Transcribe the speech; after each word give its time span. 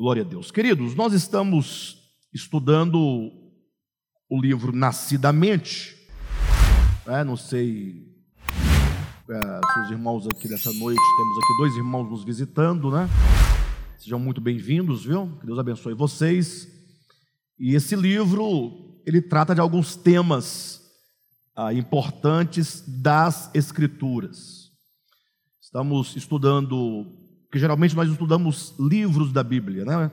Glória 0.00 0.22
a 0.22 0.26
Deus. 0.26 0.50
Queridos, 0.50 0.94
nós 0.94 1.12
estamos 1.12 1.98
estudando 2.32 2.98
o 4.30 4.40
livro 4.40 4.72
Nascidamente. 4.72 5.94
É, 7.06 7.22
não 7.22 7.36
sei 7.36 8.06
é, 9.28 9.60
se 9.62 9.80
os 9.80 9.90
irmãos 9.90 10.26
aqui 10.26 10.48
dessa 10.48 10.72
noite, 10.72 10.98
temos 11.18 11.36
aqui 11.36 11.56
dois 11.58 11.76
irmãos 11.76 12.08
nos 12.08 12.24
visitando, 12.24 12.90
né? 12.90 13.06
Sejam 13.98 14.18
muito 14.18 14.40
bem-vindos, 14.40 15.04
viu? 15.04 15.36
Que 15.38 15.44
Deus 15.44 15.58
abençoe 15.58 15.92
vocês. 15.92 16.66
E 17.58 17.74
esse 17.74 17.94
livro, 17.94 19.02
ele 19.04 19.20
trata 19.20 19.54
de 19.54 19.60
alguns 19.60 19.96
temas 19.96 20.80
ah, 21.54 21.74
importantes 21.74 22.82
das 22.88 23.54
Escrituras. 23.54 24.70
Estamos 25.60 26.16
estudando 26.16 27.20
porque 27.50 27.58
geralmente 27.58 27.96
nós 27.96 28.08
estudamos 28.08 28.76
livros 28.78 29.32
da 29.32 29.42
Bíblia, 29.42 29.84
né? 29.84 30.08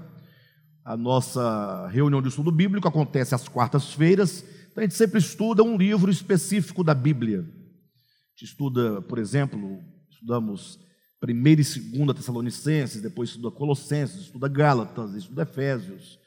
A 0.83 0.97
nossa 0.97 1.87
reunião 1.89 2.19
de 2.19 2.29
estudo 2.29 2.51
bíblico 2.51 2.87
acontece 2.87 3.35
às 3.35 3.47
quartas-feiras, 3.47 4.43
então 4.71 4.81
a 4.81 4.87
gente 4.87 4.95
sempre 4.95 5.19
estuda 5.19 5.61
um 5.61 5.77
livro 5.77 6.09
específico 6.09 6.83
da 6.83 6.95
Bíblia. 6.95 7.41
A 7.41 8.29
gente 8.31 8.49
estuda, 8.49 9.03
por 9.03 9.19
exemplo, 9.19 9.79
estudamos 10.09 10.79
1 11.23 11.29
e 11.29 11.55
2 11.55 12.15
Tessalonicenses, 12.15 13.03
depois 13.03 13.29
estuda 13.29 13.51
Colossenses, 13.51 14.21
estuda 14.21 14.47
Gálatas, 14.47 15.13
estuda 15.13 15.43
Efésios. 15.43 16.17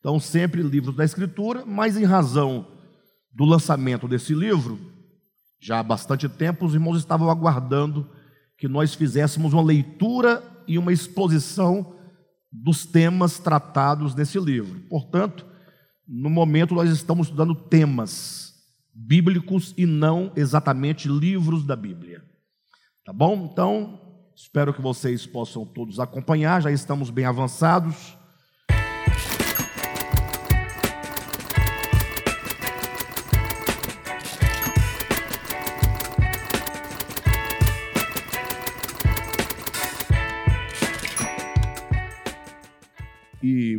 Então, 0.00 0.18
sempre 0.18 0.62
livros 0.62 0.96
da 0.96 1.04
Escritura, 1.04 1.64
mas 1.64 1.96
em 1.96 2.04
razão 2.04 2.66
do 3.32 3.44
lançamento 3.44 4.08
desse 4.08 4.34
livro, 4.34 4.80
já 5.60 5.78
há 5.78 5.82
bastante 5.84 6.28
tempo, 6.28 6.66
os 6.66 6.74
irmãos 6.74 6.98
estavam 6.98 7.30
aguardando 7.30 8.10
que 8.58 8.66
nós 8.66 8.94
fizéssemos 8.94 9.52
uma 9.52 9.62
leitura 9.62 10.55
e 10.66 10.78
uma 10.78 10.92
exposição 10.92 11.94
dos 12.52 12.86
temas 12.86 13.38
tratados 13.38 14.14
nesse 14.14 14.38
livro. 14.38 14.80
Portanto, 14.88 15.46
no 16.06 16.30
momento 16.30 16.74
nós 16.74 16.90
estamos 16.90 17.26
estudando 17.26 17.54
temas 17.54 18.54
bíblicos 18.94 19.74
e 19.76 19.84
não 19.84 20.32
exatamente 20.34 21.08
livros 21.08 21.64
da 21.64 21.76
Bíblia. 21.76 22.24
Tá 23.04 23.12
bom? 23.12 23.48
Então, 23.52 24.00
espero 24.34 24.72
que 24.72 24.80
vocês 24.80 25.26
possam 25.26 25.66
todos 25.66 26.00
acompanhar, 26.00 26.62
já 26.62 26.70
estamos 26.70 27.10
bem 27.10 27.24
avançados. 27.24 28.16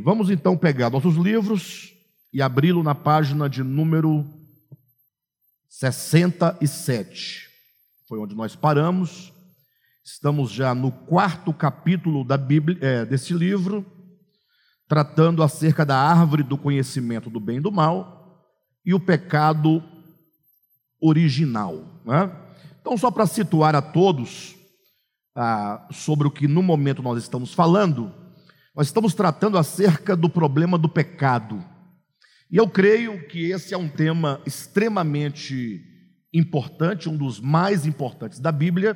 Vamos 0.08 0.30
então 0.30 0.56
pegar 0.56 0.90
nossos 0.90 1.18
livros 1.18 1.94
e 2.32 2.42
abri-lo 2.42 2.82
na 2.82 2.96
página 2.96 3.50
de 3.50 3.62
número 3.62 4.26
67. 5.68 7.50
Foi 8.08 8.18
onde 8.18 8.34
nós 8.34 8.56
paramos. 8.56 9.34
Estamos 10.06 10.50
já 10.50 10.74
no 10.74 10.94
quarto 10.94 11.54
capítulo 11.54 12.24
da 12.24 12.38
Bíblia, 12.38 12.78
é, 12.80 13.06
desse 13.06 13.34
livro, 13.34 13.86
tratando 14.88 15.44
acerca 15.44 15.86
da 15.86 15.98
árvore 15.98 16.42
do 16.42 16.58
conhecimento 16.58 17.30
do 17.30 17.42
bem 17.42 17.58
e 17.58 17.62
do 17.62 17.70
mal 17.70 18.48
e 18.86 18.94
o 18.94 19.02
pecado 19.02 19.84
original. 21.02 21.84
Né? 22.06 22.32
Então, 22.80 22.98
só 22.98 23.12
para 23.12 23.28
situar 23.28 23.76
a 23.76 23.82
todos 23.82 24.56
ah, 25.36 25.86
sobre 25.92 26.30
o 26.30 26.32
que 26.32 26.48
no 26.48 26.64
momento 26.64 27.04
nós 27.04 27.22
estamos 27.22 27.54
falando, 27.54 28.26
nós 28.78 28.86
estamos 28.86 29.16
tratando 29.16 29.58
acerca 29.58 30.16
do 30.16 30.30
problema 30.30 30.78
do 30.78 30.88
pecado. 30.88 31.66
E 32.52 32.58
eu 32.58 32.70
creio 32.70 33.28
que 33.28 33.50
esse 33.50 33.74
é 33.74 33.78
um 33.78 33.90
tema 33.90 34.40
extremamente 34.46 35.82
importante, 36.32 37.10
um 37.10 37.18
dos 37.18 37.40
mais 37.40 37.88
importantes 37.88 38.40
da 38.40 38.52
Bíblia. 38.52 38.96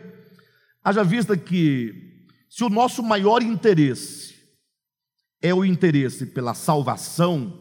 Haja 0.83 1.03
vista 1.03 1.35
que, 1.35 2.27
se 2.47 2.63
o 2.63 2.69
nosso 2.69 3.01
maior 3.01 3.41
interesse 3.41 4.35
é 5.41 5.51
o 5.51 5.65
interesse 5.65 6.27
pela 6.27 6.53
salvação, 6.53 7.59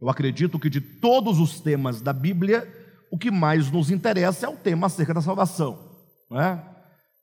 eu 0.00 0.08
acredito 0.08 0.58
que 0.58 0.70
de 0.70 0.80
todos 0.80 1.38
os 1.38 1.60
temas 1.60 2.00
da 2.00 2.14
Bíblia, 2.14 2.66
o 3.12 3.18
que 3.18 3.30
mais 3.30 3.70
nos 3.70 3.90
interessa 3.90 4.46
é 4.46 4.48
o 4.48 4.56
tema 4.56 4.86
acerca 4.86 5.12
da 5.12 5.20
salvação. 5.20 6.00
Não 6.30 6.40
é? 6.40 6.64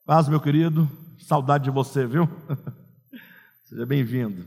Paz, 0.06 0.28
meu 0.28 0.40
querido, 0.40 0.88
saudade 1.18 1.64
de 1.64 1.70
você, 1.72 2.06
viu? 2.06 2.28
Seja 3.68 3.84
bem-vindo. 3.84 4.46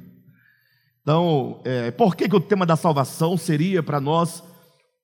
Então, 1.03 1.61
é, 1.63 1.91
por 1.91 2.15
que, 2.15 2.27
que 2.27 2.35
o 2.35 2.41
tema 2.41 2.65
da 2.65 2.75
salvação 2.75 3.37
seria 3.37 3.83
para 3.83 4.01
nós 4.01 4.43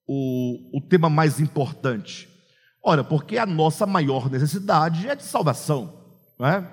o, 0.07 0.75
o 0.75 0.81
tema 0.81 1.07
mais 1.07 1.39
importante? 1.39 2.27
Ora, 2.83 3.03
porque 3.03 3.37
a 3.37 3.45
nossa 3.45 3.85
maior 3.85 4.27
necessidade 4.27 5.07
é 5.07 5.15
de 5.15 5.21
salvação. 5.21 6.01
Não 6.39 6.47
é? 6.47 6.67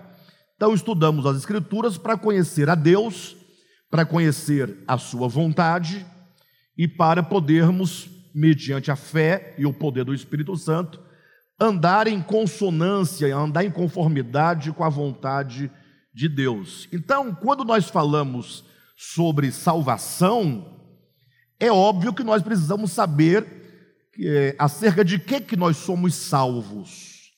Então, 0.57 0.73
estudamos 0.73 1.27
as 1.27 1.37
Escrituras 1.37 1.99
para 1.99 2.17
conhecer 2.17 2.71
a 2.71 2.75
Deus, 2.75 3.37
para 3.91 4.07
conhecer 4.07 4.79
a 4.89 4.97
Sua 4.97 5.29
vontade 5.29 6.07
e 6.79 6.89
para 6.89 7.23
podermos, 7.23 8.09
mediante 8.35 8.91
a 8.91 8.97
fé 8.97 9.55
e 9.59 9.67
o 9.67 9.73
poder 9.75 10.07
do 10.07 10.15
Espírito 10.15 10.57
Santo, 10.57 10.99
andar 11.61 12.07
em 12.07 12.23
consonância, 12.23 13.37
andar 13.37 13.67
em 13.67 13.71
conformidade 13.71 14.73
com 14.73 14.83
a 14.83 14.89
vontade 14.89 15.71
de 15.71 15.84
de 16.15 16.29
Deus. 16.29 16.89
Então, 16.93 17.35
quando 17.35 17.65
nós 17.65 17.89
falamos 17.89 18.65
sobre 18.97 19.51
salvação, 19.51 20.81
é 21.59 21.71
óbvio 21.73 22.15
que 22.15 22.23
nós 22.23 22.43
precisamos 22.43 22.93
saber 22.93 23.65
é, 24.21 24.55
acerca 24.59 25.05
de 25.05 25.19
que, 25.19 25.41
que 25.41 25.57
nós 25.57 25.77
somos 25.77 26.15
salvos. 26.15 27.33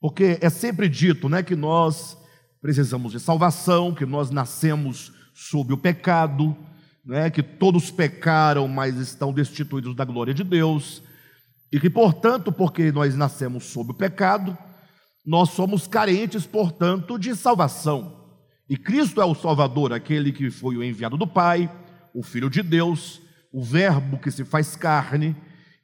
Porque 0.00 0.36
é 0.40 0.50
sempre 0.50 0.88
dito 0.88 1.28
né, 1.28 1.42
que 1.42 1.54
nós 1.54 2.18
precisamos 2.60 3.12
de 3.12 3.20
salvação, 3.20 3.94
que 3.94 4.04
nós 4.04 4.30
nascemos 4.30 5.12
sob 5.32 5.72
o 5.72 5.78
pecado, 5.78 6.56
né, 7.04 7.30
que 7.30 7.42
todos 7.42 7.90
pecaram, 7.90 8.66
mas 8.66 8.96
estão 8.96 9.32
destituídos 9.32 9.94
da 9.94 10.04
glória 10.04 10.34
de 10.34 10.42
Deus, 10.42 11.02
e 11.72 11.80
que, 11.80 11.88
portanto, 11.88 12.52
porque 12.52 12.92
nós 12.92 13.14
nascemos 13.14 13.64
sob 13.64 13.92
o 13.92 13.94
pecado, 13.94 14.56
nós 15.24 15.50
somos 15.50 15.86
carentes, 15.86 16.46
portanto, 16.46 17.18
de 17.18 17.34
salvação. 17.34 18.20
E 18.68 18.76
Cristo 18.76 19.20
é 19.20 19.24
o 19.24 19.34
Salvador, 19.34 19.92
aquele 19.92 20.32
que 20.32 20.50
foi 20.50 20.76
o 20.76 20.82
enviado 20.82 21.16
do 21.16 21.26
Pai, 21.26 21.70
o 22.14 22.22
Filho 22.22 22.50
de 22.50 22.62
Deus, 22.62 23.20
o 23.52 23.62
Verbo 23.62 24.18
que 24.18 24.30
se 24.30 24.44
faz 24.44 24.74
carne, 24.74 25.36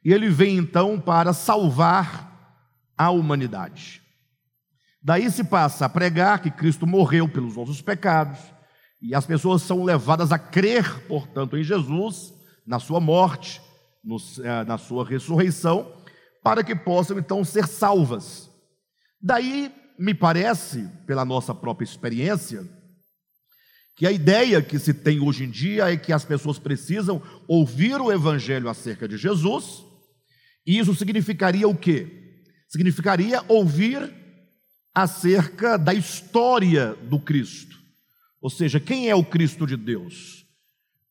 e 0.03 0.11
ele 0.11 0.29
vem 0.29 0.57
então 0.57 0.99
para 0.99 1.33
salvar 1.33 2.29
a 2.97 3.09
humanidade. 3.11 4.01
Daí 5.01 5.29
se 5.31 5.43
passa 5.43 5.85
a 5.85 5.89
pregar 5.89 6.41
que 6.41 6.51
Cristo 6.51 6.85
morreu 6.85 7.27
pelos 7.29 7.55
nossos 7.55 7.81
pecados, 7.81 8.39
e 9.01 9.15
as 9.15 9.25
pessoas 9.25 9.61
são 9.61 9.83
levadas 9.83 10.31
a 10.31 10.37
crer, 10.37 11.07
portanto, 11.07 11.57
em 11.57 11.63
Jesus, 11.63 12.33
na 12.67 12.79
sua 12.79 12.99
morte, 12.99 13.61
eh, 14.43 14.63
na 14.65 14.77
sua 14.77 15.05
ressurreição, 15.05 15.93
para 16.43 16.63
que 16.63 16.75
possam 16.75 17.17
então 17.17 17.43
ser 17.45 17.67
salvas. 17.67 18.48
Daí, 19.21 19.71
me 19.97 20.13
parece, 20.13 20.87
pela 21.05 21.25
nossa 21.25 21.53
própria 21.53 21.85
experiência, 21.85 22.67
que 23.95 24.07
a 24.07 24.11
ideia 24.11 24.61
que 24.61 24.79
se 24.79 24.93
tem 24.93 25.19
hoje 25.19 25.43
em 25.43 25.49
dia 25.49 25.91
é 25.91 25.97
que 25.97 26.13
as 26.13 26.23
pessoas 26.23 26.57
precisam 26.57 27.21
ouvir 27.47 27.99
o 27.99 28.11
evangelho 28.11 28.69
acerca 28.69 29.07
de 29.07 29.17
Jesus, 29.17 29.83
e 30.65 30.79
isso 30.79 30.95
significaria 30.95 31.67
o 31.67 31.75
quê? 31.75 32.43
Significaria 32.69 33.43
ouvir 33.49 34.13
acerca 34.95 35.77
da 35.77 35.93
história 35.93 36.93
do 36.95 37.19
Cristo. 37.19 37.77
Ou 38.41 38.49
seja, 38.49 38.79
quem 38.79 39.09
é 39.09 39.15
o 39.15 39.25
Cristo 39.25 39.67
de 39.67 39.75
Deus? 39.75 40.38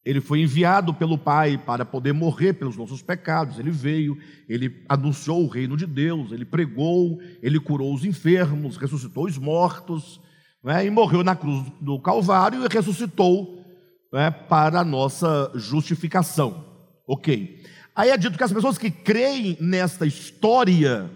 Ele 0.09 0.23
foi 0.23 0.41
enviado 0.41 0.95
pelo 0.95 1.19
Pai 1.19 1.59
para 1.59 1.85
poder 1.85 2.15
morrer 2.15 2.55
pelos 2.55 2.79
nossos 2.79 3.03
pecados. 3.03 3.59
Ele 3.59 3.71
veio, 3.71 4.17
ele 4.49 4.83
anunciou 4.89 5.45
o 5.45 5.47
reino 5.47 5.77
de 5.77 5.85
Deus, 5.85 6.33
ele 6.33 6.47
pregou, 6.47 7.21
ele 7.43 7.61
curou 7.61 7.93
os 7.93 8.07
enfermos, 8.07 8.79
ressuscitou 8.79 9.27
os 9.27 9.37
mortos, 9.37 10.19
né, 10.65 10.87
e 10.87 10.89
morreu 10.89 11.23
na 11.23 11.37
cruz 11.37 11.63
do 11.79 12.01
Calvário 12.01 12.65
e 12.65 12.75
ressuscitou 12.75 13.63
né, 14.11 14.31
para 14.31 14.81
a 14.81 14.85
nossa 14.85 15.53
justificação. 15.55 16.65
Ok. 17.07 17.63
Aí 17.95 18.09
é 18.09 18.17
dito 18.17 18.39
que 18.39 18.45
as 18.45 18.53
pessoas 18.53 18.79
que 18.79 18.91
creem 18.91 19.59
nesta 19.61 20.07
história 20.07 21.11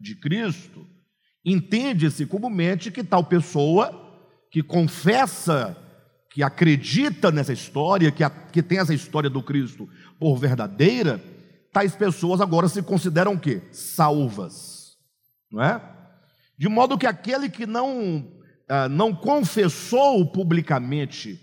de 0.00 0.14
Cristo, 0.14 0.86
entende-se 1.44 2.24
comumente 2.24 2.90
que 2.90 3.04
tal 3.04 3.24
pessoa 3.24 3.92
que 4.50 4.62
confessa 4.62 5.76
que 6.38 6.42
acredita 6.44 7.32
nessa 7.32 7.52
história, 7.52 8.12
que, 8.12 8.22
a, 8.22 8.30
que 8.30 8.62
tem 8.62 8.78
essa 8.78 8.94
história 8.94 9.28
do 9.28 9.42
Cristo 9.42 9.88
por 10.20 10.36
verdadeira, 10.36 11.20
tais 11.72 11.96
pessoas 11.96 12.40
agora 12.40 12.68
se 12.68 12.80
consideram 12.80 13.32
o 13.32 13.40
quê? 13.40 13.60
Salvas. 13.72 14.96
Não 15.50 15.60
é? 15.60 15.82
De 16.56 16.68
modo 16.68 16.96
que 16.96 17.08
aquele 17.08 17.48
que 17.48 17.66
não, 17.66 18.24
ah, 18.68 18.88
não 18.88 19.12
confessou 19.12 20.24
publicamente 20.30 21.40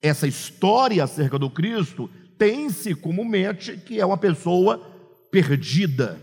essa 0.00 0.28
história 0.28 1.02
acerca 1.02 1.36
do 1.36 1.50
Cristo 1.50 2.08
tem-se 2.38 2.94
comumente 2.94 3.78
que 3.78 3.98
é 3.98 4.06
uma 4.06 4.16
pessoa 4.16 4.78
perdida. 5.32 6.20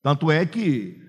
Tanto 0.00 0.30
é 0.30 0.46
que 0.46 1.02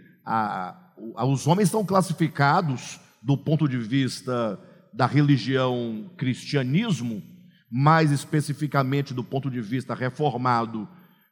os 1.23 1.45
homens 1.45 1.69
são 1.69 1.85
classificados 1.85 2.99
do 3.21 3.37
ponto 3.37 3.69
de 3.69 3.77
vista 3.77 4.59
da 4.93 5.05
religião 5.05 6.09
cristianismo, 6.17 7.21
mais 7.69 8.11
especificamente 8.11 9.13
do 9.13 9.23
ponto 9.23 9.49
de 9.49 9.59
vista 9.59 9.95
reformado 9.95 10.87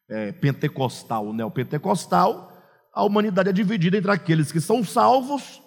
é, 0.09 0.31
pentecostal, 0.31 1.31
neopentecostal, 1.31 2.51
a 2.93 3.03
humanidade 3.03 3.49
é 3.49 3.53
dividida 3.53 3.97
entre 3.97 4.11
aqueles 4.11 4.51
que 4.51 4.59
são 4.59 4.83
salvos 4.83 5.61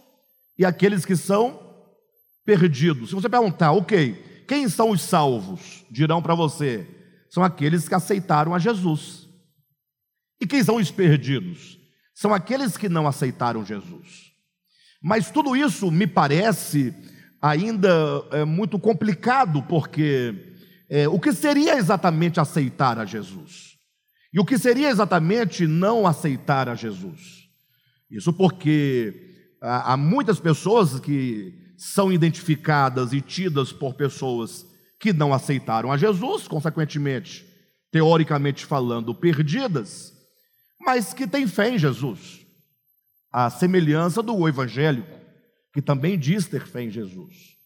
e 0.58 0.64
aqueles 0.64 1.04
que 1.04 1.16
são 1.16 1.58
perdidos. 2.44 3.08
Se 3.08 3.14
você 3.14 3.28
perguntar, 3.28 3.72
ok, 3.72 4.44
quem 4.46 4.68
são 4.68 4.90
os 4.90 5.00
salvos? 5.00 5.84
Dirão 5.90 6.20
para 6.20 6.34
você, 6.34 6.86
são 7.30 7.42
aqueles 7.42 7.88
que 7.88 7.94
aceitaram 7.94 8.54
a 8.54 8.58
Jesus. 8.58 9.28
E 10.40 10.46
quem 10.46 10.62
são 10.62 10.76
os 10.76 10.90
perdidos? 10.90 11.78
São 12.14 12.34
aqueles 12.34 12.76
que 12.76 12.88
não 12.88 13.06
aceitaram 13.06 13.64
Jesus. 13.64 14.32
Mas 15.02 15.30
tudo 15.30 15.56
isso 15.56 15.90
me 15.90 16.06
parece 16.06 16.94
ainda 17.44 17.90
é, 18.30 18.42
muito 18.42 18.78
complicado, 18.78 19.62
porque 19.64 20.54
é, 20.88 21.06
o 21.06 21.20
que 21.20 21.30
seria 21.30 21.76
exatamente 21.76 22.40
aceitar 22.40 22.98
a 22.98 23.04
Jesus? 23.04 23.74
E 24.32 24.40
o 24.40 24.46
que 24.46 24.58
seria 24.58 24.88
exatamente 24.88 25.66
não 25.66 26.06
aceitar 26.06 26.70
a 26.70 26.74
Jesus? 26.74 27.44
Isso 28.10 28.32
porque 28.32 29.14
há 29.60 29.94
muitas 29.96 30.40
pessoas 30.40 30.98
que 30.98 31.54
são 31.76 32.10
identificadas 32.10 33.12
e 33.12 33.20
tidas 33.20 33.72
por 33.72 33.94
pessoas 33.94 34.66
que 34.98 35.12
não 35.12 35.34
aceitaram 35.34 35.92
a 35.92 35.98
Jesus, 35.98 36.48
consequentemente, 36.48 37.44
teoricamente 37.92 38.64
falando, 38.64 39.14
perdidas, 39.14 40.14
mas 40.80 41.12
que 41.12 41.26
têm 41.26 41.46
fé 41.46 41.70
em 41.70 41.78
Jesus. 41.78 42.40
A 43.30 43.50
semelhança 43.50 44.22
do 44.22 44.48
evangélico, 44.48 45.23
que 45.74 45.82
também 45.82 46.16
diz 46.16 46.46
ter 46.46 46.64
fé 46.64 46.84
em 46.84 46.90
Jesus. 46.90 47.56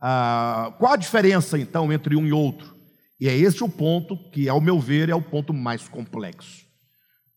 Ah, 0.00 0.72
qual 0.78 0.92
a 0.92 0.96
diferença, 0.96 1.58
então, 1.58 1.92
entre 1.92 2.14
um 2.14 2.24
e 2.24 2.32
outro? 2.32 2.72
E 3.20 3.28
é 3.28 3.36
esse 3.36 3.64
o 3.64 3.68
ponto 3.68 4.16
que, 4.30 4.48
ao 4.48 4.60
meu 4.60 4.78
ver, 4.78 5.08
é 5.08 5.14
o 5.14 5.20
ponto 5.20 5.52
mais 5.52 5.88
complexo. 5.88 6.64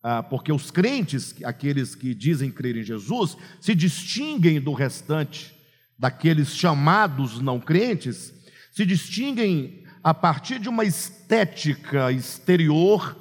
Ah, 0.03 0.21
porque 0.21 0.51
os 0.51 0.69
crentes, 0.69 1.33
aqueles 1.43 1.95
que 1.95 2.13
dizem 2.13 2.51
crer 2.51 2.77
em 2.77 2.83
Jesus, 2.83 3.35
se 3.59 3.73
distinguem 3.73 4.61
do 4.61 4.73
restante 4.73 5.55
daqueles 5.97 6.55
chamados 6.55 7.41
não 7.41 7.59
crentes, 7.59 8.31
se 8.71 8.85
distinguem 8.85 9.83
a 10.03 10.13
partir 10.13 10.59
de 10.59 10.69
uma 10.69 10.85
estética 10.85 12.11
exterior 12.11 13.17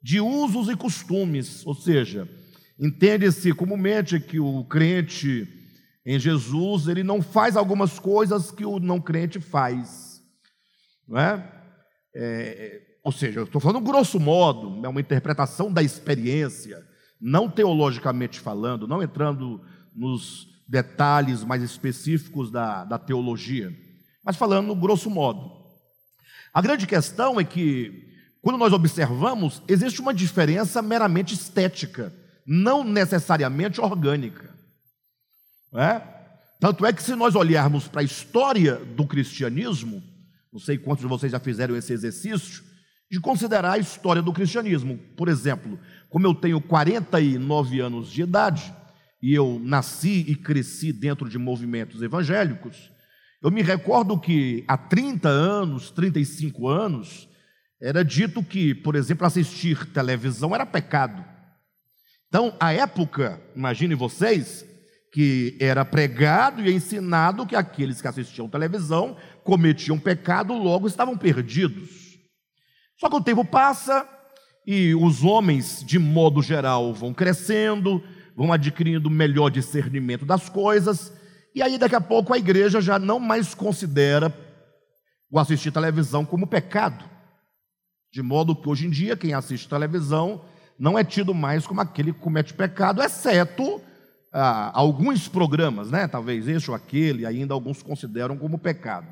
de 0.00 0.20
usos 0.20 0.68
e 0.68 0.76
costumes, 0.76 1.66
ou 1.66 1.74
seja, 1.74 2.28
entende-se 2.78 3.52
comumente 3.52 4.20
que 4.20 4.38
o 4.38 4.64
crente 4.64 5.61
em 6.04 6.18
Jesus, 6.18 6.88
ele 6.88 7.02
não 7.02 7.22
faz 7.22 7.56
algumas 7.56 7.98
coisas 7.98 8.50
que 8.50 8.64
o 8.64 8.80
não 8.80 9.00
crente 9.00 9.40
faz, 9.40 10.20
não 11.06 11.18
é? 11.18 11.62
É, 12.14 12.22
é, 12.24 12.82
ou 13.04 13.12
seja, 13.12 13.40
eu 13.40 13.44
estou 13.44 13.60
falando 13.60 13.80
grosso 13.80 14.18
modo, 14.18 14.84
é 14.84 14.88
uma 14.88 15.00
interpretação 15.00 15.72
da 15.72 15.82
experiência, 15.82 16.84
não 17.20 17.48
teologicamente 17.48 18.40
falando, 18.40 18.88
não 18.88 19.02
entrando 19.02 19.60
nos 19.94 20.48
detalhes 20.68 21.44
mais 21.44 21.62
específicos 21.62 22.50
da, 22.50 22.84
da 22.84 22.98
teologia, 22.98 23.72
mas 24.24 24.36
falando 24.36 24.74
grosso 24.74 25.08
modo. 25.08 25.62
A 26.52 26.60
grande 26.60 26.86
questão 26.86 27.40
é 27.40 27.44
que, 27.44 28.08
quando 28.42 28.58
nós 28.58 28.72
observamos, 28.72 29.62
existe 29.68 30.00
uma 30.00 30.12
diferença 30.12 30.82
meramente 30.82 31.34
estética, 31.34 32.12
não 32.46 32.84
necessariamente 32.84 33.80
orgânica. 33.80 34.51
É? 35.74 36.00
Tanto 36.60 36.86
é 36.86 36.92
que, 36.92 37.02
se 37.02 37.14
nós 37.14 37.34
olharmos 37.34 37.88
para 37.88 38.02
a 38.02 38.04
história 38.04 38.76
do 38.76 39.06
cristianismo, 39.06 40.02
não 40.52 40.60
sei 40.60 40.78
quantos 40.78 41.02
de 41.02 41.08
vocês 41.08 41.32
já 41.32 41.40
fizeram 41.40 41.74
esse 41.76 41.92
exercício, 41.92 42.62
de 43.10 43.20
considerar 43.20 43.72
a 43.72 43.78
história 43.78 44.22
do 44.22 44.32
cristianismo. 44.32 44.98
Por 45.16 45.28
exemplo, 45.28 45.78
como 46.08 46.26
eu 46.26 46.34
tenho 46.34 46.60
49 46.60 47.80
anos 47.80 48.10
de 48.10 48.22
idade 48.22 48.72
e 49.20 49.34
eu 49.34 49.60
nasci 49.62 50.24
e 50.28 50.34
cresci 50.34 50.92
dentro 50.92 51.28
de 51.28 51.36
movimentos 51.38 52.00
evangélicos, 52.00 52.90
eu 53.42 53.50
me 53.50 53.60
recordo 53.60 54.18
que 54.18 54.64
há 54.68 54.76
30 54.76 55.28
anos, 55.28 55.90
35 55.90 56.68
anos, 56.68 57.28
era 57.80 58.04
dito 58.04 58.42
que, 58.42 58.74
por 58.74 58.94
exemplo, 58.94 59.26
assistir 59.26 59.86
televisão 59.86 60.54
era 60.54 60.64
pecado. 60.64 61.24
Então, 62.28 62.56
à 62.60 62.72
época, 62.72 63.42
imagine 63.54 63.94
vocês, 63.94 64.64
que 65.12 65.58
era 65.60 65.84
pregado 65.84 66.62
e 66.62 66.72
ensinado 66.72 67.46
que 67.46 67.54
aqueles 67.54 68.00
que 68.00 68.08
assistiam 68.08 68.48
televisão 68.48 69.14
cometiam 69.44 69.98
pecado, 69.98 70.54
logo 70.54 70.88
estavam 70.88 71.18
perdidos. 71.18 72.18
Só 72.98 73.10
que 73.10 73.16
o 73.16 73.22
tempo 73.22 73.44
passa 73.44 74.08
e 74.66 74.94
os 74.94 75.22
homens, 75.22 75.84
de 75.84 75.98
modo 75.98 76.40
geral, 76.40 76.94
vão 76.94 77.12
crescendo, 77.12 78.02
vão 78.34 78.52
adquirindo 78.52 79.10
melhor 79.10 79.50
discernimento 79.50 80.24
das 80.24 80.48
coisas, 80.48 81.12
e 81.54 81.60
aí 81.60 81.76
daqui 81.76 81.94
a 81.94 82.00
pouco 82.00 82.32
a 82.32 82.38
igreja 82.38 82.80
já 82.80 82.98
não 82.98 83.20
mais 83.20 83.54
considera 83.54 84.34
o 85.30 85.38
assistir 85.38 85.70
televisão 85.70 86.24
como 86.24 86.46
pecado. 86.46 87.04
De 88.10 88.22
modo 88.22 88.56
que 88.56 88.66
hoje 88.66 88.86
em 88.86 88.90
dia 88.90 89.16
quem 89.16 89.34
assiste 89.34 89.68
televisão 89.68 90.42
não 90.78 90.98
é 90.98 91.04
tido 91.04 91.34
mais 91.34 91.66
como 91.66 91.82
aquele 91.82 92.14
que 92.14 92.20
comete 92.20 92.54
pecado, 92.54 93.02
exceto 93.02 93.82
ah, 94.32 94.70
alguns 94.72 95.28
programas, 95.28 95.90
né? 95.90 96.08
Talvez 96.08 96.48
este 96.48 96.70
ou 96.70 96.76
aquele, 96.76 97.26
ainda 97.26 97.52
alguns 97.52 97.82
consideram 97.82 98.38
como 98.38 98.58
pecado. 98.58 99.06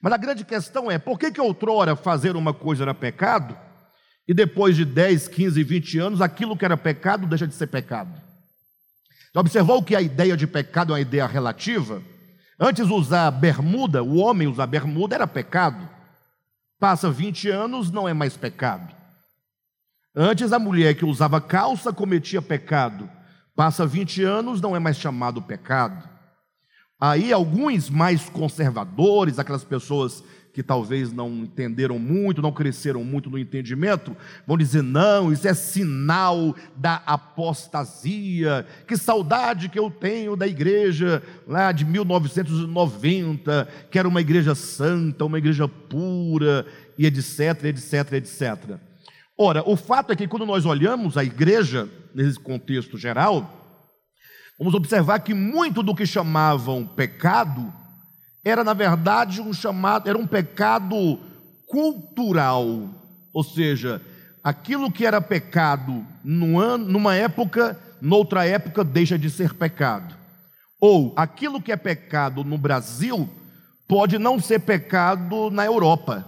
Mas 0.00 0.12
a 0.12 0.16
grande 0.16 0.44
questão 0.44 0.90
é: 0.90 0.98
por 0.98 1.18
que, 1.18 1.30
que 1.30 1.40
outrora 1.40 1.96
fazer 1.96 2.36
uma 2.36 2.52
coisa 2.52 2.84
era 2.84 2.94
pecado, 2.94 3.56
e 4.28 4.34
depois 4.34 4.76
de 4.76 4.84
10, 4.84 5.28
15, 5.28 5.62
20 5.62 5.98
anos, 5.98 6.20
aquilo 6.20 6.56
que 6.56 6.64
era 6.64 6.76
pecado 6.76 7.26
deixa 7.26 7.46
de 7.46 7.54
ser 7.54 7.68
pecado? 7.68 8.12
Já 9.34 9.40
observou 9.40 9.82
que 9.82 9.94
a 9.94 10.02
ideia 10.02 10.36
de 10.36 10.46
pecado 10.46 10.92
é 10.92 10.94
uma 10.94 11.00
ideia 11.00 11.26
relativa? 11.26 12.02
Antes 12.58 12.88
usar 12.90 13.30
bermuda, 13.30 14.02
o 14.02 14.16
homem 14.16 14.46
usar 14.46 14.66
bermuda 14.66 15.14
era 15.14 15.26
pecado. 15.26 15.88
Passa 16.78 17.10
20 17.10 17.48
anos, 17.48 17.90
não 17.90 18.08
é 18.08 18.12
mais 18.12 18.36
pecado. 18.36 18.94
Antes 20.14 20.52
a 20.52 20.58
mulher 20.58 20.94
que 20.94 21.04
usava 21.04 21.40
calça 21.40 21.92
cometia 21.92 22.42
pecado. 22.42 23.08
Passa 23.60 23.86
20 23.86 24.24
anos, 24.24 24.58
não 24.58 24.74
é 24.74 24.78
mais 24.78 24.96
chamado 24.96 25.42
pecado. 25.42 26.08
Aí 26.98 27.30
alguns 27.30 27.90
mais 27.90 28.26
conservadores, 28.30 29.38
aquelas 29.38 29.62
pessoas 29.62 30.24
que 30.54 30.62
talvez 30.62 31.12
não 31.12 31.28
entenderam 31.44 31.98
muito, 31.98 32.40
não 32.40 32.52
cresceram 32.52 33.04
muito 33.04 33.28
no 33.28 33.38
entendimento, 33.38 34.16
vão 34.46 34.56
dizer: 34.56 34.82
não, 34.82 35.30
isso 35.30 35.46
é 35.46 35.52
sinal 35.52 36.56
da 36.74 37.02
apostasia. 37.04 38.66
Que 38.88 38.96
saudade 38.96 39.68
que 39.68 39.78
eu 39.78 39.90
tenho 39.90 40.36
da 40.36 40.46
igreja 40.46 41.22
lá 41.46 41.70
de 41.70 41.84
1990, 41.84 43.68
que 43.90 43.98
era 43.98 44.08
uma 44.08 44.22
igreja 44.22 44.54
santa, 44.54 45.26
uma 45.26 45.36
igreja 45.36 45.68
pura, 45.68 46.64
e 46.96 47.04
etc, 47.04 47.64
etc, 47.64 48.12
etc. 48.14 48.89
Ora, 49.42 49.66
o 49.66 49.74
fato 49.74 50.12
é 50.12 50.16
que 50.16 50.28
quando 50.28 50.44
nós 50.44 50.66
olhamos 50.66 51.16
a 51.16 51.24
igreja, 51.24 51.88
nesse 52.14 52.38
contexto 52.38 52.98
geral, 52.98 53.50
vamos 54.58 54.74
observar 54.74 55.20
que 55.20 55.32
muito 55.32 55.82
do 55.82 55.94
que 55.94 56.04
chamavam 56.04 56.86
pecado 56.86 57.72
era, 58.44 58.62
na 58.62 58.74
verdade, 58.74 59.40
um 59.40 59.50
chamado, 59.54 60.06
era 60.06 60.18
um 60.18 60.26
pecado 60.26 61.18
cultural, 61.66 62.66
ou 63.32 63.42
seja, 63.42 64.02
aquilo 64.44 64.92
que 64.92 65.06
era 65.06 65.22
pecado 65.22 66.06
numa 66.22 67.14
época, 67.14 67.80
noutra 67.98 68.44
época 68.44 68.84
deixa 68.84 69.18
de 69.18 69.30
ser 69.30 69.54
pecado. 69.54 70.14
Ou 70.78 71.14
aquilo 71.16 71.62
que 71.62 71.72
é 71.72 71.78
pecado 71.78 72.44
no 72.44 72.58
Brasil 72.58 73.26
pode 73.88 74.18
não 74.18 74.38
ser 74.38 74.58
pecado 74.58 75.50
na 75.50 75.64
Europa. 75.64 76.26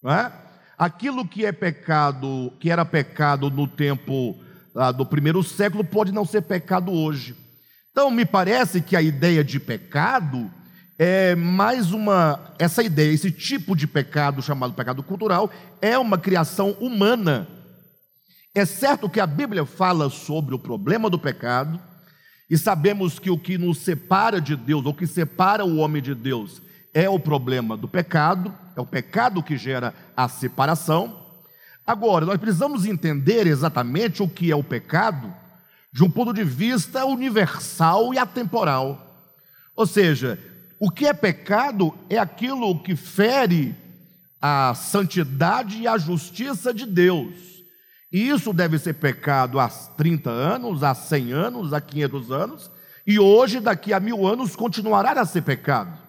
Não 0.00 0.12
é? 0.12 0.49
Aquilo 0.80 1.28
que 1.28 1.44
é 1.44 1.52
pecado, 1.52 2.54
que 2.58 2.70
era 2.70 2.86
pecado 2.86 3.50
no 3.50 3.68
tempo 3.68 4.34
ah, 4.74 4.90
do 4.90 5.04
primeiro 5.04 5.42
século 5.42 5.84
pode 5.84 6.10
não 6.10 6.24
ser 6.24 6.40
pecado 6.40 6.90
hoje. 6.90 7.36
Então, 7.90 8.10
me 8.10 8.24
parece 8.24 8.80
que 8.80 8.96
a 8.96 9.02
ideia 9.02 9.44
de 9.44 9.60
pecado 9.60 10.50
é 10.98 11.34
mais 11.34 11.92
uma. 11.92 12.54
Essa 12.58 12.82
ideia, 12.82 13.12
esse 13.12 13.30
tipo 13.30 13.76
de 13.76 13.86
pecado 13.86 14.40
chamado 14.40 14.72
pecado 14.72 15.02
cultural, 15.02 15.50
é 15.82 15.98
uma 15.98 16.16
criação 16.16 16.70
humana. 16.80 17.46
É 18.54 18.64
certo 18.64 19.10
que 19.10 19.20
a 19.20 19.26
Bíblia 19.26 19.66
fala 19.66 20.08
sobre 20.08 20.54
o 20.54 20.58
problema 20.58 21.10
do 21.10 21.18
pecado, 21.18 21.78
e 22.48 22.56
sabemos 22.56 23.18
que 23.18 23.28
o 23.28 23.36
que 23.36 23.58
nos 23.58 23.80
separa 23.80 24.40
de 24.40 24.56
Deus, 24.56 24.86
ou 24.86 24.94
que 24.94 25.06
separa 25.06 25.62
o 25.62 25.76
homem 25.76 26.00
de 26.00 26.14
Deus, 26.14 26.62
é 26.94 27.06
o 27.06 27.20
problema 27.20 27.76
do 27.76 27.86
pecado, 27.86 28.54
é 28.80 28.82
o 28.82 28.86
pecado 28.86 29.42
que 29.42 29.56
gera 29.56 29.94
a 30.16 30.28
separação. 30.28 31.26
Agora, 31.86 32.24
nós 32.24 32.38
precisamos 32.38 32.86
entender 32.86 33.46
exatamente 33.46 34.22
o 34.22 34.28
que 34.28 34.50
é 34.50 34.56
o 34.56 34.64
pecado 34.64 35.32
de 35.92 36.02
um 36.02 36.10
ponto 36.10 36.32
de 36.32 36.44
vista 36.44 37.04
universal 37.04 38.14
e 38.14 38.18
atemporal. 38.18 39.06
Ou 39.76 39.86
seja, 39.86 40.38
o 40.78 40.90
que 40.90 41.06
é 41.06 41.12
pecado 41.12 41.94
é 42.08 42.18
aquilo 42.18 42.82
que 42.82 42.96
fere 42.96 43.74
a 44.40 44.72
santidade 44.74 45.78
e 45.78 45.86
a 45.86 45.98
justiça 45.98 46.72
de 46.72 46.86
Deus. 46.86 47.34
E 48.10 48.28
isso 48.28 48.52
deve 48.52 48.78
ser 48.78 48.94
pecado 48.94 49.60
há 49.60 49.68
30 49.68 50.30
anos, 50.30 50.82
há 50.82 50.94
100 50.94 51.32
anos, 51.32 51.72
há 51.72 51.80
500 51.80 52.30
anos, 52.32 52.70
e 53.06 53.18
hoje, 53.18 53.60
daqui 53.60 53.92
a 53.92 54.00
mil 54.00 54.26
anos, 54.26 54.56
continuará 54.56 55.12
a 55.12 55.26
ser 55.26 55.42
pecado. 55.42 55.99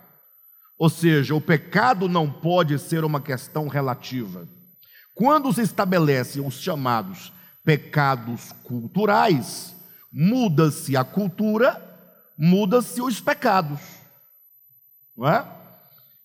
Ou 0.82 0.90
seja, 0.90 1.36
o 1.36 1.40
pecado 1.40 2.10
não 2.10 2.28
pode 2.28 2.80
ser 2.80 3.04
uma 3.04 3.22
questão 3.22 3.68
relativa. 3.68 4.50
Quando 5.14 5.54
se 5.54 5.62
estabelecem 5.62 6.44
os 6.44 6.60
chamados 6.60 7.32
pecados 7.64 8.52
culturais, 8.64 9.76
muda-se 10.12 10.98
a 10.98 11.04
cultura, 11.04 11.80
muda-se 12.36 13.00
os 13.00 13.22
pecados. 13.22 13.80
Não 15.16 15.30
é? 15.30 15.46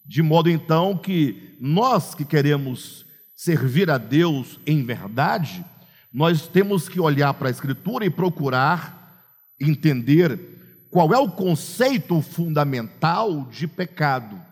De 0.07 0.23
modo 0.23 0.49
então 0.49 0.97
que 0.97 1.55
nós 1.61 2.15
que 2.15 2.25
queremos 2.25 3.05
servir 3.37 3.91
a 3.91 3.99
Deus 3.99 4.59
em 4.67 4.83
verdade, 4.83 5.63
nós 6.11 6.49
temos 6.49 6.89
que 6.89 6.99
olhar 6.99 7.35
para 7.35 7.49
a 7.49 7.51
Escritura 7.51 8.07
e 8.07 8.11
procurar 8.11 9.21
entender 9.61 10.57
qual 10.91 11.13
é 11.13 11.19
o 11.19 11.31
conceito 11.31 12.23
fundamental 12.23 13.45
de 13.51 13.69
pecado, 13.69 14.46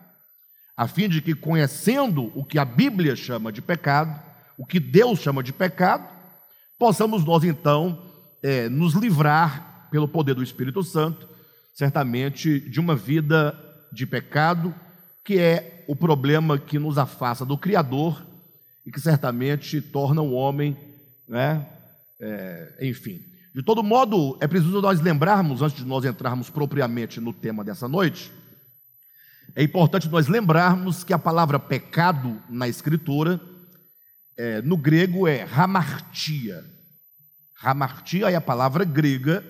a 0.75 0.87
fim 0.87 1.07
de 1.07 1.21
que, 1.21 1.33
conhecendo 1.33 2.31
o 2.35 2.43
que 2.43 2.59
a 2.59 2.65
Bíblia 2.65 3.15
chama 3.15 3.51
de 3.51 3.61
pecado, 3.61 4.19
o 4.57 4.65
que 4.65 4.79
Deus 4.79 5.19
chama 5.19 5.41
de 5.41 5.53
pecado, 5.53 6.07
possamos 6.77 7.23
nós 7.23 7.43
então 7.43 8.01
é, 8.43 8.67
nos 8.69 8.93
livrar, 8.93 9.87
pelo 9.89 10.07
poder 10.07 10.33
do 10.33 10.43
Espírito 10.43 10.83
Santo, 10.83 11.27
certamente 11.73 12.59
de 12.59 12.79
uma 12.79 12.95
vida 12.95 13.57
de 13.93 14.05
pecado, 14.05 14.73
que 15.23 15.39
é 15.39 15.85
o 15.87 15.95
problema 15.95 16.57
que 16.57 16.77
nos 16.77 16.97
afasta 16.97 17.45
do 17.45 17.57
Criador 17.57 18.25
e 18.85 18.91
que 18.91 18.99
certamente 18.99 19.81
torna 19.81 20.21
o 20.21 20.33
homem, 20.33 20.77
né, 21.27 21.65
é, 22.19 22.77
enfim. 22.81 23.21
De 23.53 23.63
todo 23.63 23.81
modo, 23.81 24.37
é 24.41 24.47
preciso 24.47 24.81
nós 24.81 24.99
lembrarmos, 24.99 25.61
antes 25.61 25.77
de 25.77 25.85
nós 25.85 26.03
entrarmos 26.03 26.49
propriamente 26.49 27.21
no 27.21 27.31
tema 27.31 27.63
dessa 27.63 27.87
noite, 27.87 28.31
é 29.55 29.63
importante 29.63 30.09
nós 30.09 30.27
lembrarmos 30.27 31.03
que 31.03 31.13
a 31.13 31.19
palavra 31.19 31.57
pecado 31.57 32.41
na 32.49 32.67
Escritura, 32.67 33.39
é, 34.37 34.61
no 34.61 34.75
grego, 34.75 35.27
é 35.27 35.43
hamartia. 35.43 36.61
Hamartia 37.63 38.29
é 38.29 38.35
a 38.35 38.41
palavra 38.41 38.83
grega 38.83 39.41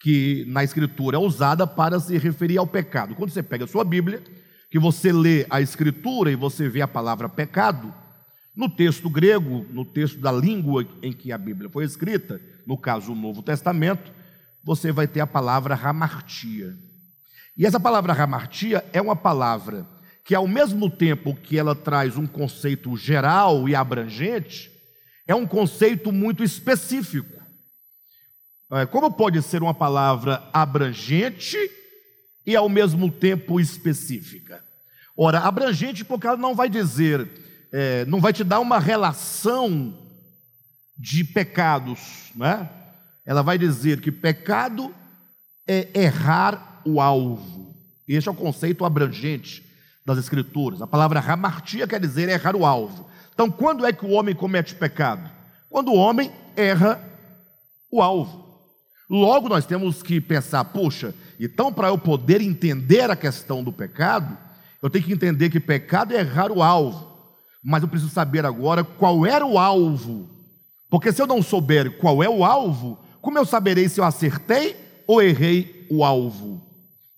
que 0.00 0.46
na 0.48 0.64
Escritura 0.64 1.18
é 1.18 1.20
usada 1.20 1.66
para 1.66 2.00
se 2.00 2.16
referir 2.16 2.56
ao 2.56 2.66
pecado. 2.66 3.14
Quando 3.14 3.30
você 3.30 3.42
pega 3.42 3.66
a 3.66 3.68
sua 3.68 3.84
Bíblia, 3.84 4.22
que 4.70 4.78
você 4.78 5.12
lê 5.12 5.46
a 5.50 5.60
Escritura 5.60 6.30
e 6.30 6.36
você 6.36 6.66
vê 6.66 6.80
a 6.80 6.88
palavra 6.88 7.28
pecado, 7.28 7.92
no 8.56 8.70
texto 8.70 9.10
grego, 9.10 9.66
no 9.70 9.84
texto 9.84 10.18
da 10.18 10.32
língua 10.32 10.86
em 11.02 11.12
que 11.12 11.30
a 11.30 11.36
Bíblia 11.36 11.68
foi 11.68 11.84
escrita, 11.84 12.40
no 12.66 12.78
caso 12.78 13.12
o 13.12 13.16
Novo 13.16 13.42
Testamento, 13.42 14.10
você 14.64 14.90
vai 14.90 15.06
ter 15.06 15.20
a 15.20 15.26
palavra 15.26 15.74
hamartia. 15.74 16.74
E 17.60 17.66
essa 17.66 17.78
palavra 17.78 18.14
hamartia 18.14 18.82
é 18.90 19.02
uma 19.02 19.14
palavra 19.14 19.86
que, 20.24 20.34
ao 20.34 20.48
mesmo 20.48 20.88
tempo 20.88 21.34
que 21.34 21.58
ela 21.58 21.74
traz 21.74 22.16
um 22.16 22.26
conceito 22.26 22.96
geral 22.96 23.68
e 23.68 23.74
abrangente, 23.74 24.72
é 25.28 25.34
um 25.34 25.46
conceito 25.46 26.10
muito 26.10 26.42
específico. 26.42 27.38
É, 28.72 28.86
como 28.86 29.12
pode 29.12 29.42
ser 29.42 29.62
uma 29.62 29.74
palavra 29.74 30.42
abrangente 30.54 31.58
e 32.46 32.56
ao 32.56 32.66
mesmo 32.66 33.12
tempo 33.12 33.60
específica? 33.60 34.64
Ora, 35.14 35.40
abrangente 35.40 36.02
porque 36.02 36.26
ela 36.26 36.38
não 36.38 36.54
vai 36.54 36.70
dizer, 36.70 37.28
é, 37.70 38.06
não 38.06 38.22
vai 38.22 38.32
te 38.32 38.42
dar 38.42 38.60
uma 38.60 38.78
relação 38.78 40.08
de 40.96 41.24
pecados, 41.24 42.32
né? 42.34 42.70
Ela 43.26 43.42
vai 43.42 43.58
dizer 43.58 44.00
que 44.00 44.10
pecado 44.10 44.94
é 45.68 45.88
errar 45.92 46.69
o 46.84 47.00
alvo. 47.00 47.74
Este 48.06 48.28
é 48.28 48.32
o 48.32 48.34
conceito 48.34 48.84
abrangente 48.84 49.64
das 50.04 50.18
Escrituras. 50.18 50.82
A 50.82 50.86
palavra 50.86 51.20
ramartia 51.20 51.86
quer 51.86 52.00
dizer 52.00 52.28
errar 52.28 52.56
o 52.56 52.66
alvo. 52.66 53.08
Então, 53.32 53.50
quando 53.50 53.86
é 53.86 53.92
que 53.92 54.04
o 54.04 54.10
homem 54.10 54.34
comete 54.34 54.74
pecado? 54.74 55.30
Quando 55.68 55.92
o 55.92 55.96
homem 55.96 56.30
erra 56.56 57.00
o 57.90 58.02
alvo. 58.02 58.44
Logo, 59.08 59.48
nós 59.48 59.66
temos 59.66 60.02
que 60.02 60.20
pensar, 60.20 60.64
puxa, 60.66 61.14
então 61.38 61.72
para 61.72 61.88
eu 61.88 61.98
poder 61.98 62.40
entender 62.40 63.10
a 63.10 63.16
questão 63.16 63.62
do 63.64 63.72
pecado, 63.72 64.38
eu 64.82 64.88
tenho 64.88 65.04
que 65.04 65.12
entender 65.12 65.50
que 65.50 65.58
pecado 65.58 66.14
é 66.14 66.20
errar 66.20 66.52
o 66.52 66.62
alvo. 66.62 67.10
Mas 67.62 67.82
eu 67.82 67.88
preciso 67.88 68.12
saber 68.12 68.46
agora 68.46 68.84
qual 68.84 69.26
era 69.26 69.44
o 69.44 69.58
alvo. 69.58 70.28
Porque 70.88 71.12
se 71.12 71.20
eu 71.20 71.26
não 71.26 71.42
souber 71.42 71.98
qual 71.98 72.22
é 72.22 72.28
o 72.28 72.44
alvo, 72.44 72.98
como 73.20 73.38
eu 73.38 73.44
saberei 73.44 73.88
se 73.88 74.00
eu 74.00 74.04
acertei 74.04 74.76
ou 75.06 75.20
errei 75.20 75.86
o 75.90 76.04
alvo? 76.04 76.62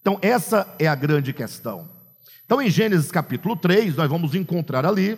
Então, 0.03 0.19
essa 0.21 0.67
é 0.81 0.89
a 0.89 0.97
grande 0.97 1.33
questão. 1.33 1.89
Então, 2.45 2.61
em 2.61 2.69
Gênesis 2.69 3.13
capítulo 3.13 3.55
3, 3.55 3.95
nós 3.95 4.11
vamos 4.11 4.35
encontrar 4.35 4.85
ali 4.85 5.17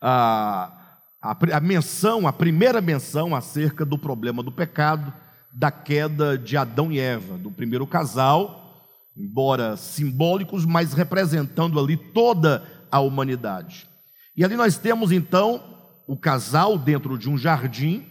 a, 0.00 0.72
a, 1.20 1.36
a 1.52 1.60
menção, 1.60 2.26
a 2.26 2.32
primeira 2.32 2.80
menção 2.80 3.36
acerca 3.36 3.84
do 3.84 3.98
problema 3.98 4.42
do 4.42 4.50
pecado, 4.50 5.12
da 5.52 5.70
queda 5.70 6.38
de 6.38 6.56
Adão 6.56 6.90
e 6.90 6.98
Eva, 6.98 7.36
do 7.36 7.50
primeiro 7.50 7.86
casal, 7.86 8.82
embora 9.14 9.76
simbólicos, 9.76 10.64
mas 10.64 10.94
representando 10.94 11.78
ali 11.78 11.98
toda 11.98 12.64
a 12.90 13.00
humanidade. 13.00 13.86
E 14.34 14.42
ali 14.42 14.56
nós 14.56 14.78
temos 14.78 15.12
então 15.12 15.62
o 16.06 16.16
casal 16.16 16.78
dentro 16.78 17.18
de 17.18 17.28
um 17.28 17.36
jardim, 17.36 18.06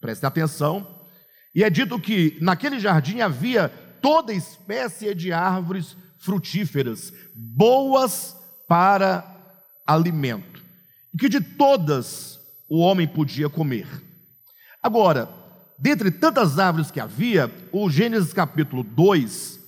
preste 0.00 0.24
atenção, 0.24 0.86
e 1.52 1.64
é 1.64 1.68
dito 1.68 1.98
que 1.98 2.38
naquele 2.40 2.78
jardim 2.78 3.20
havia 3.20 3.70
toda 4.02 4.34
espécie 4.34 5.14
de 5.14 5.32
árvores 5.32 5.96
frutíferas, 6.18 7.12
boas 7.34 8.36
para 8.68 9.24
alimento, 9.86 10.60
e 11.14 11.18
que 11.18 11.28
de 11.28 11.40
todas 11.40 12.38
o 12.68 12.80
homem 12.80 13.06
podia 13.06 13.48
comer. 13.48 13.86
Agora, 14.82 15.28
dentre 15.78 16.10
tantas 16.10 16.58
árvores 16.58 16.90
que 16.90 17.00
havia, 17.00 17.50
o 17.72 17.88
Gênesis 17.88 18.32
capítulo 18.32 18.82
2 18.82 19.60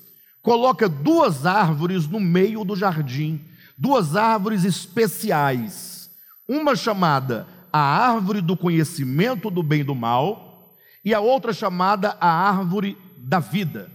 coloca 0.42 0.88
duas 0.88 1.46
árvores 1.46 2.06
no 2.06 2.20
meio 2.20 2.64
do 2.64 2.76
jardim, 2.76 3.40
duas 3.78 4.16
árvores 4.16 4.64
especiais. 4.64 6.10
Uma 6.46 6.76
chamada 6.76 7.46
a 7.72 7.80
árvore 7.80 8.40
do 8.40 8.56
conhecimento 8.56 9.50
do 9.50 9.62
bem 9.62 9.80
e 9.80 9.84
do 9.84 9.94
mal, 9.94 10.76
e 11.04 11.12
a 11.12 11.20
outra 11.20 11.52
chamada 11.52 12.16
a 12.20 12.28
árvore 12.28 12.96
da 13.18 13.40
vida. 13.40 13.90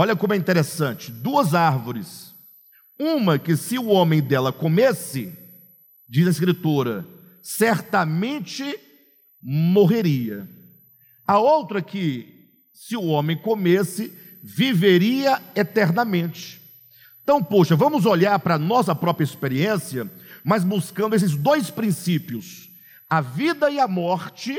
Olha 0.00 0.14
como 0.14 0.32
é 0.32 0.36
interessante: 0.36 1.10
duas 1.10 1.56
árvores. 1.56 2.32
Uma 2.96 3.36
que, 3.36 3.56
se 3.56 3.76
o 3.76 3.88
homem 3.88 4.22
dela 4.22 4.52
comesse, 4.52 5.36
diz 6.08 6.24
a 6.28 6.30
Escritura, 6.30 7.04
certamente 7.42 8.78
morreria. 9.42 10.48
A 11.26 11.40
outra 11.40 11.82
que, 11.82 12.48
se 12.72 12.96
o 12.96 13.06
homem 13.06 13.36
comesse, 13.36 14.12
viveria 14.40 15.42
eternamente. 15.56 16.60
Então, 17.24 17.42
poxa, 17.42 17.74
vamos 17.74 18.06
olhar 18.06 18.38
para 18.38 18.54
a 18.54 18.58
nossa 18.58 18.94
própria 18.94 19.24
experiência, 19.24 20.08
mas 20.44 20.62
buscando 20.62 21.16
esses 21.16 21.34
dois 21.34 21.72
princípios: 21.72 22.68
a 23.10 23.20
vida 23.20 23.68
e 23.68 23.80
a 23.80 23.88
morte, 23.88 24.56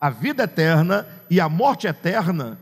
a 0.00 0.08
vida 0.08 0.44
eterna 0.44 1.06
e 1.28 1.40
a 1.40 1.46
morte 1.46 1.86
eterna, 1.86 2.58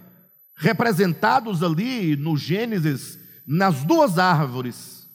representados 0.56 1.62
ali 1.62 2.16
no 2.16 2.36
Gênesis 2.36 3.18
nas 3.46 3.84
duas 3.84 4.18
árvores. 4.18 5.08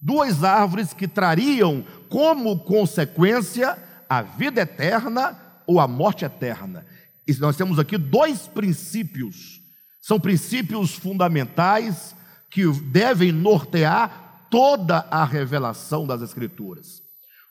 Duas 0.00 0.42
árvores 0.42 0.94
que 0.94 1.06
trariam 1.06 1.84
como 2.08 2.60
consequência 2.60 3.76
a 4.08 4.22
vida 4.22 4.62
eterna 4.62 5.38
ou 5.66 5.78
a 5.78 5.86
morte 5.86 6.24
eterna. 6.24 6.86
E 7.26 7.34
nós 7.34 7.56
temos 7.56 7.78
aqui 7.78 7.96
dois 7.96 8.48
princípios, 8.48 9.60
são 10.00 10.18
princípios 10.18 10.94
fundamentais 10.94 12.16
que 12.50 12.66
devem 12.90 13.30
nortear 13.30 14.48
toda 14.50 15.06
a 15.10 15.24
revelação 15.24 16.06
das 16.06 16.22
Escrituras. 16.22 17.02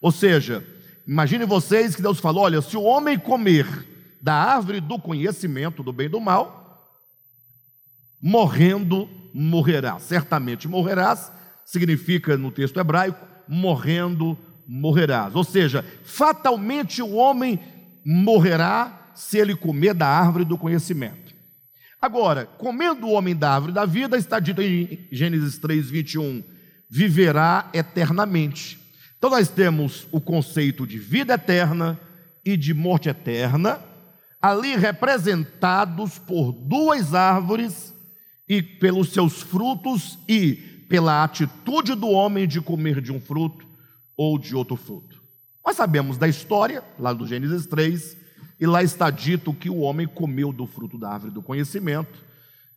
Ou 0.02 0.12
seja, 0.12 0.66
imagine 1.08 1.46
vocês 1.46 1.96
que 1.96 2.02
Deus 2.02 2.20
falou: 2.20 2.44
olha, 2.44 2.62
se 2.62 2.76
o 2.76 2.84
homem 2.84 3.18
comer 3.18 3.88
da 4.22 4.34
árvore 4.34 4.82
do 4.82 5.00
conhecimento 5.00 5.82
do 5.82 5.94
bem 5.94 6.08
e 6.08 6.10
do 6.10 6.20
mal, 6.20 6.59
morrendo 8.22 9.10
morrerás. 9.34 10.04
Certamente 10.04 10.68
morrerás 10.68 11.32
significa 11.66 12.36
no 12.38 12.52
texto 12.52 12.80
hebraico 12.80 13.26
morrendo 13.48 14.38
morrerás. 14.68 15.36
Ou 15.36 15.44
seja, 15.44 15.84
fatalmente 16.04 17.02
o 17.02 17.16
homem 17.16 17.60
morrerá 18.06 19.12
se 19.16 19.38
ele 19.38 19.56
comer 19.56 19.94
da 19.94 20.08
árvore 20.08 20.46
do 20.46 20.58
conhecimento. 20.58 21.34
Agora, 22.02 22.46
comendo 22.46 23.08
o 23.08 23.12
homem 23.12 23.36
da 23.36 23.56
árvore 23.56 23.74
da 23.74 23.86
vida, 23.86 24.18
está 24.18 24.40
dito 24.40 24.62
em 24.62 25.08
Gênesis 25.12 25.58
3, 25.58 25.90
21, 25.90 26.44
viverá 26.90 27.70
eternamente. 27.74 28.80
Então 29.18 29.30
nós 29.30 29.50
temos 29.50 30.08
o 30.12 30.22
conceito 30.22 30.88
de 30.88 30.98
vida 30.98 31.34
eterna 31.34 32.00
e 32.46 32.56
de 32.56 32.74
morte 32.74 33.10
eterna, 33.10 33.82
ali 34.42 34.78
representados 34.78 36.18
por 36.18 36.54
duas 36.54 37.14
árvores 37.14 37.94
e 38.50 38.64
pelos 38.64 39.10
seus 39.10 39.44
frutos 39.44 40.18
e 40.28 40.54
pela 40.90 41.24
atitude 41.24 41.94
do 41.94 42.10
homem 42.10 42.48
de 42.48 42.60
comer 42.60 43.00
de 43.00 43.12
um 43.12 43.22
fruto 43.22 43.66
ou 44.18 44.40
de 44.40 44.56
outro 44.56 44.76
fruto. 44.76 45.22
Nós 45.64 45.76
sabemos 45.76 46.18
da 46.18 46.28
história, 46.28 46.84
lá 46.98 47.14
do 47.14 47.28
Gênesis 47.28 47.68
3, 47.68 48.18
e 48.60 48.66
lá 48.66 48.82
está 48.82 49.12
dito 49.12 49.54
que 49.54 49.70
o 49.70 49.78
homem 49.78 50.08
comeu 50.08 50.52
do 50.52 50.66
fruto 50.66 50.98
da 50.98 51.12
árvore 51.12 51.32
do 51.32 51.44
conhecimento, 51.44 52.24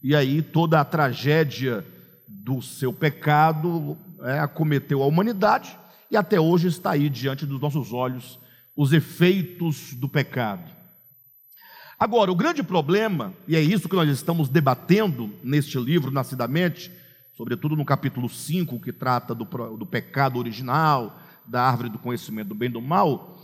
e 0.02 0.14
aí 0.14 0.42
toda 0.42 0.78
a 0.78 0.84
tragédia 0.84 1.84
do 2.28 2.60
seu 2.60 2.92
pecado 2.92 3.96
é, 4.20 4.38
acometeu 4.40 5.02
a 5.02 5.06
humanidade, 5.06 5.76
e 6.10 6.16
até 6.16 6.38
hoje 6.38 6.68
está 6.68 6.90
aí 6.90 7.08
diante 7.08 7.46
dos 7.46 7.60
nossos 7.60 7.94
olhos 7.94 8.38
os 8.76 8.92
efeitos 8.92 9.94
do 9.94 10.08
pecado. 10.08 10.70
Agora, 12.02 12.32
o 12.32 12.34
grande 12.34 12.64
problema, 12.64 13.32
e 13.46 13.54
é 13.54 13.60
isso 13.60 13.88
que 13.88 13.94
nós 13.94 14.08
estamos 14.08 14.48
debatendo 14.48 15.32
neste 15.40 15.78
livro, 15.78 16.10
Nascidamente, 16.10 16.90
sobretudo 17.36 17.76
no 17.76 17.84
capítulo 17.84 18.28
5, 18.28 18.80
que 18.80 18.92
trata 18.92 19.32
do, 19.32 19.44
do 19.76 19.86
pecado 19.86 20.36
original, 20.36 21.16
da 21.46 21.62
árvore 21.62 21.90
do 21.90 22.00
conhecimento 22.00 22.48
do 22.48 22.56
bem 22.56 22.68
e 22.68 22.72
do 22.72 22.82
mal, 22.82 23.40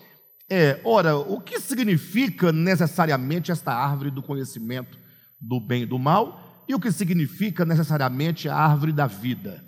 é, 0.50 0.80
ora, 0.84 1.16
o 1.16 1.40
que 1.40 1.60
significa 1.60 2.50
necessariamente 2.50 3.52
esta 3.52 3.72
árvore 3.72 4.10
do 4.10 4.24
conhecimento 4.24 4.98
do 5.40 5.60
bem 5.60 5.82
e 5.82 5.86
do 5.86 5.96
mal, 5.96 6.64
e 6.68 6.74
o 6.74 6.80
que 6.80 6.90
significa 6.90 7.64
necessariamente 7.64 8.48
a 8.48 8.56
árvore 8.56 8.90
da 8.90 9.06
vida? 9.06 9.64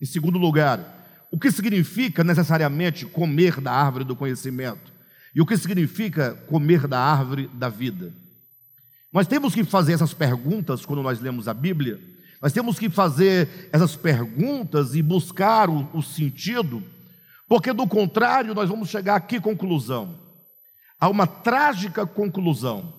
Em 0.00 0.06
segundo 0.06 0.38
lugar, 0.38 1.26
o 1.30 1.38
que 1.38 1.50
significa 1.50 2.24
necessariamente 2.24 3.04
comer 3.04 3.60
da 3.60 3.70
árvore 3.70 4.06
do 4.06 4.16
conhecimento 4.16 4.96
e 5.38 5.40
o 5.40 5.46
que 5.46 5.56
significa 5.56 6.34
comer 6.48 6.88
da 6.88 6.98
árvore 6.98 7.48
da 7.54 7.68
vida. 7.68 8.12
Nós 9.12 9.28
temos 9.28 9.54
que 9.54 9.62
fazer 9.62 9.92
essas 9.92 10.12
perguntas 10.12 10.84
quando 10.84 11.00
nós 11.00 11.20
lemos 11.20 11.46
a 11.46 11.54
Bíblia, 11.54 12.00
nós 12.42 12.52
temos 12.52 12.76
que 12.76 12.90
fazer 12.90 13.68
essas 13.72 13.94
perguntas 13.94 14.96
e 14.96 15.00
buscar 15.00 15.70
o, 15.70 15.88
o 15.94 16.02
sentido, 16.02 16.82
porque 17.46 17.72
do 17.72 17.86
contrário 17.86 18.52
nós 18.52 18.68
vamos 18.68 18.88
chegar 18.88 19.14
a 19.14 19.20
que 19.20 19.40
conclusão? 19.40 20.18
A 20.98 21.08
uma 21.08 21.24
trágica 21.24 22.04
conclusão. 22.04 22.92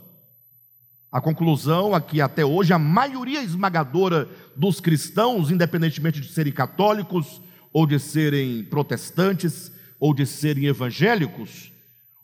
A 1.11 1.19
conclusão 1.19 1.93
a 1.93 1.99
que 1.99 2.21
até 2.21 2.45
hoje 2.45 2.71
a 2.71 2.79
maioria 2.79 3.43
esmagadora 3.43 4.29
dos 4.55 4.79
cristãos, 4.79 5.51
independentemente 5.51 6.21
de 6.21 6.31
serem 6.31 6.53
católicos, 6.53 7.41
ou 7.73 7.85
de 7.85 7.99
serem 7.99 8.63
protestantes, 8.63 9.73
ou 9.99 10.13
de 10.13 10.25
serem 10.25 10.67
evangélicos. 10.67 11.77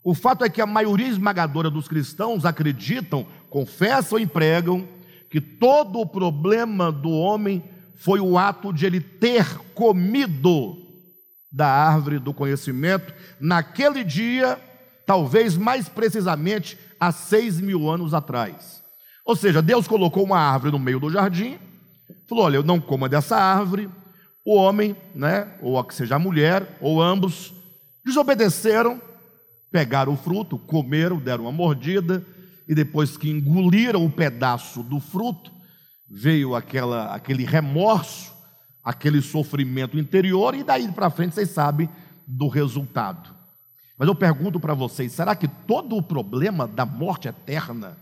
O 0.06 0.14
fato 0.14 0.44
é 0.44 0.48
que 0.48 0.60
a 0.60 0.66
maioria 0.66 1.08
esmagadora 1.08 1.68
dos 1.68 1.88
cristãos 1.88 2.44
acreditam, 2.44 3.26
confessam 3.50 4.20
e 4.20 4.24
pregam 4.24 4.86
que 5.28 5.40
todo 5.40 5.98
o 5.98 6.06
problema 6.06 6.92
do 6.92 7.10
homem 7.10 7.60
foi 7.96 8.20
o 8.20 8.38
ato 8.38 8.72
de 8.72 8.86
ele 8.86 9.00
ter 9.00 9.44
comido 9.74 10.76
da 11.50 11.66
árvore 11.66 12.20
do 12.20 12.32
conhecimento 12.32 13.12
naquele 13.40 14.04
dia, 14.04 14.60
talvez 15.04 15.56
mais 15.56 15.88
precisamente 15.88 16.78
há 17.00 17.10
seis 17.10 17.60
mil 17.60 17.90
anos 17.90 18.14
atrás. 18.14 18.80
Ou 19.24 19.34
seja, 19.34 19.60
Deus 19.60 19.88
colocou 19.88 20.22
uma 20.22 20.38
árvore 20.38 20.70
no 20.70 20.78
meio 20.78 21.00
do 21.00 21.10
jardim, 21.10 21.58
falou: 22.28 22.44
Olha, 22.44 22.58
eu 22.58 22.62
não 22.62 22.80
coma 22.80 23.08
dessa 23.08 23.36
árvore, 23.36 23.90
o 24.44 24.54
homem, 24.54 24.94
né, 25.12 25.48
ou 25.60 25.82
que 25.82 25.96
seja 25.96 26.14
a 26.14 26.20
mulher, 26.20 26.78
ou 26.80 27.02
ambos, 27.02 27.52
desobedeceram, 28.04 29.02
pegaram 29.70 30.14
o 30.14 30.16
fruto, 30.16 30.58
comeram, 30.58 31.18
deram 31.18 31.44
uma 31.44 31.52
mordida, 31.52 32.24
e 32.68 32.74
depois 32.74 33.16
que 33.16 33.30
engoliram 33.30 34.04
o 34.04 34.10
pedaço 34.10 34.82
do 34.82 34.98
fruto, 34.98 35.52
veio 36.08 36.54
aquela, 36.54 37.14
aquele 37.14 37.44
remorso, 37.44 38.32
aquele 38.82 39.20
sofrimento 39.20 39.98
interior, 39.98 40.54
e 40.54 40.62
daí 40.62 40.90
para 40.92 41.10
frente 41.10 41.34
vocês 41.34 41.50
sabem 41.50 41.88
do 42.26 42.48
resultado. 42.48 43.30
Mas 43.98 44.08
eu 44.08 44.14
pergunto 44.14 44.58
para 44.60 44.74
vocês: 44.74 45.12
será 45.12 45.34
que 45.34 45.48
todo 45.48 45.96
o 45.96 46.02
problema 46.02 46.66
da 46.66 46.84
morte 46.84 47.28
eterna 47.28 47.96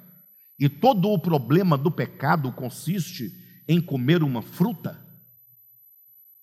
e 0.59 0.68
todo 0.68 1.11
o 1.11 1.18
problema 1.18 1.77
do 1.77 1.90
pecado 1.90 2.53
consiste 2.53 3.33
em 3.68 3.81
comer 3.81 4.22
uma 4.22 4.42
fruta? 4.42 5.05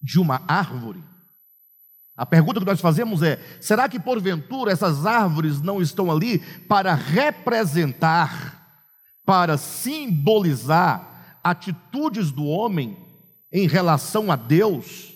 de 0.02 0.20
uma 0.20 0.42
árvore? 0.48 1.04
A 2.22 2.26
pergunta 2.28 2.60
que 2.60 2.66
nós 2.68 2.80
fazemos 2.80 3.24
é: 3.24 3.40
será 3.60 3.90
que 3.90 4.00
porventura 4.00 4.72
essas 4.72 5.08
árvores 5.08 5.60
não 5.60 5.82
estão 5.82 6.12
ali 6.12 6.38
para 6.68 6.94
representar, 6.94 8.64
para 9.26 9.58
simbolizar 9.58 11.40
atitudes 11.44 12.30
do 12.30 12.46
homem 12.46 12.96
em 13.52 13.68
relação 13.68 14.32
a 14.32 14.36
Deus, 14.36 15.16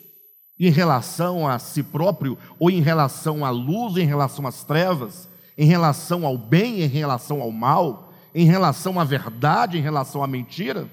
em 0.60 0.72
relação 0.72 1.48
a 1.48 1.60
si 1.60 1.84
próprio, 1.84 2.40
ou 2.58 2.72
em 2.72 2.82
relação 2.82 3.46
à 3.46 3.52
luz, 3.52 3.98
em 3.98 4.08
relação 4.08 4.48
às 4.48 4.64
trevas, 4.64 5.30
em 5.56 5.68
relação 5.68 6.26
ao 6.26 6.36
bem, 6.36 6.82
em 6.82 6.88
relação 6.88 7.40
ao 7.40 7.52
mal, 7.52 8.12
em 8.34 8.48
relação 8.48 9.00
à 9.00 9.04
verdade, 9.04 9.78
em 9.78 9.82
relação 9.82 10.24
à 10.24 10.28
mentira? 10.28 10.90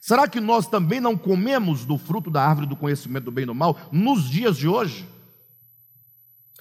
Será 0.00 0.26
que 0.26 0.40
nós 0.40 0.66
também 0.66 1.02
não 1.02 1.18
comemos 1.18 1.84
do 1.84 1.98
fruto 1.98 2.30
da 2.30 2.42
árvore 2.42 2.66
do 2.66 2.76
conhecimento 2.76 3.24
do 3.24 3.30
bem 3.30 3.42
e 3.42 3.46
do 3.46 3.54
mal 3.54 3.76
nos 3.92 4.24
dias 4.24 4.56
de 4.56 4.66
hoje? 4.66 5.12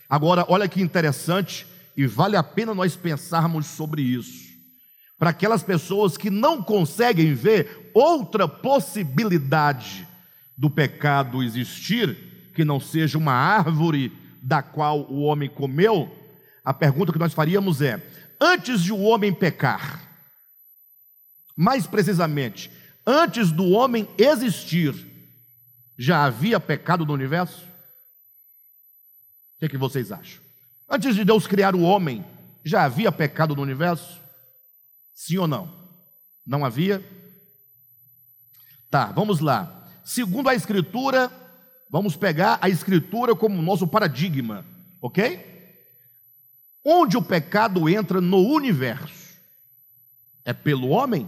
Agora, 0.10 0.46
olha 0.48 0.68
que 0.68 0.82
interessante, 0.82 1.66
e 1.96 2.06
vale 2.06 2.36
a 2.36 2.44
pena 2.44 2.74
nós 2.74 2.96
pensarmos 2.96 3.66
sobre 3.68 4.02
isso. 4.02 4.52
Para 5.18 5.30
aquelas 5.30 5.64
pessoas 5.64 6.18
que 6.18 6.30
não 6.30 6.62
conseguem 6.62 7.34
ver 7.34 7.92
outra 7.94 8.48
possibilidade 8.48 10.08
do 10.58 10.70
pecado 10.70 11.42
existir, 11.42 12.52
que 12.54 12.66
não 12.66 12.80
seja 12.80 13.18
uma 13.18 13.34
árvore 13.34 14.12
da 14.42 14.62
qual 14.62 15.02
o 15.10 15.22
homem 15.22 15.50
comeu, 15.50 16.12
a 16.64 16.74
pergunta 16.74 17.12
que 17.12 17.20
nós 17.20 17.34
faríamos 17.34 17.82
é: 17.82 18.02
antes 18.40 18.82
de 18.82 18.92
o 18.92 19.02
homem 19.02 19.34
pecar, 19.34 20.02
mais 21.56 21.88
precisamente, 21.88 22.70
Antes 23.06 23.52
do 23.52 23.70
homem 23.72 24.08
existir, 24.18 24.96
já 25.98 26.24
havia 26.24 26.60
pecado 26.60 27.06
no 27.06 27.14
universo? 27.14 27.68
O 29.64 29.66
que, 29.66 29.66
é 29.68 29.70
que 29.70 29.78
vocês 29.78 30.12
acham? 30.12 30.42
Antes 30.90 31.16
de 31.16 31.24
Deus 31.24 31.48
criar 31.48 31.74
o 31.74 31.82
homem, 31.82 32.26
já 32.66 32.84
havia 32.84 33.12
pecado 33.12 33.56
no 33.56 33.62
universo? 33.62 34.22
Sim 35.16 35.38
ou 35.38 35.48
não? 35.48 35.74
Não 36.46 36.66
havia? 36.66 37.02
Tá, 38.90 39.06
vamos 39.06 39.40
lá. 39.40 39.88
Segundo 40.04 40.50
a 40.50 40.56
Escritura, 40.56 41.32
vamos 41.90 42.16
pegar 42.18 42.60
a 42.62 42.68
Escritura 42.68 43.36
como 43.36 43.62
nosso 43.62 43.88
paradigma, 43.88 44.66
ok? 45.02 45.52
Onde 46.84 47.16
o 47.16 47.22
pecado 47.22 47.88
entra 47.88 48.20
no 48.20 48.40
universo? 48.40 49.38
É 50.44 50.52
pelo 50.52 50.90
homem? 50.90 51.26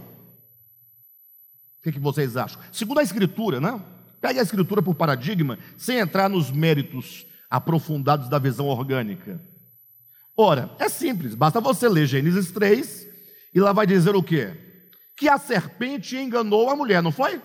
que, 1.86 1.92
que 1.92 2.00
vocês 2.00 2.36
acham? 2.36 2.60
Segundo 2.72 2.98
a 2.98 3.02
Escritura, 3.02 3.60
né? 3.60 3.80
Pegue 4.20 4.40
a 4.40 4.42
Escritura 4.42 4.82
por 4.82 4.94
paradigma, 4.94 5.56
sem 5.76 5.98
entrar 5.98 6.28
nos 6.28 6.50
méritos 6.50 7.24
aprofundados 7.50 8.28
da 8.28 8.38
visão 8.38 8.66
orgânica. 8.66 9.40
Ora, 10.36 10.70
é 10.78 10.88
simples, 10.88 11.34
basta 11.34 11.60
você 11.60 11.88
ler 11.88 12.06
Gênesis 12.06 12.50
3 12.50 13.06
e 13.54 13.60
lá 13.60 13.72
vai 13.72 13.86
dizer 13.86 14.14
o 14.14 14.22
quê? 14.22 14.52
Que 15.16 15.28
a 15.28 15.38
serpente 15.38 16.16
enganou 16.16 16.68
a 16.68 16.76
mulher, 16.76 17.02
não 17.02 17.10
foi? 17.10 17.40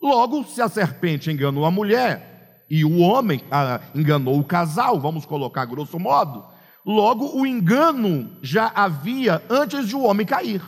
Logo, 0.00 0.44
se 0.44 0.62
a 0.62 0.68
serpente 0.68 1.30
enganou 1.30 1.64
a 1.64 1.70
mulher 1.70 2.64
e 2.70 2.84
o 2.84 2.98
homem 2.98 3.42
ah, 3.50 3.80
enganou 3.94 4.38
o 4.38 4.44
casal, 4.44 5.00
vamos 5.00 5.26
colocar 5.26 5.64
grosso 5.64 5.98
modo, 5.98 6.46
logo 6.86 7.36
o 7.36 7.44
engano 7.44 8.36
já 8.42 8.70
havia 8.74 9.42
antes 9.50 9.88
de 9.88 9.96
o 9.96 10.02
homem 10.02 10.24
cair. 10.26 10.62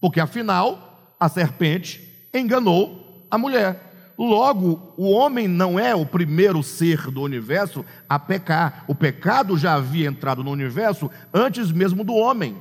Porque 0.00 0.20
afinal, 0.20 1.16
a 1.18 1.28
serpente 1.28 2.28
enganou 2.32 3.26
a 3.30 3.36
mulher. 3.36 3.93
Logo, 4.18 4.94
o 4.96 5.10
homem 5.10 5.48
não 5.48 5.78
é 5.78 5.94
o 5.94 6.06
primeiro 6.06 6.62
ser 6.62 7.10
do 7.10 7.22
universo 7.22 7.84
a 8.08 8.18
pecar. 8.18 8.84
O 8.86 8.94
pecado 8.94 9.56
já 9.58 9.74
havia 9.74 10.08
entrado 10.08 10.44
no 10.44 10.50
universo 10.50 11.10
antes 11.32 11.72
mesmo 11.72 12.04
do 12.04 12.14
homem, 12.14 12.56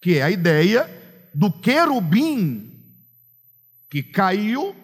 que 0.00 0.18
é 0.18 0.22
a 0.22 0.30
ideia 0.30 0.88
do 1.34 1.52
querubim 1.52 2.72
que 3.90 4.02
caiu, 4.02 4.74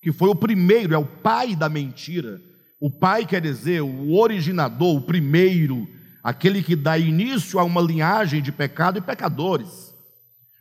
que 0.00 0.10
foi 0.10 0.30
o 0.30 0.34
primeiro, 0.34 0.94
é 0.94 0.98
o 0.98 1.04
pai 1.04 1.54
da 1.54 1.68
mentira. 1.68 2.40
O 2.80 2.90
pai 2.90 3.26
quer 3.26 3.40
dizer 3.40 3.82
o 3.82 4.14
originador, 4.14 4.96
o 4.96 5.02
primeiro, 5.02 5.86
aquele 6.22 6.62
que 6.62 6.74
dá 6.74 6.98
início 6.98 7.58
a 7.58 7.64
uma 7.64 7.80
linhagem 7.80 8.42
de 8.42 8.50
pecado 8.50 8.98
e 8.98 9.02
pecadores. 9.02 9.94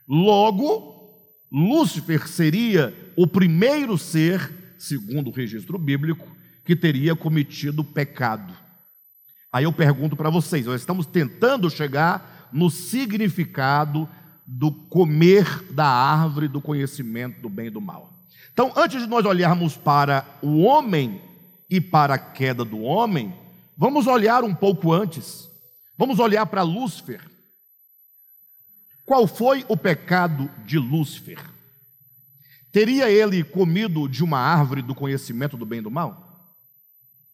Logo, 0.08 0.92
Lúcifer 1.52 2.28
seria 2.28 2.94
o 3.22 3.28
primeiro 3.28 4.00
ser, 4.00 4.74
segundo 4.80 5.30
o 5.30 5.32
registro 5.32 5.78
bíblico, 5.78 6.28
que 6.66 6.76
teria 6.76 7.16
cometido 7.16 7.84
pecado. 7.84 8.52
Aí 9.54 9.64
eu 9.64 9.72
pergunto 9.72 10.16
para 10.16 10.32
vocês, 10.32 10.66
nós 10.66 10.82
estamos 10.82 11.06
tentando 11.06 11.70
chegar 11.70 12.50
no 12.52 12.72
significado 12.72 14.10
do 14.44 14.72
comer 14.72 15.46
da 15.72 15.86
árvore 15.86 16.48
do 16.48 16.60
conhecimento 16.60 17.40
do 17.42 17.48
bem 17.48 17.68
e 17.68 17.70
do 17.70 17.80
mal. 17.80 18.12
Então, 18.52 18.74
antes 18.76 19.00
de 19.04 19.08
nós 19.08 19.24
olharmos 19.24 19.78
para 19.78 20.26
o 20.42 20.64
homem 20.64 21.22
e 21.70 21.80
para 21.80 22.16
a 22.16 22.18
queda 22.18 22.66
do 22.66 22.80
homem, 22.80 23.36
vamos 23.78 24.08
olhar 24.08 24.44
um 24.44 24.56
pouco 24.56 24.92
antes. 24.92 25.48
Vamos 25.96 26.18
olhar 26.18 26.48
para 26.48 26.64
Lúcifer. 26.64 27.22
Qual 29.06 29.28
foi 29.28 29.64
o 29.68 29.78
pecado 29.78 30.50
de 30.66 30.80
Lúcifer? 30.80 31.51
Teria 32.72 33.10
ele 33.10 33.44
comido 33.44 34.08
de 34.08 34.24
uma 34.24 34.40
árvore 34.40 34.82
do 34.82 34.96
conhecimento 34.96 35.58
do 35.58 35.66
bem 35.66 35.80
e 35.80 35.84
do 35.84 35.92
mal? 35.92 36.32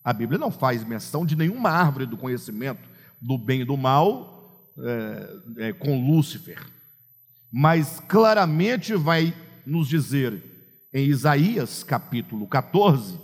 A 0.03 0.11
Bíblia 0.13 0.39
não 0.39 0.49
faz 0.49 0.83
menção 0.83 1.25
de 1.25 1.35
nenhuma 1.35 1.69
árvore 1.69 2.05
do 2.05 2.17
conhecimento 2.17 2.81
do 3.21 3.37
bem 3.37 3.61
e 3.61 3.65
do 3.65 3.75
mal 3.77 4.73
é, 4.79 5.67
é, 5.67 5.73
com 5.73 6.05
Lúcifer, 6.07 6.59
mas 7.51 7.99
claramente 8.07 8.95
vai 8.95 9.35
nos 9.65 9.87
dizer 9.87 10.41
em 10.93 11.07
Isaías 11.07 11.83
capítulo 11.83 12.47
14 12.47 13.19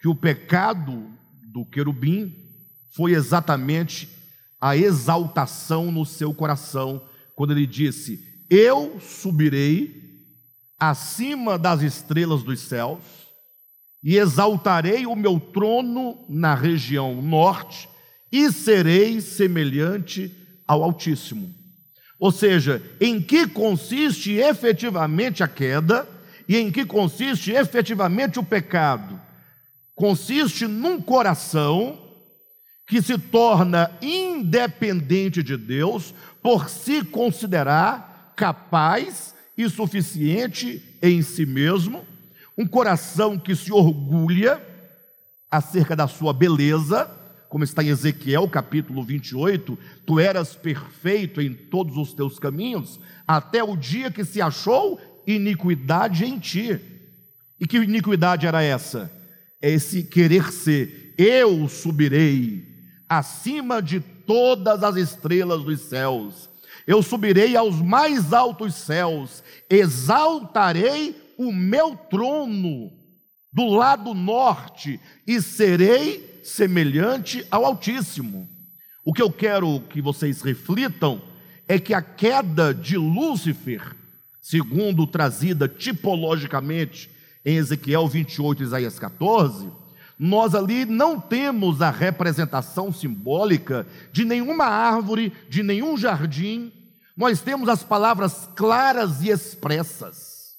que 0.00 0.08
o 0.08 0.14
pecado 0.14 1.10
do 1.52 1.64
querubim 1.64 2.34
foi 2.94 3.12
exatamente 3.12 4.08
a 4.60 4.76
exaltação 4.76 5.90
no 5.90 6.04
seu 6.04 6.34
coração, 6.34 7.02
quando 7.34 7.52
ele 7.52 7.66
disse: 7.66 8.24
Eu 8.50 9.00
subirei 9.00 10.07
acima 10.78 11.58
das 11.58 11.82
estrelas 11.82 12.42
dos 12.42 12.60
céus 12.60 13.00
e 14.02 14.16
exaltarei 14.16 15.06
o 15.06 15.16
meu 15.16 15.40
trono 15.40 16.24
na 16.28 16.54
região 16.54 17.20
norte, 17.20 17.88
e 18.30 18.52
serei 18.52 19.20
semelhante 19.20 20.32
ao 20.66 20.84
Altíssimo. 20.84 21.52
Ou 22.18 22.30
seja, 22.30 22.82
em 23.00 23.20
que 23.20 23.46
consiste 23.46 24.32
efetivamente 24.32 25.42
a 25.42 25.48
queda 25.48 26.06
e 26.48 26.56
em 26.56 26.70
que 26.70 26.84
consiste 26.84 27.52
efetivamente 27.52 28.38
o 28.38 28.44
pecado? 28.44 29.20
Consiste 29.94 30.66
num 30.66 31.00
coração 31.00 31.98
que 32.86 33.02
se 33.02 33.18
torna 33.18 33.90
independente 34.00 35.42
de 35.42 35.56
Deus 35.56 36.14
por 36.42 36.68
se 36.68 37.04
considerar 37.04 38.32
capaz 38.36 39.34
e 39.58 39.68
suficiente 39.68 40.80
em 41.02 41.20
si 41.20 41.44
mesmo 41.44 42.06
um 42.56 42.64
coração 42.64 43.36
que 43.36 43.56
se 43.56 43.72
orgulha 43.72 44.62
acerca 45.50 45.96
da 45.96 46.06
sua 46.06 46.32
beleza, 46.32 47.10
como 47.48 47.64
está 47.64 47.82
em 47.82 47.88
Ezequiel 47.88 48.48
capítulo 48.48 49.02
28, 49.02 49.76
tu 50.06 50.20
eras 50.20 50.54
perfeito 50.54 51.40
em 51.40 51.52
todos 51.52 51.96
os 51.96 52.14
teus 52.14 52.38
caminhos, 52.38 53.00
até 53.26 53.62
o 53.62 53.76
dia 53.76 54.12
que 54.12 54.24
se 54.24 54.40
achou 54.40 55.00
iniquidade 55.26 56.24
em 56.24 56.38
ti. 56.38 56.78
E 57.60 57.66
que 57.66 57.78
iniquidade 57.78 58.46
era 58.46 58.62
essa? 58.62 59.10
É 59.60 59.70
esse 59.70 60.04
querer 60.04 60.52
ser, 60.52 61.14
eu 61.18 61.68
subirei 61.68 62.64
acima 63.08 63.82
de 63.82 63.98
todas 64.00 64.84
as 64.84 64.96
estrelas 64.96 65.64
dos 65.64 65.80
céus, 65.80 66.47
eu 66.88 67.02
subirei 67.02 67.54
aos 67.54 67.82
mais 67.82 68.32
altos 68.32 68.74
céus, 68.74 69.44
exaltarei 69.68 71.14
o 71.36 71.52
meu 71.52 71.94
trono 71.94 72.90
do 73.52 73.66
lado 73.68 74.14
norte 74.14 74.98
e 75.26 75.42
serei 75.42 76.40
semelhante 76.42 77.46
ao 77.50 77.66
Altíssimo. 77.66 78.48
O 79.04 79.12
que 79.12 79.20
eu 79.20 79.30
quero 79.30 79.80
que 79.90 80.00
vocês 80.00 80.40
reflitam 80.40 81.20
é 81.68 81.78
que 81.78 81.92
a 81.92 82.00
queda 82.00 82.72
de 82.72 82.96
Lúcifer, 82.96 83.94
segundo 84.40 85.06
trazida 85.06 85.68
tipologicamente 85.68 87.10
em 87.44 87.56
Ezequiel 87.56 88.08
28 88.08 88.62
e 88.62 88.64
Isaías 88.64 88.98
14, 88.98 89.70
nós 90.18 90.54
ali 90.54 90.84
não 90.84 91.20
temos 91.20 91.80
a 91.80 91.90
representação 91.90 92.92
simbólica 92.92 93.86
de 94.12 94.24
nenhuma 94.24 94.64
árvore, 94.64 95.32
de 95.48 95.62
nenhum 95.62 95.96
jardim, 95.96 96.72
nós 97.16 97.40
temos 97.40 97.68
as 97.68 97.84
palavras 97.84 98.48
claras 98.56 99.22
e 99.22 99.28
expressas. 99.28 100.56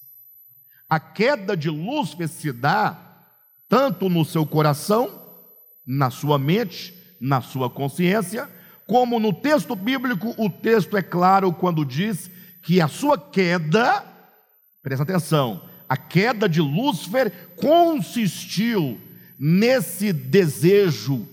A 0.90 1.00
queda 1.00 1.58
de 1.58 1.70
Lúcifer 1.70 2.28
se 2.28 2.52
dá 2.52 2.98
tanto 3.68 4.10
no 4.10 4.24
seu 4.24 4.46
coração, 4.46 5.22
na 5.86 6.10
sua 6.10 6.40
mente, 6.40 6.94
na 7.20 7.42
sua 7.42 7.70
consciência, 7.70 8.50
como 8.88 9.20
no 9.20 9.32
texto 9.34 9.76
bíblico, 9.76 10.34
o 10.38 10.50
texto 10.50 10.98
é 10.98 11.02
claro 11.02 11.54
quando 11.54 11.86
diz 11.86 12.30
que 12.64 12.82
a 12.82 12.88
sua 12.88 13.18
queda, 13.18 14.04
presta 14.82 15.04
atenção, 15.04 15.70
a 15.88 15.96
queda 15.96 16.48
de 16.50 16.62
Lúcifer 16.62 17.32
consistiu 17.56 19.00
nesse 19.40 20.12
desejo 20.12 21.26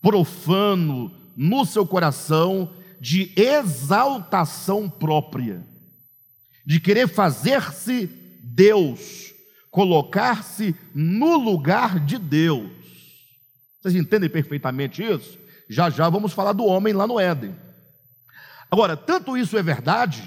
profano 0.00 1.10
no 1.36 1.64
seu 1.64 1.84
coração 1.84 2.72
de 3.00 3.32
exaltação 3.36 4.88
própria, 4.88 5.64
de 6.64 6.78
querer 6.78 7.08
fazer-se 7.08 8.06
Deus, 8.42 9.32
colocar-se 9.70 10.74
no 10.94 11.36
lugar 11.36 11.98
de 12.00 12.18
Deus. 12.18 12.70
Vocês 13.80 13.94
entendem 13.94 14.28
perfeitamente 14.30 15.02
isso? 15.02 15.38
Já 15.68 15.90
já 15.90 16.08
vamos 16.08 16.32
falar 16.32 16.52
do 16.52 16.64
homem 16.64 16.92
lá 16.92 17.06
no 17.06 17.20
Éden. 17.20 17.54
Agora, 18.70 18.96
tanto 18.96 19.36
isso 19.36 19.56
é 19.56 19.62
verdade, 19.62 20.22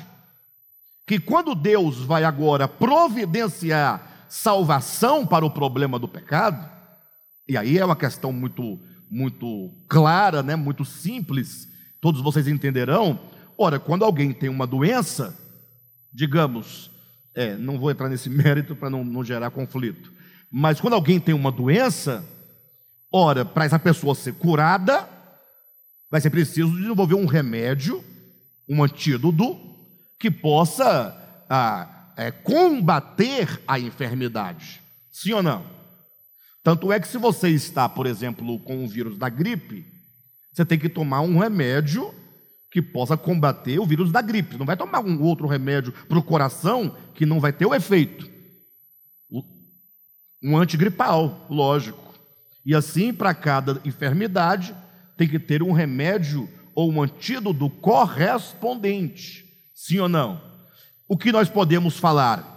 que 1.05 1.19
quando 1.19 1.53
Deus 1.53 1.97
vai 1.97 2.23
agora 2.23 2.67
providenciar 2.67 4.25
salvação 4.29 5.27
para 5.27 5.45
o 5.45 5.51
problema 5.51 5.99
do 5.99 6.07
pecado, 6.07 6.80
e 7.51 7.57
aí 7.57 7.77
é 7.77 7.83
uma 7.83 7.97
questão 7.97 8.31
muito 8.31 8.79
muito 9.09 9.69
clara, 9.89 10.41
né, 10.41 10.55
muito 10.55 10.85
simples, 10.85 11.67
todos 11.99 12.21
vocês 12.21 12.47
entenderão. 12.47 13.19
Ora, 13.57 13.77
quando 13.77 14.05
alguém 14.05 14.31
tem 14.31 14.47
uma 14.47 14.65
doença, 14.65 15.37
digamos, 16.13 16.89
é, 17.35 17.57
não 17.57 17.77
vou 17.77 17.91
entrar 17.91 18.07
nesse 18.07 18.29
mérito 18.31 18.73
para 18.73 18.89
não, 18.89 19.03
não 19.03 19.21
gerar 19.21 19.51
conflito. 19.51 20.13
Mas 20.49 20.79
quando 20.79 20.93
alguém 20.93 21.19
tem 21.19 21.35
uma 21.35 21.51
doença, 21.51 22.23
ora, 23.11 23.43
para 23.43 23.65
essa 23.65 23.77
pessoa 23.77 24.15
ser 24.15 24.35
curada, 24.35 25.05
vai 26.09 26.21
ser 26.21 26.29
preciso 26.29 26.71
desenvolver 26.71 27.15
um 27.15 27.25
remédio, 27.25 28.01
um 28.65 28.81
antídoto, 28.81 29.59
que 30.17 30.31
possa 30.31 31.13
ah, 31.49 32.13
é, 32.15 32.31
combater 32.31 33.61
a 33.67 33.77
enfermidade. 33.77 34.79
Sim 35.11 35.33
ou 35.33 35.43
não? 35.43 35.80
Tanto 36.63 36.91
é 36.91 36.99
que 36.99 37.07
se 37.07 37.17
você 37.17 37.49
está, 37.49 37.89
por 37.89 38.05
exemplo, 38.05 38.59
com 38.59 38.83
o 38.83 38.87
vírus 38.87 39.17
da 39.17 39.29
gripe, 39.29 39.85
você 40.53 40.65
tem 40.65 40.77
que 40.77 40.89
tomar 40.89 41.21
um 41.21 41.37
remédio 41.37 42.13
que 42.71 42.81
possa 42.81 43.17
combater 43.17 43.79
o 43.79 43.85
vírus 43.85 44.11
da 44.11 44.21
gripe. 44.21 44.57
Não 44.57 44.65
vai 44.65 44.77
tomar 44.77 44.99
um 44.99 45.21
outro 45.21 45.47
remédio 45.47 45.91
para 46.07 46.17
o 46.17 46.23
coração 46.23 46.95
que 47.13 47.25
não 47.25 47.39
vai 47.39 47.51
ter 47.51 47.65
o 47.65 47.75
efeito. 47.75 48.29
Um 50.43 50.57
antigripal, 50.57 51.45
lógico. 51.49 52.13
E 52.65 52.73
assim, 52.73 53.13
para 53.13 53.33
cada 53.33 53.81
enfermidade, 53.83 54.75
tem 55.17 55.27
que 55.27 55.39
ter 55.39 55.61
um 55.61 55.71
remédio 55.71 56.49
ou 56.73 56.91
um 56.91 57.01
antídoto 57.01 57.69
correspondente. 57.69 59.45
Sim 59.75 59.99
ou 59.99 60.09
não? 60.09 60.41
O 61.07 61.17
que 61.17 61.31
nós 61.31 61.49
podemos 61.49 61.97
falar? 61.97 62.50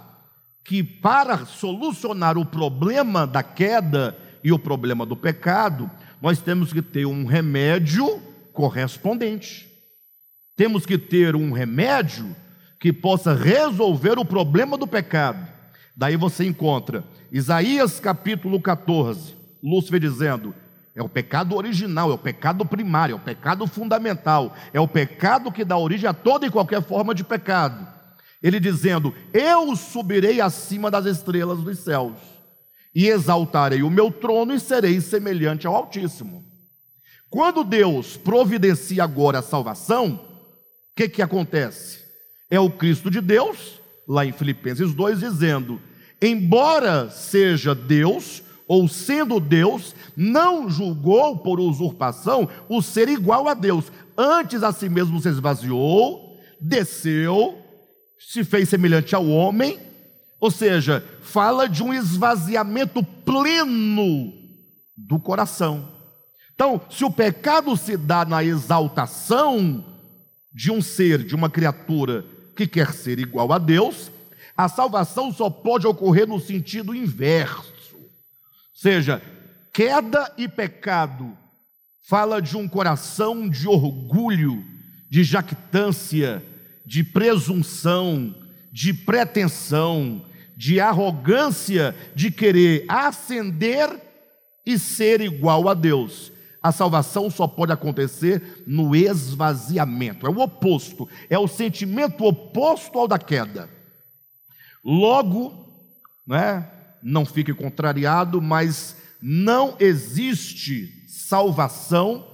Que 0.65 0.83
para 0.83 1.45
solucionar 1.45 2.37
o 2.37 2.45
problema 2.45 3.25
da 3.25 3.41
queda 3.41 4.17
e 4.43 4.51
o 4.51 4.59
problema 4.59 5.05
do 5.05 5.15
pecado, 5.15 5.89
nós 6.21 6.41
temos 6.41 6.73
que 6.73 6.81
ter 6.81 7.05
um 7.05 7.25
remédio 7.25 8.21
correspondente. 8.51 9.67
Temos 10.57 10.85
que 10.85 10.97
ter 10.97 11.35
um 11.35 11.51
remédio 11.53 12.35
que 12.79 12.91
possa 12.91 13.33
resolver 13.33 14.19
o 14.19 14.25
problema 14.25 14.77
do 14.77 14.87
pecado. 14.87 15.47
Daí 15.95 16.17
você 16.17 16.45
encontra 16.45 17.03
Isaías 17.31 17.99
capítulo 17.99 18.59
14, 18.59 19.35
Lúcifer 19.63 19.99
dizendo: 19.99 20.53
é 20.95 21.03
o 21.03 21.09
pecado 21.09 21.55
original, 21.55 22.09
é 22.09 22.13
o 22.13 22.17
pecado 22.17 22.65
primário, 22.65 23.13
é 23.13 23.15
o 23.15 23.19
pecado 23.19 23.67
fundamental, 23.67 24.55
é 24.73 24.79
o 24.79 24.87
pecado 24.87 25.51
que 25.51 25.65
dá 25.65 25.77
origem 25.77 26.09
a 26.09 26.13
toda 26.13 26.47
e 26.47 26.51
qualquer 26.51 26.81
forma 26.81 27.13
de 27.13 27.23
pecado. 27.23 27.94
Ele 28.45 28.59
dizendo: 28.59 29.11
Eu 29.33 29.75
subirei 29.75 30.39
acima 30.39 30.91
das 30.91 31.07
estrelas 31.07 31.63
dos 31.63 31.79
céus, 31.79 32.13
e 32.93 33.07
exaltarei 33.07 33.81
o 33.81 33.89
meu 33.89 34.11
trono 34.11 34.53
e 34.53 34.59
serei 34.59 35.01
semelhante 35.01 35.65
ao 35.65 35.75
Altíssimo. 35.75 36.45
Quando 37.27 37.63
Deus 37.63 38.17
providencia 38.17 39.03
agora 39.03 39.39
a 39.39 39.41
salvação, 39.41 40.13
o 40.13 40.95
que, 40.95 41.09
que 41.09 41.23
acontece? 41.23 42.01
É 42.47 42.59
o 42.59 42.69
Cristo 42.69 43.09
de 43.09 43.19
Deus, 43.19 43.81
lá 44.07 44.23
em 44.23 44.31
Filipenses 44.31 44.93
2, 44.93 45.21
dizendo: 45.21 45.81
Embora 46.21 47.09
seja 47.09 47.73
Deus, 47.73 48.43
ou 48.67 48.87
sendo 48.87 49.39
Deus, 49.39 49.95
não 50.15 50.69
julgou 50.69 51.39
por 51.39 51.59
usurpação 51.59 52.47
o 52.69 52.79
ser 52.79 53.09
igual 53.09 53.47
a 53.47 53.55
Deus. 53.55 53.91
Antes 54.15 54.61
a 54.61 54.71
si 54.71 54.87
mesmo 54.87 55.19
se 55.19 55.29
esvaziou, 55.29 56.37
desceu, 56.61 57.64
se 58.27 58.43
fez 58.43 58.69
semelhante 58.69 59.15
ao 59.15 59.27
homem, 59.27 59.79
ou 60.39 60.51
seja, 60.51 61.03
fala 61.21 61.67
de 61.67 61.83
um 61.83 61.93
esvaziamento 61.93 63.03
pleno 63.03 64.33
do 64.97 65.19
coração. 65.19 65.91
Então, 66.53 66.81
se 66.89 67.03
o 67.03 67.11
pecado 67.11 67.75
se 67.75 67.97
dá 67.97 68.25
na 68.25 68.43
exaltação 68.43 69.83
de 70.53 70.71
um 70.71 70.81
ser, 70.81 71.23
de 71.23 71.35
uma 71.35 71.49
criatura 71.49 72.25
que 72.55 72.65
quer 72.65 72.93
ser 72.93 73.19
igual 73.19 73.51
a 73.51 73.57
Deus, 73.57 74.09
a 74.55 74.69
salvação 74.69 75.33
só 75.33 75.49
pode 75.49 75.85
ocorrer 75.85 76.27
no 76.27 76.39
sentido 76.39 76.95
inverso 76.95 77.75
seja, 78.85 79.19
queda 79.73 80.31
e 80.37 80.47
pecado 80.47 81.35
fala 82.07 82.39
de 82.39 82.55
um 82.55 82.67
coração 82.67 83.49
de 83.49 83.67
orgulho, 83.67 84.63
de 85.09 85.23
jactância, 85.23 86.45
de 86.85 87.03
presunção, 87.03 88.35
de 88.71 88.93
pretensão, 88.93 90.25
de 90.55 90.79
arrogância, 90.79 91.95
de 92.13 92.31
querer 92.31 92.85
ascender 92.87 93.89
e 94.65 94.79
ser 94.79 95.21
igual 95.21 95.67
a 95.67 95.73
Deus. 95.73 96.31
A 96.61 96.71
salvação 96.71 97.29
só 97.29 97.47
pode 97.47 97.71
acontecer 97.71 98.63
no 98.65 98.95
esvaziamento, 98.95 100.25
é 100.25 100.29
o 100.29 100.39
oposto, 100.39 101.07
é 101.29 101.37
o 101.37 101.47
sentimento 101.47 102.25
oposto 102.25 102.97
ao 102.97 103.07
da 103.07 103.19
queda. 103.19 103.69
Logo, 104.83 105.53
né, 106.25 106.67
não 107.03 107.25
fique 107.25 107.53
contrariado, 107.53 108.41
mas 108.41 108.97
não 109.21 109.75
existe 109.79 111.05
salvação 111.07 112.25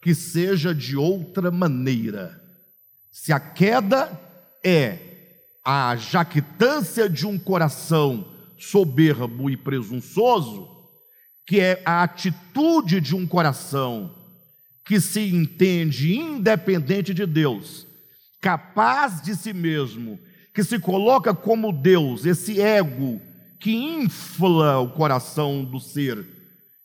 que 0.00 0.14
seja 0.14 0.74
de 0.74 0.96
outra 0.96 1.50
maneira. 1.50 2.39
Se 3.10 3.32
a 3.32 3.40
queda 3.40 4.18
é 4.64 4.98
a 5.64 5.96
jactância 5.96 7.08
de 7.08 7.26
um 7.26 7.38
coração 7.38 8.26
soberbo 8.58 9.50
e 9.50 9.56
presunçoso, 9.56 10.68
que 11.46 11.60
é 11.60 11.82
a 11.84 12.02
atitude 12.02 13.00
de 13.00 13.16
um 13.16 13.26
coração 13.26 14.14
que 14.84 15.00
se 15.00 15.20
entende 15.20 16.16
independente 16.16 17.12
de 17.12 17.26
Deus, 17.26 17.86
capaz 18.40 19.20
de 19.20 19.34
si 19.34 19.52
mesmo, 19.52 20.18
que 20.54 20.62
se 20.62 20.78
coloca 20.78 21.34
como 21.34 21.72
Deus, 21.72 22.24
esse 22.24 22.60
ego 22.60 23.20
que 23.58 23.72
infla 23.72 24.78
o 24.78 24.90
coração 24.90 25.64
do 25.64 25.78
ser 25.78 26.26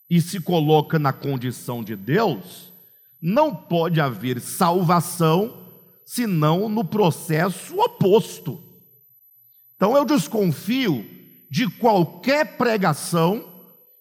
e 0.08 0.20
se 0.20 0.40
coloca 0.40 0.98
na 0.98 1.12
condição 1.12 1.82
de 1.82 1.96
Deus, 1.96 2.72
não 3.20 3.54
pode 3.54 4.00
haver 4.00 4.40
salvação 4.40 5.65
senão 6.06 6.68
no 6.68 6.84
processo 6.84 7.78
oposto. 7.80 8.62
Então 9.74 9.96
eu 9.96 10.04
desconfio 10.04 11.04
de 11.50 11.68
qualquer 11.68 12.56
pregação 12.56 13.52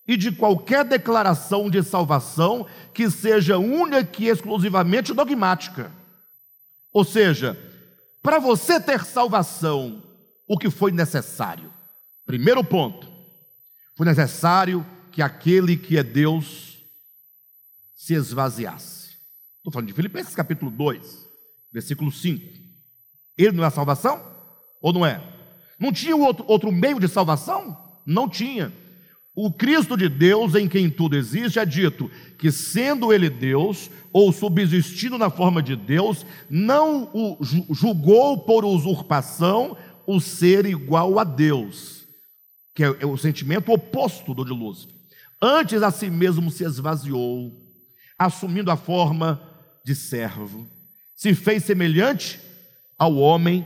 e 0.07 0.15
de 0.15 0.31
qualquer 0.31 0.85
declaração 0.85 1.69
de 1.69 1.81
salvação 1.83 2.67
que 2.93 3.09
seja 3.09 3.57
única 3.57 4.23
e 4.23 4.27
exclusivamente 4.27 5.13
dogmática. 5.13 5.91
Ou 6.93 7.03
seja, 7.03 7.57
para 8.21 8.39
você 8.39 8.79
ter 8.79 9.03
salvação, 9.03 10.03
o 10.47 10.57
que 10.57 10.69
foi 10.69 10.91
necessário? 10.91 11.73
Primeiro 12.25 12.63
ponto: 12.63 13.11
foi 13.97 14.05
necessário 14.05 14.85
que 15.11 15.21
aquele 15.21 15.75
que 15.75 15.97
é 15.97 16.03
Deus 16.03 16.77
se 17.95 18.13
esvaziasse. 18.13 19.15
Estou 19.57 19.73
falando 19.73 19.87
de 19.87 19.93
Filipenses 19.93 20.35
capítulo 20.35 20.69
2, 20.69 21.24
versículo 21.75 22.11
5. 22.11 22.43
Ele 23.37 23.51
não 23.51 23.63
é 23.63 23.69
salvação? 23.69 24.19
Ou 24.81 24.91
não 24.91 25.05
é? 25.05 25.21
Não 25.79 25.91
tinha 25.91 26.15
outro, 26.15 26.43
outro 26.47 26.71
meio 26.71 26.99
de 26.99 27.07
salvação? 27.07 27.77
Não 28.05 28.27
tinha. 28.27 28.73
O 29.35 29.51
Cristo 29.51 29.95
de 29.95 30.09
Deus, 30.09 30.55
em 30.55 30.67
quem 30.67 30.89
tudo 30.89 31.15
existe, 31.15 31.59
é 31.59 31.65
dito 31.65 32.09
que, 32.39 32.51
sendo 32.51 33.13
Ele 33.13 33.29
Deus, 33.29 33.91
ou 34.11 34.31
subsistindo 34.31 35.17
na 35.17 35.29
forma 35.29 35.61
de 35.61 35.75
Deus, 35.75 36.25
não 36.49 37.09
o 37.13 37.37
julgou 37.73 38.37
por 38.39 38.63
usurpação 38.65 39.77
o 40.07 40.19
ser 40.19 40.65
igual 40.65 41.19
a 41.19 41.23
Deus 41.23 41.95
que 42.75 42.83
é, 42.83 42.87
é 42.99 43.05
o 43.05 43.17
sentimento 43.17 43.71
oposto 43.71 44.33
do 44.33 44.43
de 44.43 44.51
Lúcifer. 44.51 44.93
Antes 45.41 45.81
a 45.81 45.89
si 45.89 46.09
mesmo 46.09 46.51
se 46.51 46.65
esvaziou, 46.65 47.53
assumindo 48.19 48.69
a 48.69 48.75
forma 48.75 49.41
de 49.83 49.95
servo, 49.95 50.67
se 51.15 51.33
fez 51.33 51.63
semelhante 51.63 52.39
ao 52.97 53.15
homem 53.15 53.65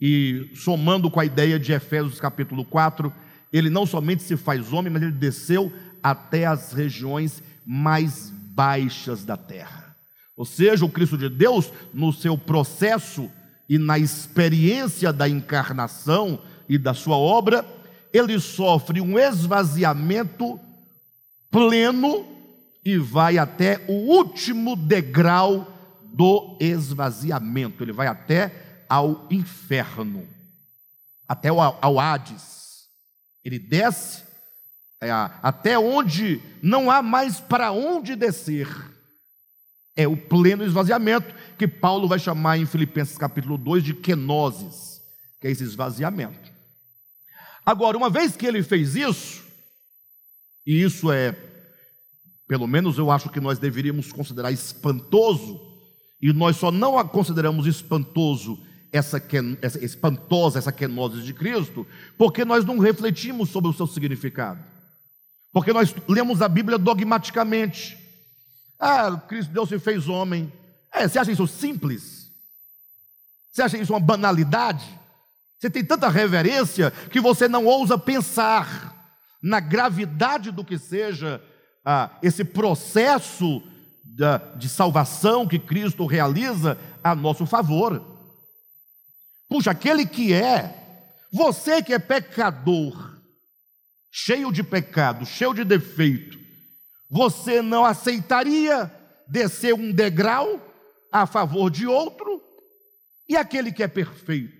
e 0.00 0.50
somando 0.54 1.10
com 1.10 1.20
a 1.20 1.24
ideia 1.24 1.58
de 1.58 1.72
Efésios 1.72 2.20
capítulo 2.20 2.64
4, 2.64 3.12
ele 3.52 3.68
não 3.68 3.84
somente 3.84 4.22
se 4.22 4.36
faz 4.36 4.72
homem, 4.72 4.92
mas 4.92 5.02
ele 5.02 5.12
desceu 5.12 5.72
até 6.02 6.46
as 6.46 6.72
regiões 6.72 7.42
mais 7.66 8.30
baixas 8.30 9.24
da 9.24 9.36
terra. 9.36 9.96
Ou 10.36 10.44
seja, 10.44 10.84
o 10.84 10.90
Cristo 10.90 11.18
de 11.18 11.28
Deus, 11.28 11.72
no 11.92 12.12
seu 12.12 12.38
processo 12.38 13.30
e 13.68 13.76
na 13.76 13.98
experiência 13.98 15.12
da 15.12 15.28
encarnação 15.28 16.40
e 16.68 16.78
da 16.78 16.94
sua 16.94 17.16
obra, 17.16 17.66
ele 18.12 18.38
sofre 18.38 19.00
um 19.00 19.18
esvaziamento 19.18 20.58
pleno 21.50 22.24
e 22.84 22.96
vai 22.96 23.36
até 23.36 23.84
o 23.88 23.92
último 23.92 24.76
degrau 24.76 25.77
do 26.18 26.56
esvaziamento, 26.60 27.84
ele 27.84 27.92
vai 27.92 28.08
até 28.08 28.82
ao 28.88 29.28
inferno, 29.30 30.28
até 31.28 31.48
ao, 31.48 31.78
ao 31.80 32.00
Hades. 32.00 32.88
Ele 33.44 33.56
desce 33.56 34.24
é, 35.00 35.12
até 35.12 35.78
onde 35.78 36.42
não 36.60 36.90
há 36.90 37.00
mais 37.02 37.38
para 37.38 37.70
onde 37.70 38.16
descer. 38.16 38.68
É 39.94 40.08
o 40.08 40.16
pleno 40.16 40.64
esvaziamento 40.64 41.32
que 41.56 41.68
Paulo 41.68 42.08
vai 42.08 42.18
chamar 42.18 42.58
em 42.58 42.66
Filipenses 42.66 43.16
capítulo 43.16 43.56
2 43.56 43.84
de 43.84 43.94
kenosis, 43.94 45.00
que 45.40 45.46
é 45.46 45.52
esse 45.52 45.62
esvaziamento. 45.62 46.50
Agora, 47.64 47.96
uma 47.96 48.10
vez 48.10 48.34
que 48.34 48.44
ele 48.44 48.64
fez 48.64 48.96
isso, 48.96 49.44
e 50.66 50.82
isso 50.82 51.12
é, 51.12 51.32
pelo 52.48 52.66
menos 52.66 52.98
eu 52.98 53.08
acho 53.08 53.30
que 53.30 53.38
nós 53.38 53.60
deveríamos 53.60 54.10
considerar 54.10 54.50
espantoso, 54.50 55.67
e 56.20 56.32
nós 56.32 56.56
só 56.56 56.70
não 56.70 56.98
a 56.98 57.04
consideramos 57.04 57.66
espantoso 57.66 58.58
essa, 58.90 59.22
essa 59.60 59.84
espantosa 59.84 60.58
essa 60.58 60.72
kenosis 60.72 61.24
de 61.24 61.32
Cristo, 61.32 61.86
porque 62.16 62.44
nós 62.44 62.64
não 62.64 62.78
refletimos 62.78 63.50
sobre 63.50 63.70
o 63.70 63.74
seu 63.74 63.86
significado. 63.86 64.62
Porque 65.52 65.72
nós 65.72 65.94
lemos 66.08 66.42
a 66.42 66.48
Bíblia 66.48 66.78
dogmaticamente. 66.78 67.98
Ah, 68.78 69.16
Cristo 69.28 69.52
Deus 69.52 69.68
se 69.68 69.78
fez 69.78 70.08
homem. 70.08 70.52
É, 70.92 71.06
você 71.06 71.18
acha 71.18 71.32
isso 71.32 71.46
simples? 71.46 72.30
Você 73.50 73.62
acha 73.62 73.78
isso 73.78 73.92
uma 73.92 74.00
banalidade? 74.00 74.84
Você 75.58 75.68
tem 75.68 75.84
tanta 75.84 76.08
reverência 76.08 76.90
que 77.10 77.20
você 77.20 77.48
não 77.48 77.64
ousa 77.64 77.98
pensar 77.98 78.94
na 79.42 79.60
gravidade 79.60 80.50
do 80.50 80.64
que 80.64 80.78
seja 80.78 81.42
ah, 81.84 82.10
esse 82.22 82.44
processo 82.44 83.62
da, 84.18 84.38
de 84.56 84.68
salvação 84.68 85.46
que 85.46 85.58
Cristo 85.58 86.04
realiza 86.04 86.76
a 87.02 87.14
nosso 87.14 87.46
favor. 87.46 88.04
Puxa, 89.48 89.70
aquele 89.70 90.04
que 90.04 90.34
é, 90.34 90.74
você 91.32 91.82
que 91.82 91.94
é 91.94 91.98
pecador, 91.98 93.18
cheio 94.10 94.52
de 94.52 94.62
pecado, 94.62 95.24
cheio 95.24 95.54
de 95.54 95.64
defeito, 95.64 96.38
você 97.08 97.62
não 97.62 97.84
aceitaria 97.84 98.92
descer 99.26 99.72
um 99.72 99.90
degrau 99.90 100.60
a 101.10 101.24
favor 101.24 101.70
de 101.70 101.86
outro? 101.86 102.42
E 103.26 103.36
aquele 103.36 103.72
que 103.72 103.82
é 103.82 103.88
perfeito? 103.88 104.58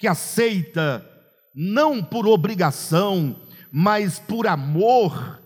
que 0.00 0.08
aceita, 0.08 1.06
não 1.54 2.02
por 2.02 2.26
obrigação, 2.26 3.36
mas 3.70 4.18
por 4.18 4.46
amor 4.46 5.38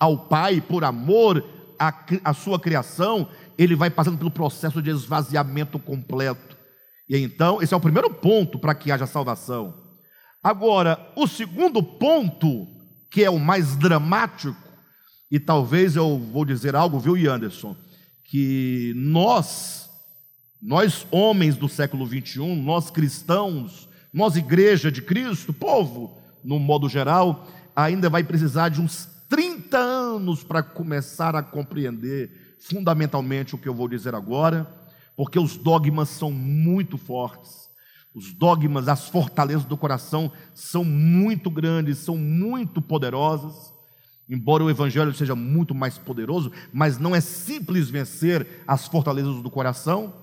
ao 0.00 0.26
Pai, 0.26 0.60
por 0.60 0.82
amor 0.82 1.44
à, 1.78 1.94
à 2.24 2.34
sua 2.34 2.58
criação, 2.58 3.28
ele 3.56 3.74
vai 3.74 3.90
passando 3.90 4.18
pelo 4.18 4.30
processo 4.30 4.82
de 4.82 4.90
esvaziamento 4.90 5.78
completo. 5.78 6.56
E 7.08 7.16
então, 7.16 7.62
esse 7.62 7.72
é 7.72 7.76
o 7.76 7.80
primeiro 7.80 8.10
ponto 8.10 8.58
para 8.58 8.74
que 8.74 8.90
haja 8.90 9.06
salvação. 9.06 9.74
Agora, 10.42 11.10
o 11.16 11.26
segundo 11.26 11.82
ponto, 11.82 12.66
que 13.10 13.24
é 13.24 13.30
o 13.30 13.38
mais 13.38 13.76
dramático, 13.76 14.56
e 15.30 15.38
talvez 15.38 15.96
eu 15.96 16.18
vou 16.18 16.44
dizer 16.44 16.74
algo, 16.74 16.98
viu, 16.98 17.14
Anderson, 17.30 17.76
que 18.24 18.92
nós, 18.94 19.90
nós 20.60 21.06
homens 21.10 21.56
do 21.56 21.68
século 21.68 22.06
21, 22.06 22.54
nós 22.62 22.90
cristãos, 22.90 23.88
nós 24.12 24.36
igreja 24.36 24.90
de 24.92 25.02
Cristo, 25.02 25.52
povo, 25.52 26.18
no 26.44 26.58
modo 26.58 26.88
geral, 26.88 27.48
ainda 27.74 28.08
vai 28.08 28.22
precisar 28.22 28.68
de 28.68 28.80
uns 28.80 29.08
30 29.28 29.76
anos 29.76 30.42
para 30.42 30.62
começar 30.62 31.36
a 31.36 31.42
compreender 31.42 32.56
fundamentalmente 32.60 33.54
o 33.54 33.58
que 33.58 33.68
eu 33.68 33.74
vou 33.74 33.88
dizer 33.88 34.14
agora, 34.14 34.66
porque 35.16 35.38
os 35.38 35.56
dogmas 35.56 36.08
são 36.08 36.30
muito 36.30 36.96
fortes. 36.96 37.68
Os 38.14 38.32
dogmas, 38.32 38.88
as 38.88 39.08
fortalezas 39.08 39.64
do 39.64 39.76
coração 39.76 40.32
são 40.54 40.82
muito 40.84 41.50
grandes, 41.50 41.98
são 41.98 42.16
muito 42.16 42.80
poderosas. 42.80 43.72
Embora 44.28 44.64
o 44.64 44.70
evangelho 44.70 45.14
seja 45.14 45.34
muito 45.34 45.74
mais 45.74 45.98
poderoso, 45.98 46.50
mas 46.72 46.98
não 46.98 47.14
é 47.14 47.20
simples 47.20 47.88
vencer 47.88 48.46
as 48.66 48.86
fortalezas 48.86 49.42
do 49.42 49.50
coração. 49.50 50.14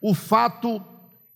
O 0.00 0.14
fato 0.14 0.82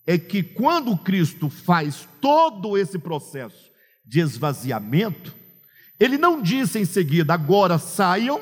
é 0.07 0.17
que 0.17 0.43
quando 0.43 0.97
Cristo 0.97 1.51
faz 1.51 2.09
todo 2.21 2.79
esse 2.79 2.99
processo 2.99 3.71
de 4.05 4.21
esvaziamento, 4.21 5.35
ele 5.99 6.19
não 6.19 6.43
disse 6.43 6.79
em 6.79 6.85
seguida, 6.85 7.35
agora 7.35 7.79
saiam, 7.79 8.41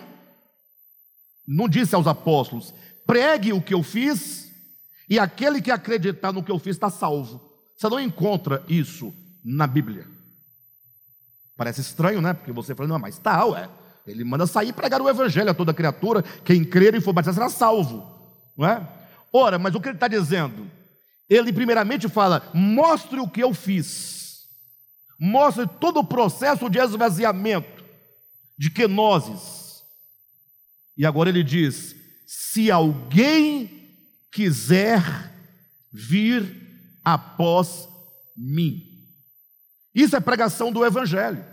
não 1.46 1.68
disse 1.68 1.94
aos 1.94 2.06
apóstolos, 2.06 2.74
pregue 3.06 3.52
o 3.52 3.62
que 3.62 3.74
eu 3.74 3.82
fiz, 3.82 4.50
e 5.08 5.18
aquele 5.18 5.60
que 5.60 5.70
acreditar 5.70 6.32
no 6.32 6.42
que 6.42 6.50
eu 6.50 6.58
fiz 6.58 6.76
está 6.76 6.90
salvo. 6.90 7.40
Você 7.76 7.88
não 7.88 8.00
encontra 8.00 8.64
isso 8.68 9.12
na 9.44 9.66
Bíblia. 9.66 10.06
Parece 11.56 11.80
estranho, 11.80 12.20
né? 12.20 12.32
Porque 12.32 12.52
você 12.52 12.74
fala, 12.74 12.88
não, 12.88 12.98
mas 12.98 13.18
tal, 13.18 13.52
tá, 13.52 13.60
é. 13.60 13.68
Ele 14.06 14.24
manda 14.24 14.46
sair 14.46 14.68
e 14.68 14.72
pregar 14.72 15.00
o 15.00 15.08
evangelho 15.08 15.50
a 15.50 15.54
toda 15.54 15.72
criatura. 15.72 16.22
Quem 16.44 16.64
crer 16.64 16.94
e 16.94 17.00
for 17.00 17.12
batizado 17.12 17.36
será 17.36 17.48
salvo. 17.48 18.06
Não 18.56 18.66
é? 18.66 18.86
Ora, 19.32 19.58
mas 19.58 19.74
o 19.74 19.80
que 19.80 19.88
ele 19.88 19.96
está 19.96 20.08
dizendo? 20.08 20.70
Ele 21.28 21.52
primeiramente 21.52 22.08
fala: 22.08 22.42
mostre 22.52 23.18
o 23.18 23.28
que 23.28 23.42
eu 23.42 23.54
fiz. 23.54 24.23
Mostre 25.18 25.66
todo 25.66 26.00
o 26.00 26.04
processo 26.04 26.68
de 26.68 26.78
esvaziamento, 26.78 27.84
de 28.58 28.70
quenoses. 28.70 29.82
E 30.96 31.06
agora 31.06 31.28
ele 31.28 31.42
diz: 31.42 31.94
se 32.26 32.70
alguém 32.70 33.70
quiser 34.30 35.32
vir 35.92 37.00
após 37.04 37.88
mim. 38.36 38.82
Isso 39.94 40.16
é 40.16 40.20
pregação 40.20 40.72
do 40.72 40.84
Evangelho. 40.84 41.44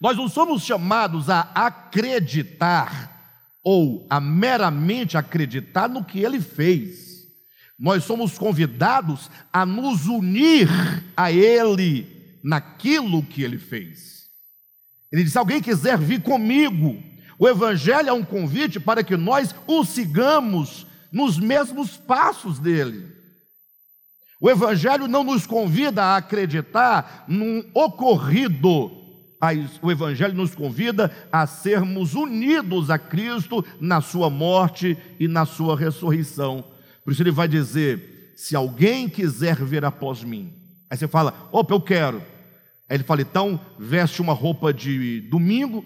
Nós 0.00 0.16
não 0.16 0.28
somos 0.28 0.62
chamados 0.62 1.28
a 1.28 1.40
acreditar 1.54 3.10
ou 3.62 4.06
a 4.10 4.20
meramente 4.20 5.16
acreditar 5.16 5.88
no 5.88 6.04
que 6.04 6.20
ele 6.20 6.40
fez. 6.40 7.24
Nós 7.78 8.04
somos 8.04 8.38
convidados 8.38 9.30
a 9.52 9.66
nos 9.66 10.06
unir 10.06 10.68
a 11.16 11.32
ele 11.32 12.13
naquilo 12.44 13.22
que 13.22 13.42
ele 13.42 13.58
fez. 13.58 14.28
Ele 15.10 15.24
diz: 15.24 15.34
alguém 15.34 15.62
quiser 15.62 15.96
vir 15.96 16.22
comigo, 16.22 17.02
o 17.38 17.48
Evangelho 17.48 18.10
é 18.10 18.12
um 18.12 18.24
convite 18.24 18.78
para 18.78 19.02
que 19.02 19.16
nós 19.16 19.54
o 19.66 19.82
sigamos 19.82 20.86
nos 21.10 21.38
mesmos 21.38 21.96
passos 21.96 22.58
dele. 22.58 23.14
O 24.40 24.50
Evangelho 24.50 25.08
não 25.08 25.24
nos 25.24 25.46
convida 25.46 26.04
a 26.04 26.16
acreditar 26.16 27.24
num 27.26 27.64
ocorrido, 27.72 28.90
o 29.80 29.90
Evangelho 29.90 30.34
nos 30.34 30.54
convida 30.54 31.10
a 31.32 31.46
sermos 31.46 32.14
unidos 32.14 32.90
a 32.90 32.98
Cristo 32.98 33.64
na 33.80 34.02
Sua 34.02 34.28
morte 34.28 34.98
e 35.18 35.26
na 35.26 35.46
Sua 35.46 35.78
ressurreição. 35.78 36.64
Por 37.02 37.12
isso 37.12 37.22
ele 37.22 37.30
vai 37.30 37.48
dizer: 37.48 38.32
se 38.36 38.54
alguém 38.54 39.08
quiser 39.08 39.56
ver 39.56 39.84
após 39.84 40.22
mim, 40.22 40.52
aí 40.90 40.98
você 40.98 41.08
fala, 41.08 41.48
opa, 41.52 41.72
eu 41.72 41.80
quero. 41.80 42.33
Ele 42.94 43.02
fala, 43.02 43.22
então, 43.22 43.60
veste 43.78 44.22
uma 44.22 44.32
roupa 44.32 44.72
de 44.72 45.20
domingo, 45.22 45.84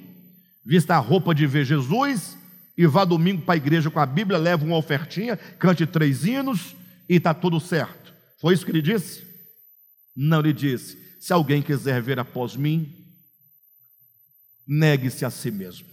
vista 0.65 0.95
a 0.95 0.99
roupa 0.99 1.35
de 1.35 1.47
ver 1.47 1.65
Jesus, 1.65 2.37
e 2.77 2.87
vá 2.87 3.05
domingo 3.05 3.43
para 3.43 3.55
a 3.55 3.57
igreja 3.57 3.91
com 3.91 3.99
a 3.99 4.07
Bíblia, 4.07 4.39
leva 4.39 4.65
uma 4.65 4.77
ofertinha, 4.77 5.37
cante 5.37 5.87
três 5.87 6.25
hinos 6.25 6.77
e 7.09 7.17
está 7.17 7.33
tudo 7.33 7.59
certo. 7.59 8.13
Foi 8.41 8.53
isso 8.53 8.65
que 8.65 8.71
ele 8.71 8.83
disse? 8.83 9.27
Não, 10.15 10.41
ele 10.41 10.53
disse: 10.53 10.99
se 11.19 11.33
alguém 11.33 11.63
quiser 11.63 12.03
ver 12.03 12.19
após 12.19 12.55
mim, 12.55 12.95
negue-se 14.67 15.25
a 15.25 15.31
si 15.31 15.51
mesmo. 15.51 15.89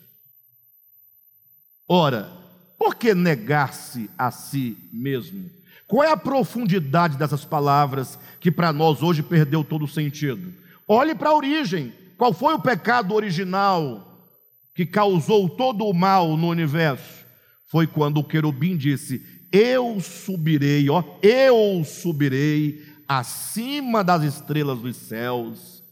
Ora, 1.88 2.30
por 2.78 2.96
que 2.96 3.14
negar-se 3.14 4.10
a 4.18 4.32
si 4.32 4.78
mesmo? 4.92 5.50
Qual 5.88 6.04
é 6.04 6.12
a 6.12 6.18
profundidade 6.18 7.18
dessas 7.18 7.46
palavras 7.46 8.20
que 8.40 8.52
para 8.52 8.74
nós 8.74 9.02
hoje 9.02 9.24
perdeu 9.24 9.64
todo 9.64 9.86
o 9.86 9.88
sentido? 9.88 10.65
Olhe 10.88 11.16
para 11.16 11.30
a 11.30 11.36
origem. 11.36 11.94
Qual 12.18 12.34
foi 12.34 12.54
o 12.54 12.62
pecado 12.62 13.14
original 13.14 14.32
que 14.74 14.86
causou 14.86 15.50
todo 15.50 15.86
o 15.86 15.94
mal 15.94 16.38
no 16.38 16.48
universo 16.48 17.26
foi 17.68 17.88
quando 17.88 18.20
o 18.20 18.24
querubim 18.24 18.78
disse: 18.78 19.22
Eu 19.52 20.00
subirei, 20.00 20.90
ó, 20.90 21.04
eu 21.22 21.84
subirei 21.84 22.82
acima 23.08 24.04
das 24.04 24.24
estrelas 24.24 24.80
dos 24.80 24.96
céus 24.96 25.84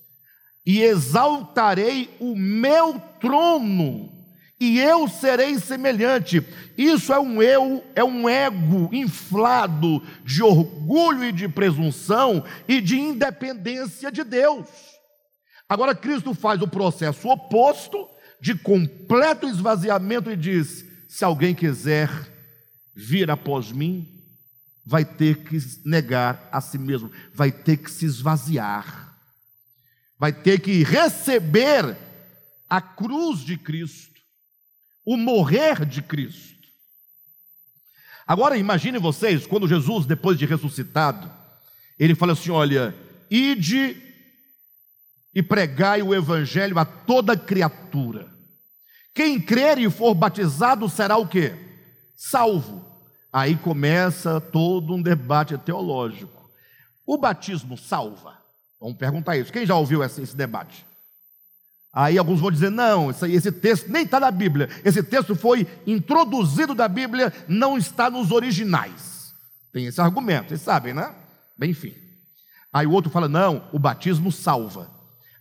e 0.66 0.82
exaltarei 0.82 2.10
o 2.20 2.36
meu 2.36 3.00
trono. 3.20 4.13
E 4.64 4.80
eu 4.80 5.10
serei 5.10 5.60
semelhante. 5.60 6.42
Isso 6.78 7.12
é 7.12 7.20
um 7.20 7.42
eu, 7.42 7.84
é 7.94 8.02
um 8.02 8.30
ego 8.30 8.90
inflado 8.94 10.02
de 10.24 10.42
orgulho 10.42 11.26
e 11.26 11.34
de 11.34 11.50
presunção 11.50 12.46
e 12.66 12.80
de 12.80 12.98
independência 12.98 14.10
de 14.10 14.24
Deus. 14.24 14.66
Agora 15.68 15.94
Cristo 15.94 16.34
faz 16.34 16.62
o 16.62 16.68
processo 16.70 17.28
oposto 17.28 18.08
de 18.40 18.56
completo 18.56 19.50
esvaziamento 19.50 20.32
e 20.32 20.38
diz: 20.38 20.86
se 21.10 21.26
alguém 21.26 21.54
quiser 21.54 22.10
vir 22.96 23.30
após 23.30 23.70
mim, 23.70 24.24
vai 24.86 25.04
ter 25.04 25.44
que 25.44 25.58
negar 25.84 26.48
a 26.54 26.62
si 26.62 26.78
mesmo, 26.78 27.12
vai 27.34 27.52
ter 27.52 27.76
que 27.76 27.92
se 27.92 28.06
esvaziar, 28.06 29.14
vai 30.18 30.32
ter 30.32 30.62
que 30.62 30.86
receber 30.86 31.98
a 32.70 32.80
cruz 32.80 33.42
de 33.42 33.58
Cristo, 33.58 34.13
o 35.06 35.18
morrer 35.18 35.86
de 35.86 36.02
Cristo. 36.02 36.54
Agora 38.26 38.58
imagine 38.58 38.98
vocês, 38.98 39.46
quando 39.46 39.68
Jesus, 39.68 40.06
depois 40.06 40.38
de 40.38 40.46
ressuscitado, 40.46 41.30
ele 42.00 42.16
fala 42.16 42.34
assim: 42.34 42.52
olha, 42.52 42.96
ide 43.30 44.02
e 45.36 45.42
pregai 45.42 46.02
o 46.02 46.14
evangelho 46.14 46.78
a 46.80 46.86
toda 46.86 47.36
criatura. 47.36 48.32
Quem 49.14 49.40
crer 49.40 49.78
e 49.78 49.90
for 49.90 50.14
batizado 50.14 50.88
será 50.90 51.18
o 51.18 51.28
quê? 51.28 51.56
Salvo. 52.16 52.84
Aí 53.32 53.56
começa 53.56 54.40
todo 54.40 54.94
um 54.94 55.02
debate 55.02 55.58
teológico. 55.58 56.50
O 57.06 57.18
batismo 57.18 57.78
salva? 57.78 58.38
Vamos 58.80 58.98
perguntar 58.98 59.38
isso. 59.38 59.52
Quem 59.52 59.66
já 59.66 59.76
ouviu 59.76 60.04
esse, 60.04 60.22
esse 60.22 60.36
debate? 60.36 60.86
Aí 61.94 62.18
alguns 62.18 62.40
vão 62.40 62.50
dizer: 62.50 62.72
não, 62.72 63.12
esse, 63.12 63.52
texto 63.52 63.88
nem 63.88 64.04
está 64.04 64.20
na 64.20 64.32
Bíblia. 64.32 64.68
Esse 64.84 65.04
texto 65.04 65.36
foi 65.36 65.68
introduzido 65.86 66.74
da 66.74 66.88
Bíblia, 66.88 67.32
não 67.48 67.78
está 67.78 68.10
nos 68.10 68.32
originais. 68.32 69.34
Tem 69.72 69.86
esse 69.86 70.02
argumento, 70.02 70.50
vocês 70.50 70.62
sabem, 70.62 70.94
né? 70.94 71.14
Bem, 71.58 71.70
enfim. 71.70 71.94
Aí 72.72 72.88
o 72.88 72.92
outro 72.92 73.12
fala: 73.12 73.30
não, 73.30 73.70
o 73.72 73.78
batismo 73.78 74.32
salva. 74.32 74.90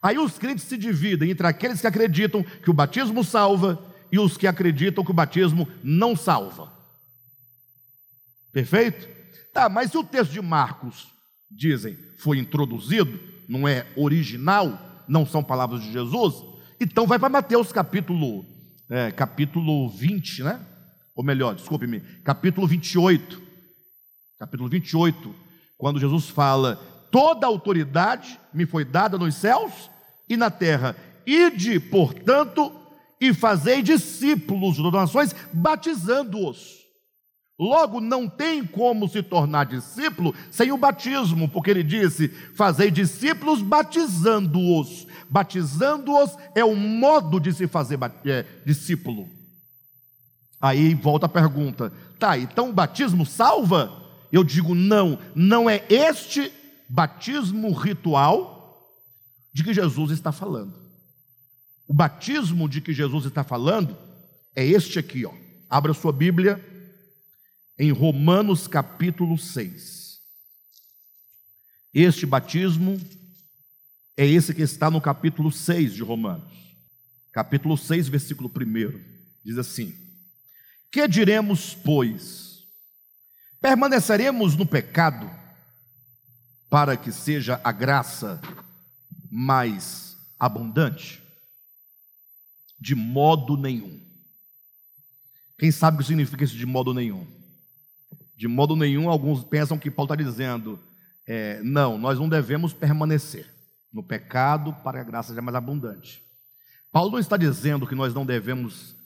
Aí 0.03 0.18
os 0.18 0.38
crentes 0.38 0.64
se 0.64 0.76
dividem 0.76 1.30
entre 1.30 1.46
aqueles 1.46 1.80
que 1.80 1.86
acreditam 1.86 2.42
que 2.42 2.70
o 2.70 2.74
batismo 2.74 3.24
salva 3.24 3.82
e 4.11 4.18
os 4.18 4.36
que 4.36 4.46
acreditam 4.46 5.05
que 5.05 5.11
o 5.11 5.14
batismo 5.14 5.66
não 5.82 6.14
salva. 6.14 6.70
Perfeito? 8.53 9.09
Tá, 9.55 9.68
mas 9.68 9.90
se 9.90 9.96
o 9.96 10.05
texto 10.05 10.32
de 10.32 10.42
Marcos, 10.42 11.09
dizem, 11.50 11.96
foi 12.18 12.38
introduzido, 12.38 13.18
não 13.48 13.66
é 13.66 13.86
original, 13.96 14.91
não 15.09 15.26
são 15.26 15.42
palavras 15.42 15.82
de 15.82 15.92
Jesus, 15.92 16.44
então 16.80 17.07
vai 17.07 17.18
para 17.18 17.28
Mateus 17.28 17.72
capítulo, 17.72 18.44
é, 18.90 19.11
capítulo 19.11 19.88
20, 19.88 20.42
né? 20.42 20.61
Ou 21.14 21.22
melhor, 21.22 21.55
desculpe-me, 21.55 22.00
capítulo 22.24 22.66
28. 22.66 23.40
Capítulo 24.38 24.68
28, 24.68 25.34
quando 25.78 26.00
Jesus 26.00 26.28
fala: 26.28 26.76
Toda 27.11 27.46
autoridade 27.46 28.40
me 28.53 28.66
foi 28.66 28.84
dada 28.84 29.16
nos 29.16 29.34
céus 29.36 29.90
e 30.28 30.36
na 30.36 30.50
terra. 30.50 30.96
Ide, 31.24 31.78
portanto, 31.78 32.72
e 33.20 33.32
fazei 33.32 33.82
discípulos 33.82 34.76
das 34.78 34.92
nações, 34.92 35.36
batizando-os. 35.53 36.81
Logo, 37.59 38.00
não 38.00 38.28
tem 38.28 38.64
como 38.64 39.09
se 39.09 39.22
tornar 39.22 39.66
discípulo 39.66 40.34
sem 40.50 40.72
o 40.72 40.78
batismo, 40.78 41.48
porque 41.48 41.70
ele 41.70 41.82
disse: 41.82 42.28
Fazei 42.55 42.90
discípulos 42.90 43.61
batizando-os. 43.61 45.07
Batizando-os 45.28 46.36
é 46.55 46.64
o 46.64 46.74
modo 46.74 47.38
de 47.38 47.53
se 47.53 47.66
fazer 47.66 47.98
é, 48.24 48.44
discípulo. 48.64 49.28
Aí 50.61 50.94
volta 50.94 51.26
a 51.26 51.28
pergunta: 51.28 51.92
tá, 52.18 52.38
então 52.38 52.70
o 52.70 52.72
batismo 52.72 53.26
salva? 53.26 54.00
Eu 54.32 54.42
digo 54.42 54.74
não, 54.74 55.18
não 55.34 55.68
é 55.68 55.84
este 55.90 56.50
batismo 56.88 57.70
ritual 57.72 58.90
de 59.53 59.62
que 59.62 59.74
Jesus 59.74 60.11
está 60.11 60.32
falando. 60.32 60.72
O 61.86 61.92
batismo 61.92 62.66
de 62.66 62.80
que 62.80 62.94
Jesus 62.94 63.26
está 63.26 63.44
falando 63.44 63.94
é 64.57 64.64
este 64.64 64.98
aqui, 64.98 65.26
ó. 65.26 65.32
Abra 65.68 65.92
sua 65.92 66.12
Bíblia 66.12 66.71
em 67.82 67.90
Romanos 67.90 68.68
capítulo 68.68 69.36
6. 69.36 70.20
Este 71.92 72.24
batismo 72.24 72.96
é 74.16 74.24
esse 74.24 74.54
que 74.54 74.62
está 74.62 74.88
no 74.88 75.00
capítulo 75.00 75.50
6 75.50 75.92
de 75.92 76.00
Romanos. 76.00 76.76
Capítulo 77.32 77.76
6, 77.76 78.06
versículo 78.06 78.48
1. 78.48 79.00
Diz 79.44 79.58
assim: 79.58 79.92
Que 80.92 81.08
diremos, 81.08 81.74
pois? 81.74 82.62
Permaneceremos 83.60 84.54
no 84.54 84.64
pecado 84.64 85.28
para 86.70 86.96
que 86.96 87.10
seja 87.10 87.60
a 87.64 87.72
graça 87.72 88.40
mais 89.28 90.16
abundante? 90.38 91.20
De 92.78 92.94
modo 92.94 93.56
nenhum. 93.56 94.00
Quem 95.58 95.72
sabe 95.72 95.96
o 95.96 95.98
que 95.98 96.06
significa 96.06 96.44
isso 96.44 96.56
de 96.56 96.64
modo 96.64 96.94
nenhum? 96.94 97.41
De 98.43 98.49
modo 98.49 98.74
nenhum, 98.74 99.09
alguns 99.09 99.45
pensam 99.45 99.78
que 99.78 99.88
Paulo 99.88 100.12
está 100.12 100.20
dizendo: 100.20 100.76
é, 101.24 101.62
não, 101.62 101.97
nós 101.97 102.18
não 102.18 102.28
devemos 102.28 102.72
permanecer 102.72 103.47
no 103.93 104.03
pecado 104.03 104.74
para 104.82 105.01
a 105.01 105.05
graça 105.05 105.28
seja 105.28 105.40
mais 105.40 105.55
abundante. 105.55 106.20
Paulo 106.90 107.12
não 107.12 107.20
está 107.20 107.36
dizendo 107.36 107.86
que 107.86 107.95
nós 107.95 108.12
não 108.12 108.26
devemos 108.26 108.97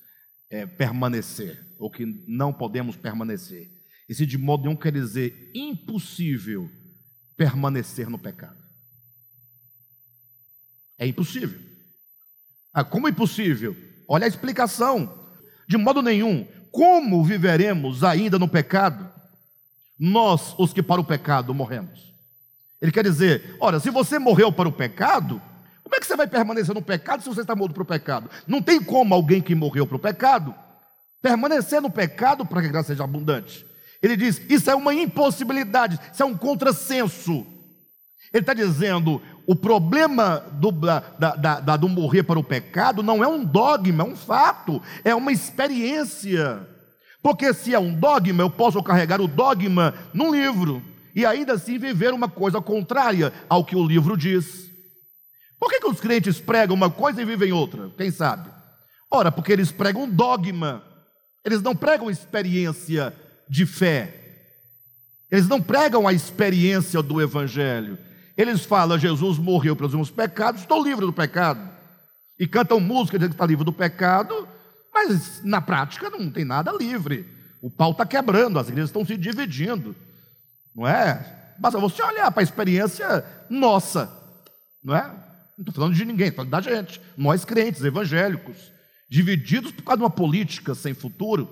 é, 0.48 0.64
permanecer, 0.64 1.62
ou 1.78 1.90
que 1.90 2.06
não 2.26 2.50
podemos 2.50 2.96
permanecer. 2.96 3.70
Esse 4.08 4.24
de 4.24 4.38
modo 4.38 4.62
nenhum 4.62 4.74
quer 4.74 4.90
dizer 4.90 5.50
impossível 5.54 6.70
permanecer 7.36 8.08
no 8.08 8.18
pecado. 8.18 8.56
É 10.98 11.06
impossível. 11.06 11.60
Ah, 12.72 12.82
como 12.82 13.06
impossível? 13.06 13.76
Olha 14.08 14.24
a 14.24 14.28
explicação. 14.28 15.28
De 15.68 15.76
modo 15.76 16.00
nenhum. 16.00 16.48
Como 16.70 17.22
viveremos 17.22 18.02
ainda 18.02 18.38
no 18.38 18.48
pecado? 18.48 19.14
Nós, 19.98 20.54
os 20.58 20.72
que 20.72 20.82
para 20.82 21.00
o 21.00 21.04
pecado 21.04 21.54
morremos. 21.54 22.14
Ele 22.80 22.92
quer 22.92 23.04
dizer: 23.04 23.56
olha, 23.60 23.80
se 23.80 23.90
você 23.90 24.18
morreu 24.18 24.52
para 24.52 24.68
o 24.68 24.72
pecado, 24.72 25.40
como 25.82 25.94
é 25.94 26.00
que 26.00 26.06
você 26.06 26.16
vai 26.16 26.26
permanecer 26.26 26.74
no 26.74 26.82
pecado 26.82 27.22
se 27.22 27.28
você 27.28 27.40
está 27.42 27.54
morto 27.54 27.74
para 27.74 27.82
o 27.82 27.86
pecado? 27.86 28.30
Não 28.46 28.60
tem 28.60 28.82
como 28.82 29.14
alguém 29.14 29.40
que 29.40 29.54
morreu 29.54 29.86
para 29.86 29.96
o 29.96 30.00
pecado 30.00 30.54
permanecer 31.26 31.80
no 31.80 31.90
pecado 31.90 32.46
para 32.46 32.60
que 32.60 32.68
a 32.68 32.70
graça 32.70 32.88
seja 32.88 33.02
abundante. 33.02 33.66
Ele 34.02 34.16
diz: 34.16 34.40
isso 34.48 34.70
é 34.70 34.74
uma 34.74 34.94
impossibilidade, 34.94 35.98
isso 36.12 36.22
é 36.22 36.26
um 36.26 36.36
contrassenso. 36.36 37.44
Ele 38.32 38.42
está 38.42 38.54
dizendo: 38.54 39.20
o 39.46 39.56
problema 39.56 40.44
do, 40.52 40.70
da, 40.70 41.00
da, 41.18 41.60
da, 41.60 41.76
do 41.76 41.88
morrer 41.88 42.22
para 42.22 42.38
o 42.38 42.44
pecado 42.44 43.02
não 43.02 43.24
é 43.24 43.26
um 43.26 43.44
dogma, 43.44 44.04
é 44.04 44.06
um 44.06 44.16
fato, 44.16 44.80
é 45.04 45.14
uma 45.14 45.32
experiência. 45.32 46.68
Porque 47.26 47.52
se 47.52 47.74
é 47.74 47.78
um 47.80 47.92
dogma, 47.92 48.44
eu 48.44 48.48
posso 48.48 48.80
carregar 48.84 49.20
o 49.20 49.26
dogma 49.26 49.92
num 50.14 50.32
livro 50.32 50.80
e 51.12 51.26
ainda 51.26 51.54
assim 51.54 51.76
viver 51.76 52.14
uma 52.14 52.28
coisa 52.28 52.60
contrária 52.60 53.32
ao 53.48 53.64
que 53.64 53.74
o 53.74 53.84
livro 53.84 54.16
diz. 54.16 54.70
Por 55.58 55.68
que, 55.68 55.80
que 55.80 55.88
os 55.88 55.98
crentes 55.98 56.38
pregam 56.38 56.76
uma 56.76 56.88
coisa 56.88 57.20
e 57.20 57.24
vivem 57.24 57.52
outra? 57.52 57.90
Quem 57.98 58.12
sabe? 58.12 58.48
Ora, 59.10 59.32
porque 59.32 59.50
eles 59.50 59.72
pregam 59.72 60.08
dogma, 60.08 60.84
eles 61.44 61.60
não 61.62 61.74
pregam 61.74 62.08
experiência 62.08 63.12
de 63.50 63.66
fé, 63.66 64.46
eles 65.28 65.48
não 65.48 65.60
pregam 65.60 66.06
a 66.06 66.12
experiência 66.12 67.02
do 67.02 67.20
Evangelho. 67.20 67.98
Eles 68.36 68.64
falam: 68.64 68.96
Jesus 68.96 69.36
morreu 69.36 69.74
pelos 69.74 69.94
meus 69.94 70.12
pecados, 70.12 70.60
estou 70.60 70.80
livre 70.80 71.04
do 71.04 71.12
pecado. 71.12 71.68
E 72.38 72.46
cantam 72.46 72.78
música 72.78 73.18
dizendo 73.18 73.32
que 73.32 73.34
está 73.34 73.46
livre 73.46 73.64
do 73.64 73.72
pecado, 73.72 74.46
mas 74.96 75.42
na 75.44 75.60
prática 75.60 76.08
não 76.08 76.30
tem 76.30 76.44
nada 76.44 76.72
livre. 76.72 77.28
O 77.60 77.70
pau 77.70 77.90
está 77.90 78.06
quebrando, 78.06 78.58
as 78.58 78.68
igrejas 78.68 78.88
estão 78.88 79.04
se 79.04 79.14
dividindo. 79.14 79.94
Não 80.74 80.86
é? 80.86 81.54
Basta 81.58 81.78
você 81.78 82.02
olhar 82.02 82.30
para 82.30 82.40
a 82.40 82.44
experiência 82.44 83.24
nossa. 83.50 84.10
Não 84.82 84.96
é? 84.96 85.02
Não 85.02 85.60
estou 85.60 85.74
falando 85.74 85.94
de 85.94 86.04
ninguém, 86.04 86.28
estou 86.28 86.46
falando 86.46 86.50
da 86.50 86.60
gente. 86.62 86.98
Nós 87.14 87.44
crentes, 87.44 87.84
evangélicos, 87.84 88.72
divididos 89.08 89.70
por 89.72 89.82
causa 89.82 89.98
de 89.98 90.02
uma 90.04 90.10
política 90.10 90.74
sem 90.74 90.94
futuro. 90.94 91.46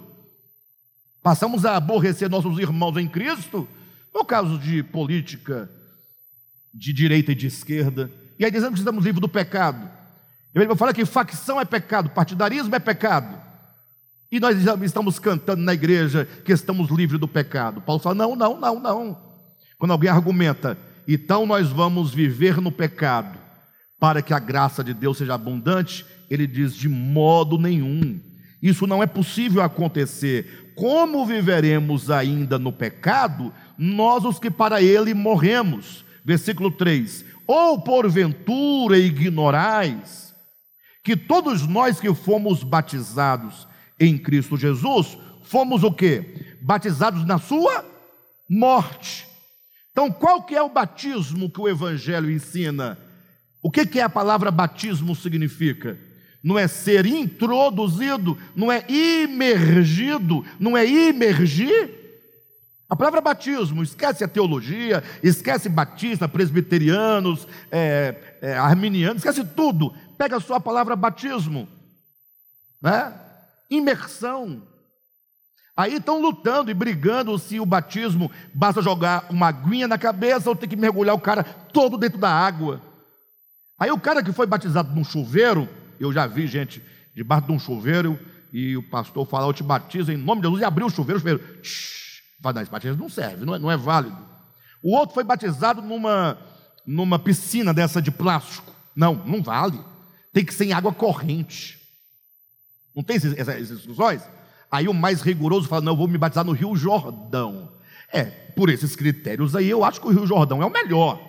Passamos 1.23 1.67
a 1.67 1.77
aborrecer 1.77 2.31
nossos 2.31 2.59
irmãos 2.59 2.97
em 2.97 3.09
Cristo 3.09 3.69
por 4.11 4.25
causa 4.25 4.57
de 4.57 4.83
política 4.83 5.69
de 6.73 6.95
direita 6.95 7.33
e 7.33 7.35
de 7.35 7.47
esquerda. 7.47 8.11
E 8.39 8.45
aí 8.45 8.51
dizendo 8.51 8.73
que 8.73 8.79
estamos 8.79 9.05
livres 9.05 9.21
do 9.21 9.29
pecado. 9.29 10.04
Ele 10.55 10.75
fala 10.77 10.95
que 10.95 11.05
facção 11.05 11.61
é 11.61 11.65
pecado, 11.65 12.11
partidarismo 12.11 12.75
é 12.75 12.79
pecado. 12.79 13.43
E 14.31 14.39
nós 14.39 14.57
estamos 14.83 15.19
cantando 15.19 15.63
na 15.63 15.75
igreja 15.75 16.29
que 16.45 16.53
estamos 16.53 16.91
livres 16.91 17.21
do 17.21 17.27
pecado. 17.27 17.81
Paulo 17.81 18.01
fala: 18.01 18.15
não, 18.15 18.37
não, 18.37 18.59
não, 18.59 18.81
não. 18.81 19.19
Quando 19.79 19.91
alguém 19.91 20.11
argumenta, 20.11 20.79
então 21.07 21.45
nós 21.45 21.71
vamos 21.71 22.15
viver 22.15 22.61
no 22.61 22.71
pecado 22.71 23.39
para 23.99 24.23
que 24.23 24.33
a 24.33 24.39
graça 24.39 24.83
de 24.85 24.95
Deus 24.95 25.19
seja 25.19 25.35
abundante, 25.35 26.07
ele 26.31 26.47
diz: 26.47 26.75
de 26.75 26.89
modo 26.89 27.59
nenhum. 27.59 28.21
Isso 28.63 28.87
não 28.87 29.03
é 29.03 29.07
possível 29.07 29.61
acontecer. 29.61 30.73
Como 30.75 31.27
viveremos 31.27 32.11
ainda 32.11 32.59
no 32.59 32.73
pecado, 32.73 33.53
nós 33.77 34.25
os 34.25 34.39
que 34.39 34.51
para 34.51 34.81
ele 34.81 35.15
morremos? 35.15 36.05
Versículo 36.25 36.71
3: 36.71 37.25
Ou 37.47 37.81
porventura 37.83 38.97
ignorais 38.97 40.24
que 41.05 41.15
todos 41.15 41.67
nós 41.67 42.01
que 42.01 42.13
fomos 42.15 42.65
batizados 42.65 43.69
em 44.01 44.17
Cristo 44.17 44.57
Jesus, 44.57 45.19
fomos 45.43 45.85
o 45.85 45.93
que? 45.93 46.57
Batizados 46.63 47.27
na 47.27 47.39
sua 47.39 47.85
morte. 48.49 49.29
Então, 49.93 50.11
qual 50.11 50.43
que 50.43 50.57
é 50.57 50.63
o 50.63 50.71
batismo 50.71 51.51
que 51.51 51.61
o 51.61 51.69
Evangelho 51.69 52.31
ensina? 52.31 52.99
O 53.63 53.71
que, 53.71 53.87
que 53.87 54.01
é 54.01 54.03
a 54.03 54.09
palavra 54.09 54.51
batismo 54.51 55.15
significa? 55.15 55.99
Não 56.43 56.59
é 56.59 56.67
ser 56.67 57.07
introduzido, 57.07 58.37
não 58.57 58.73
é 58.73 58.85
imergido, 58.89 60.45
não 60.59 60.77
é 60.77 60.87
imergir. 60.87 62.05
A 62.89 62.97
palavra 62.97 63.21
batismo, 63.21 63.83
esquece 63.83 64.23
a 64.23 64.29
teologia, 64.29 65.03
esquece 65.23 65.69
batista, 65.69 66.29
presbiterianos, 66.29 67.49
é, 67.73 68.15
é, 68.43 68.55
arminianos, 68.55 69.25
esquece 69.25 69.43
tudo. 69.45 69.95
Pega 70.17 70.41
só 70.41 70.55
a 70.55 70.61
palavra 70.61 70.97
batismo, 70.97 71.69
né? 72.81 73.21
imersão. 73.71 74.63
Aí 75.77 75.97
estão 75.97 76.21
lutando 76.21 76.71
e 76.71 76.75
brigando 76.75 77.37
se 77.39 77.59
o 77.59 77.67
batismo 77.67 78.31
basta 78.55 78.81
jogar 78.81 79.27
uma 79.29 79.49
aguinha 79.49 79.89
na 79.89 79.99
cabeça 79.99 80.49
ou 80.49 80.55
tem 80.55 80.69
que 80.69 80.77
mergulhar 80.77 81.15
o 81.15 81.21
cara 81.21 81.43
todo 81.43 81.99
dentro 81.99 82.19
da 82.19 82.31
água. 82.31 82.81
Aí 83.79 83.91
o 83.91 83.99
cara 83.99 84.23
que 84.23 84.33
foi 84.33 84.47
batizado 84.47 84.95
num 84.95 85.03
chuveiro, 85.03 85.69
eu 85.99 86.13
já 86.13 86.27
vi 86.27 86.47
gente 86.47 86.81
debaixo 87.15 87.47
de 87.47 87.53
um 87.53 87.59
chuveiro 87.59 88.19
e 88.53 88.77
o 88.77 88.83
pastor 88.89 89.27
falar, 89.27 89.47
eu 89.47 89.53
te 89.53 89.65
batizo 89.65 90.13
em 90.13 90.17
nome 90.17 90.41
de 90.41 90.47
Jesus 90.47 90.63
e 90.63 90.65
abriu 90.65 90.87
o 90.87 90.91
chuveiro, 90.91 91.17
o 91.17 91.21
chuveiro, 91.21 91.43
vai 92.41 92.63
esse 92.63 92.71
batismo 92.71 92.97
não 92.97 93.09
serve, 93.09 93.45
não 93.45 93.55
é, 93.57 93.59
não 93.59 93.71
é 93.71 93.77
válido. 93.77 94.17
O 94.81 94.95
outro 94.95 95.15
foi 95.15 95.25
batizado 95.25 95.83
numa, 95.83 96.39
numa 96.87 97.19
piscina 97.19 97.75
dessa 97.75 98.01
de 98.01 98.13
plástico. 98.13 98.73
Não, 98.95 99.15
não 99.15 99.43
vale. 99.43 99.83
Tem 100.35 100.45
que 100.45 100.53
ser 100.53 100.65
em 100.65 100.73
água 100.73 100.93
corrente. 100.93 101.81
Não 102.95 103.05
tem 103.05 103.17
essas 103.17 103.71
instruções? 103.71 104.21
Aí 104.69 104.89
o 104.89 104.93
mais 104.93 105.23
rigoroso 105.23 105.69
fala: 105.69 105.83
não, 105.83 105.93
eu 105.93 105.97
vou 105.97 106.09
me 106.09 106.19
batizar 106.19 106.45
no 106.45 106.51
Rio 106.51 106.75
Jordão. 106.75 107.73
É, 108.13 108.25
por 108.25 108.69
esses 108.69 108.97
critérios 108.97 109.55
aí, 109.55 109.71
eu 109.71 109.85
acho 109.85 110.01
que 110.01 110.09
o 110.09 110.11
Rio 110.11 110.27
Jordão 110.27 110.61
é 110.61 110.67
o 110.67 110.71
melhor. 110.71 111.21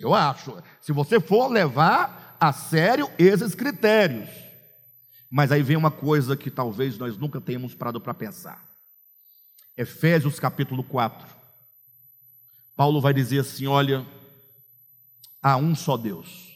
Eu 0.00 0.12
acho. 0.12 0.60
Se 0.80 0.92
você 0.92 1.20
for 1.20 1.48
levar 1.48 2.36
a 2.40 2.52
sério 2.52 3.08
esses 3.16 3.54
critérios. 3.54 4.28
Mas 5.30 5.52
aí 5.52 5.62
vem 5.62 5.76
uma 5.76 5.90
coisa 5.92 6.36
que 6.36 6.50
talvez 6.50 6.98
nós 6.98 7.16
nunca 7.16 7.40
tenhamos 7.40 7.72
parado 7.72 8.00
para 8.00 8.12
pensar. 8.12 8.64
Efésios 9.76 10.40
capítulo 10.40 10.82
4. 10.82 11.24
Paulo 12.76 13.00
vai 13.00 13.14
dizer 13.14 13.38
assim: 13.38 13.68
olha, 13.68 14.04
há 15.40 15.56
um 15.56 15.76
só 15.76 15.96
Deus 15.96 16.49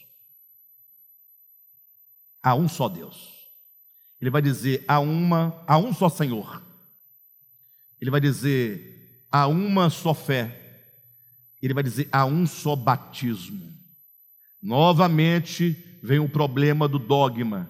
há 2.45 2.53
um 2.53 2.69
só 2.69 2.87
Deus. 2.87 3.33
Ele 4.21 4.29
vai 4.29 4.41
dizer 4.41 4.85
há 4.87 4.99
uma, 4.99 5.59
há 5.65 5.79
um 5.79 5.91
só 5.91 6.07
Senhor. 6.07 6.61
ele 7.99 8.11
vai 8.11 8.21
dizer: 8.21 9.25
há 9.31 9.47
uma 9.47 9.89
só 9.89 10.13
fé. 10.13 10.61
Ele 11.59 11.73
vai 11.73 11.83
dizer: 11.83 12.07
há 12.11 12.23
um 12.25 12.45
só 12.45 12.75
batismo. 12.75 13.73
Novamente 14.61 15.75
vem 16.03 16.19
o 16.19 16.29
problema 16.29 16.87
do 16.87 16.99
dogma. 16.99 17.67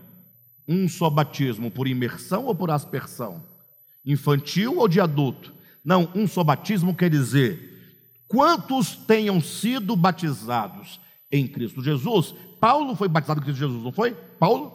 Um 0.67 0.89
só 0.89 1.09
batismo, 1.09 1.71
por 1.71 1.87
imersão 1.87 2.45
ou 2.45 2.55
por 2.55 2.69
aspersão? 2.71 3.43
Infantil 4.05 4.79
ou 4.79 4.87
de 4.87 4.99
adulto? 4.99 5.53
Não, 5.83 6.11
um 6.15 6.27
só 6.27 6.43
batismo 6.43 6.93
quer 6.93 7.09
dizer: 7.09 8.19
quantos 8.27 8.95
tenham 8.95 9.39
sido 9.39 9.95
batizados 9.95 10.99
em 11.31 11.47
Cristo 11.47 11.81
Jesus? 11.81 12.35
Paulo 12.65 12.95
foi 12.95 13.07
batizado 13.07 13.41
em 13.41 13.43
Cristo 13.43 13.59
Jesus, 13.59 13.83
não 13.83 13.91
foi? 13.91 14.15
Paulo? 14.39 14.73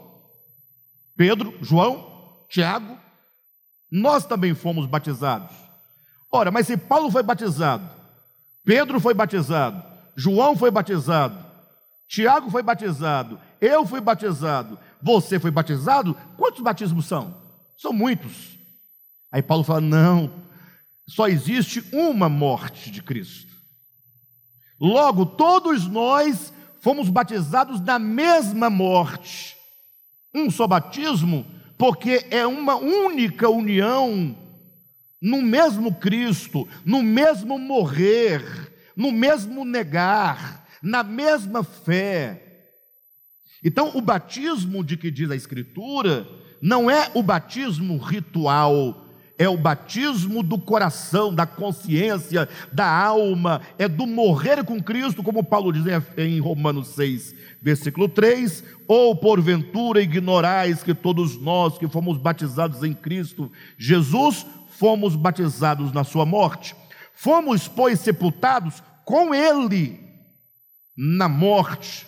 Pedro? 1.16 1.58
João? 1.60 2.46
Tiago? 2.48 2.96
Nós 3.90 4.24
também 4.24 4.54
fomos 4.54 4.86
batizados. 4.86 5.56
Ora, 6.30 6.52
mas 6.52 6.68
se 6.68 6.76
Paulo 6.76 7.10
foi 7.10 7.24
batizado, 7.24 7.90
Pedro 8.64 9.00
foi 9.00 9.12
batizado, 9.12 9.82
João 10.14 10.56
foi 10.56 10.70
batizado, 10.70 11.44
Tiago 12.08 12.48
foi 12.48 12.62
batizado, 12.62 13.40
eu 13.60 13.84
fui 13.84 14.00
batizado, 14.00 14.78
você 15.02 15.40
foi 15.40 15.50
batizado, 15.50 16.16
quantos 16.36 16.60
batismos 16.60 17.06
são? 17.06 17.42
São 17.76 17.92
muitos. 17.92 18.56
Aí 19.32 19.42
Paulo 19.42 19.64
fala: 19.64 19.80
não, 19.80 20.32
só 21.08 21.26
existe 21.26 21.84
uma 21.92 22.28
morte 22.28 22.88
de 22.88 23.02
Cristo. 23.02 23.52
Logo, 24.80 25.26
todos 25.26 25.88
nós 25.88 26.52
fomos 26.80 27.08
batizados 27.08 27.80
na 27.80 27.98
mesma 27.98 28.68
morte. 28.68 29.56
Um 30.34 30.50
só 30.50 30.66
batismo, 30.66 31.46
porque 31.78 32.26
é 32.30 32.46
uma 32.46 32.76
única 32.76 33.48
união 33.48 34.36
no 35.20 35.42
mesmo 35.42 35.94
Cristo, 35.94 36.66
no 36.84 37.02
mesmo 37.02 37.58
morrer, 37.58 38.42
no 38.96 39.12
mesmo 39.12 39.64
negar, 39.64 40.66
na 40.82 41.02
mesma 41.02 41.62
fé. 41.62 42.46
Então, 43.62 43.92
o 43.94 44.00
batismo 44.00 44.82
de 44.82 44.96
que 44.96 45.10
diz 45.10 45.30
a 45.30 45.36
Escritura 45.36 46.26
não 46.62 46.90
é 46.90 47.10
o 47.14 47.22
batismo 47.22 47.98
ritual, 47.98 49.06
é 49.40 49.48
o 49.48 49.56
batismo 49.56 50.42
do 50.42 50.58
coração, 50.58 51.34
da 51.34 51.46
consciência, 51.46 52.46
da 52.70 52.86
alma, 52.86 53.62
é 53.78 53.88
do 53.88 54.06
morrer 54.06 54.62
com 54.62 54.82
Cristo, 54.82 55.22
como 55.22 55.42
Paulo 55.42 55.72
diz 55.72 55.82
em 56.18 56.38
Romanos 56.38 56.88
6, 56.88 57.34
versículo 57.62 58.06
3: 58.06 58.62
ou 58.86 59.16
porventura 59.16 60.02
ignorais 60.02 60.82
que 60.82 60.92
todos 60.92 61.40
nós 61.40 61.78
que 61.78 61.88
fomos 61.88 62.18
batizados 62.18 62.84
em 62.84 62.92
Cristo 62.92 63.50
Jesus, 63.78 64.44
fomos 64.68 65.16
batizados 65.16 65.90
na 65.90 66.04
Sua 66.04 66.26
morte, 66.26 66.76
fomos, 67.14 67.66
pois, 67.66 67.98
sepultados 67.98 68.82
com 69.06 69.34
Ele 69.34 69.98
na 70.94 71.30
morte 71.30 72.06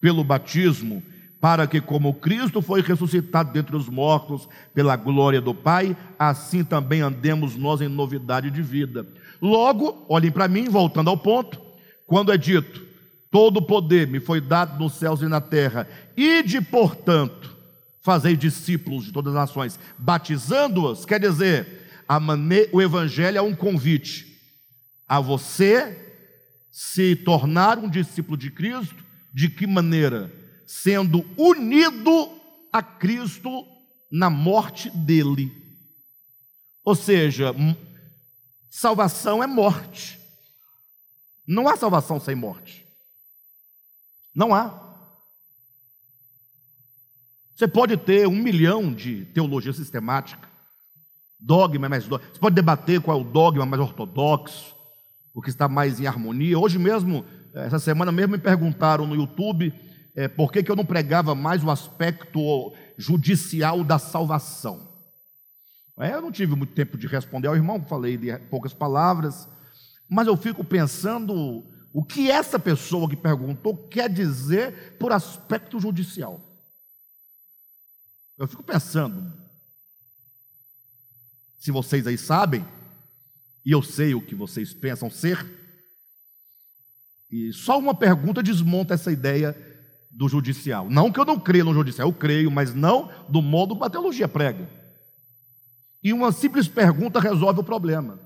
pelo 0.00 0.24
batismo, 0.24 1.00
para 1.46 1.68
que, 1.68 1.80
como 1.80 2.12
Cristo 2.12 2.60
foi 2.60 2.82
ressuscitado 2.82 3.52
dentre 3.52 3.76
os 3.76 3.88
mortos 3.88 4.48
pela 4.74 4.96
glória 4.96 5.40
do 5.40 5.54
Pai, 5.54 5.96
assim 6.18 6.64
também 6.64 7.02
andemos 7.02 7.54
nós 7.54 7.80
em 7.80 7.86
novidade 7.86 8.50
de 8.50 8.60
vida. 8.60 9.06
Logo, 9.40 10.04
olhem 10.08 10.32
para 10.32 10.48
mim, 10.48 10.68
voltando 10.68 11.08
ao 11.08 11.16
ponto, 11.16 11.62
quando 12.04 12.32
é 12.32 12.36
dito: 12.36 12.82
todo 13.30 13.62
poder 13.62 14.08
me 14.08 14.18
foi 14.18 14.40
dado 14.40 14.76
nos 14.76 14.94
céus 14.94 15.22
e 15.22 15.28
na 15.28 15.40
terra, 15.40 15.88
e 16.16 16.42
de 16.42 16.60
portanto, 16.60 17.54
fazei 18.02 18.36
discípulos 18.36 19.04
de 19.04 19.12
todas 19.12 19.32
as 19.32 19.40
nações, 19.42 19.78
batizando-os, 19.96 21.04
quer 21.04 21.20
dizer, 21.20 21.86
mane... 22.22 22.66
o 22.72 22.82
Evangelho 22.82 23.38
é 23.38 23.42
um 23.42 23.54
convite 23.54 24.36
a 25.06 25.20
você 25.20 25.96
se 26.72 27.14
tornar 27.14 27.78
um 27.78 27.88
discípulo 27.88 28.36
de 28.36 28.50
Cristo, 28.50 28.96
de 29.32 29.48
que 29.48 29.64
maneira? 29.64 30.44
Sendo 30.66 31.24
unido 31.38 32.30
a 32.72 32.82
Cristo 32.82 33.64
na 34.10 34.28
morte 34.28 34.90
dele. 34.90 35.52
Ou 36.84 36.94
seja, 36.94 37.54
salvação 38.70 39.42
é 39.42 39.46
morte. 39.46 40.20
Não 41.46 41.68
há 41.68 41.76
salvação 41.76 42.18
sem 42.18 42.34
morte. 42.34 42.84
Não 44.34 44.54
há. 44.54 44.82
Você 47.54 47.66
pode 47.66 47.96
ter 47.96 48.26
um 48.26 48.36
milhão 48.36 48.92
de 48.92 49.24
teologia 49.26 49.72
sistemática, 49.72 50.46
dogma 51.40 51.88
mais 51.88 52.06
dogma. 52.06 52.28
Você 52.30 52.38
pode 52.38 52.54
debater 52.54 53.00
qual 53.00 53.18
é 53.18 53.20
o 53.20 53.24
dogma 53.24 53.64
mais 53.64 53.80
ortodoxo, 53.80 54.76
o 55.32 55.40
que 55.40 55.48
está 55.48 55.68
mais 55.68 55.98
em 55.98 56.06
harmonia. 56.06 56.58
Hoje 56.58 56.78
mesmo, 56.78 57.24
essa 57.54 57.78
semana 57.78 58.12
mesmo, 58.12 58.32
me 58.32 58.38
perguntaram 58.38 59.06
no 59.06 59.14
YouTube 59.14 59.72
é, 60.16 60.26
por 60.26 60.50
que, 60.50 60.62
que 60.62 60.70
eu 60.70 60.76
não 60.76 60.84
pregava 60.84 61.34
mais 61.34 61.62
o 61.62 61.70
aspecto 61.70 62.72
judicial 62.96 63.84
da 63.84 63.98
salvação. 63.98 64.88
É, 66.00 66.14
eu 66.14 66.22
não 66.22 66.32
tive 66.32 66.56
muito 66.56 66.72
tempo 66.72 66.96
de 66.96 67.06
responder 67.06 67.48
ao 67.48 67.54
irmão, 67.54 67.84
falei 67.84 68.16
de 68.16 68.36
poucas 68.50 68.72
palavras, 68.72 69.46
mas 70.08 70.26
eu 70.26 70.36
fico 70.36 70.64
pensando 70.64 71.64
o 71.92 72.02
que 72.02 72.30
essa 72.30 72.58
pessoa 72.58 73.08
que 73.08 73.16
perguntou 73.16 73.76
quer 73.88 74.08
dizer 74.08 74.96
por 74.98 75.12
aspecto 75.12 75.78
judicial. 75.78 76.40
Eu 78.38 78.46
fico 78.46 78.62
pensando, 78.62 79.32
se 81.58 81.70
vocês 81.70 82.06
aí 82.06 82.16
sabem, 82.16 82.66
e 83.64 83.72
eu 83.72 83.82
sei 83.82 84.14
o 84.14 84.20
que 84.20 84.34
vocês 84.34 84.72
pensam 84.72 85.10
ser. 85.10 85.44
E 87.30 87.52
só 87.52 87.78
uma 87.78 87.94
pergunta 87.94 88.42
desmonta 88.42 88.94
essa 88.94 89.10
ideia 89.10 89.65
do 90.16 90.28
judicial. 90.28 90.88
Não 90.88 91.12
que 91.12 91.20
eu 91.20 91.26
não 91.26 91.38
creia 91.38 91.62
no 91.62 91.74
judicial, 91.74 92.08
eu 92.08 92.14
creio, 92.14 92.50
mas 92.50 92.74
não 92.74 93.10
do 93.28 93.42
modo 93.42 93.76
que 93.76 93.84
a 93.84 93.90
teologia 93.90 94.26
prega. 94.26 94.68
E 96.02 96.12
uma 96.12 96.32
simples 96.32 96.66
pergunta 96.66 97.20
resolve 97.20 97.60
o 97.60 97.64
problema. 97.64 98.18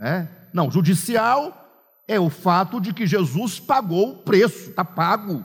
É? 0.00 0.26
Não, 0.52 0.70
judicial 0.70 1.58
é 2.08 2.18
o 2.18 2.30
fato 2.30 2.80
de 2.80 2.94
que 2.94 3.06
Jesus 3.06 3.60
pagou 3.60 4.12
o 4.12 4.22
preço, 4.22 4.70
está 4.70 4.84
pago. 4.84 5.44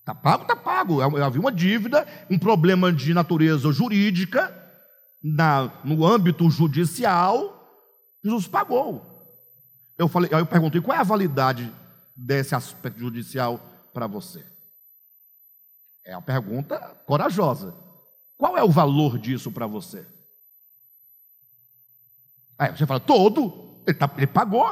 Está 0.00 0.14
pago, 0.14 0.42
está 0.42 0.56
pago. 0.56 1.00
Havia 1.00 1.40
uma 1.40 1.52
dívida, 1.52 2.06
um 2.28 2.38
problema 2.38 2.92
de 2.92 3.14
natureza 3.14 3.70
jurídica, 3.72 4.52
na, 5.22 5.70
no 5.84 6.04
âmbito 6.04 6.50
judicial, 6.50 7.54
Jesus 8.22 8.48
pagou. 8.48 9.02
Eu 9.96 10.08
falei, 10.08 10.28
eu 10.32 10.44
perguntei 10.44 10.80
qual 10.80 10.96
é 10.96 11.00
a 11.00 11.04
validade 11.04 11.72
desse 12.16 12.54
aspecto 12.54 12.98
judicial 12.98 13.73
para 13.94 14.08
você. 14.08 14.44
É 16.04 16.14
uma 16.14 16.22
pergunta 16.22 16.78
corajosa. 17.06 17.74
Qual 18.36 18.58
é 18.58 18.62
o 18.62 18.70
valor 18.70 19.18
disso 19.18 19.50
para 19.50 19.66
você? 19.66 20.06
Aí 22.58 22.70
você 22.76 22.84
fala, 22.84 23.00
todo, 23.00 23.82
ele, 23.86 23.96
tá, 23.96 24.12
ele 24.16 24.26
pagou. 24.26 24.66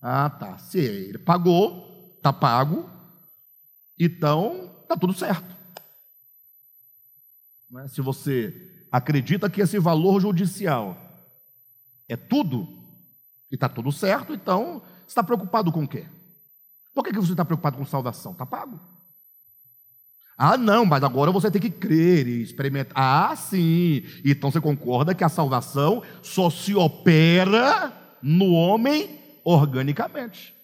Ah, 0.00 0.28
tá. 0.30 0.58
Se 0.58 0.78
ele 0.78 1.18
pagou, 1.18 2.14
está 2.16 2.32
pago, 2.32 2.90
então 3.98 4.74
está 4.82 4.96
tudo 4.96 5.12
certo. 5.12 5.54
É? 7.78 7.88
Se 7.88 8.00
você 8.00 8.86
acredita 8.90 9.50
que 9.50 9.60
esse 9.60 9.78
valor 9.78 10.20
judicial 10.20 10.96
é 12.08 12.16
tudo, 12.16 12.82
e 13.50 13.54
está 13.54 13.68
tudo 13.68 13.92
certo, 13.92 14.32
então 14.32 14.82
está 15.06 15.22
preocupado 15.22 15.70
com 15.70 15.84
o 15.84 15.88
quê? 15.88 16.06
Por 16.94 17.02
que 17.02 17.12
você 17.12 17.32
está 17.32 17.44
preocupado 17.44 17.76
com 17.76 17.84
salvação? 17.84 18.32
Está 18.32 18.46
pago. 18.46 18.78
Ah, 20.36 20.56
não, 20.56 20.84
mas 20.84 21.02
agora 21.02 21.30
você 21.30 21.50
tem 21.50 21.60
que 21.60 21.70
crer 21.70 22.26
e 22.26 22.42
experimentar. 22.42 22.94
Ah, 22.96 23.36
sim. 23.36 24.04
Então 24.24 24.50
você 24.50 24.60
concorda 24.60 25.14
que 25.14 25.24
a 25.24 25.28
salvação 25.28 26.02
só 26.22 26.50
se 26.50 26.74
opera 26.74 27.92
no 28.22 28.52
homem 28.52 29.18
organicamente. 29.44 30.54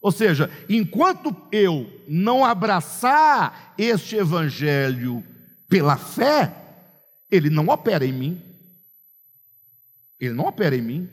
Ou 0.00 0.12
seja, 0.12 0.50
enquanto 0.68 1.34
eu 1.50 1.90
não 2.06 2.44
abraçar 2.44 3.74
este 3.76 4.16
evangelho 4.16 5.24
pela 5.68 5.96
fé, 5.96 6.54
ele 7.30 7.50
não 7.50 7.68
opera 7.68 8.04
em 8.04 8.12
mim. 8.12 8.42
Ele 10.20 10.32
não 10.32 10.46
opera 10.46 10.76
em 10.76 10.82
mim. 10.82 11.10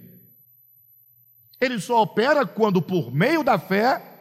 Ele 1.60 1.80
só 1.80 2.02
opera 2.02 2.46
quando, 2.46 2.82
por 2.82 3.12
meio 3.12 3.44
da 3.44 3.58
fé, 3.58 4.13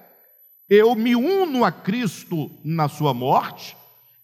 eu 0.75 0.95
me 0.95 1.14
uno 1.14 1.66
a 1.66 1.70
Cristo 1.70 2.51
na 2.64 2.89
sua 2.89 3.12
morte 3.12 3.77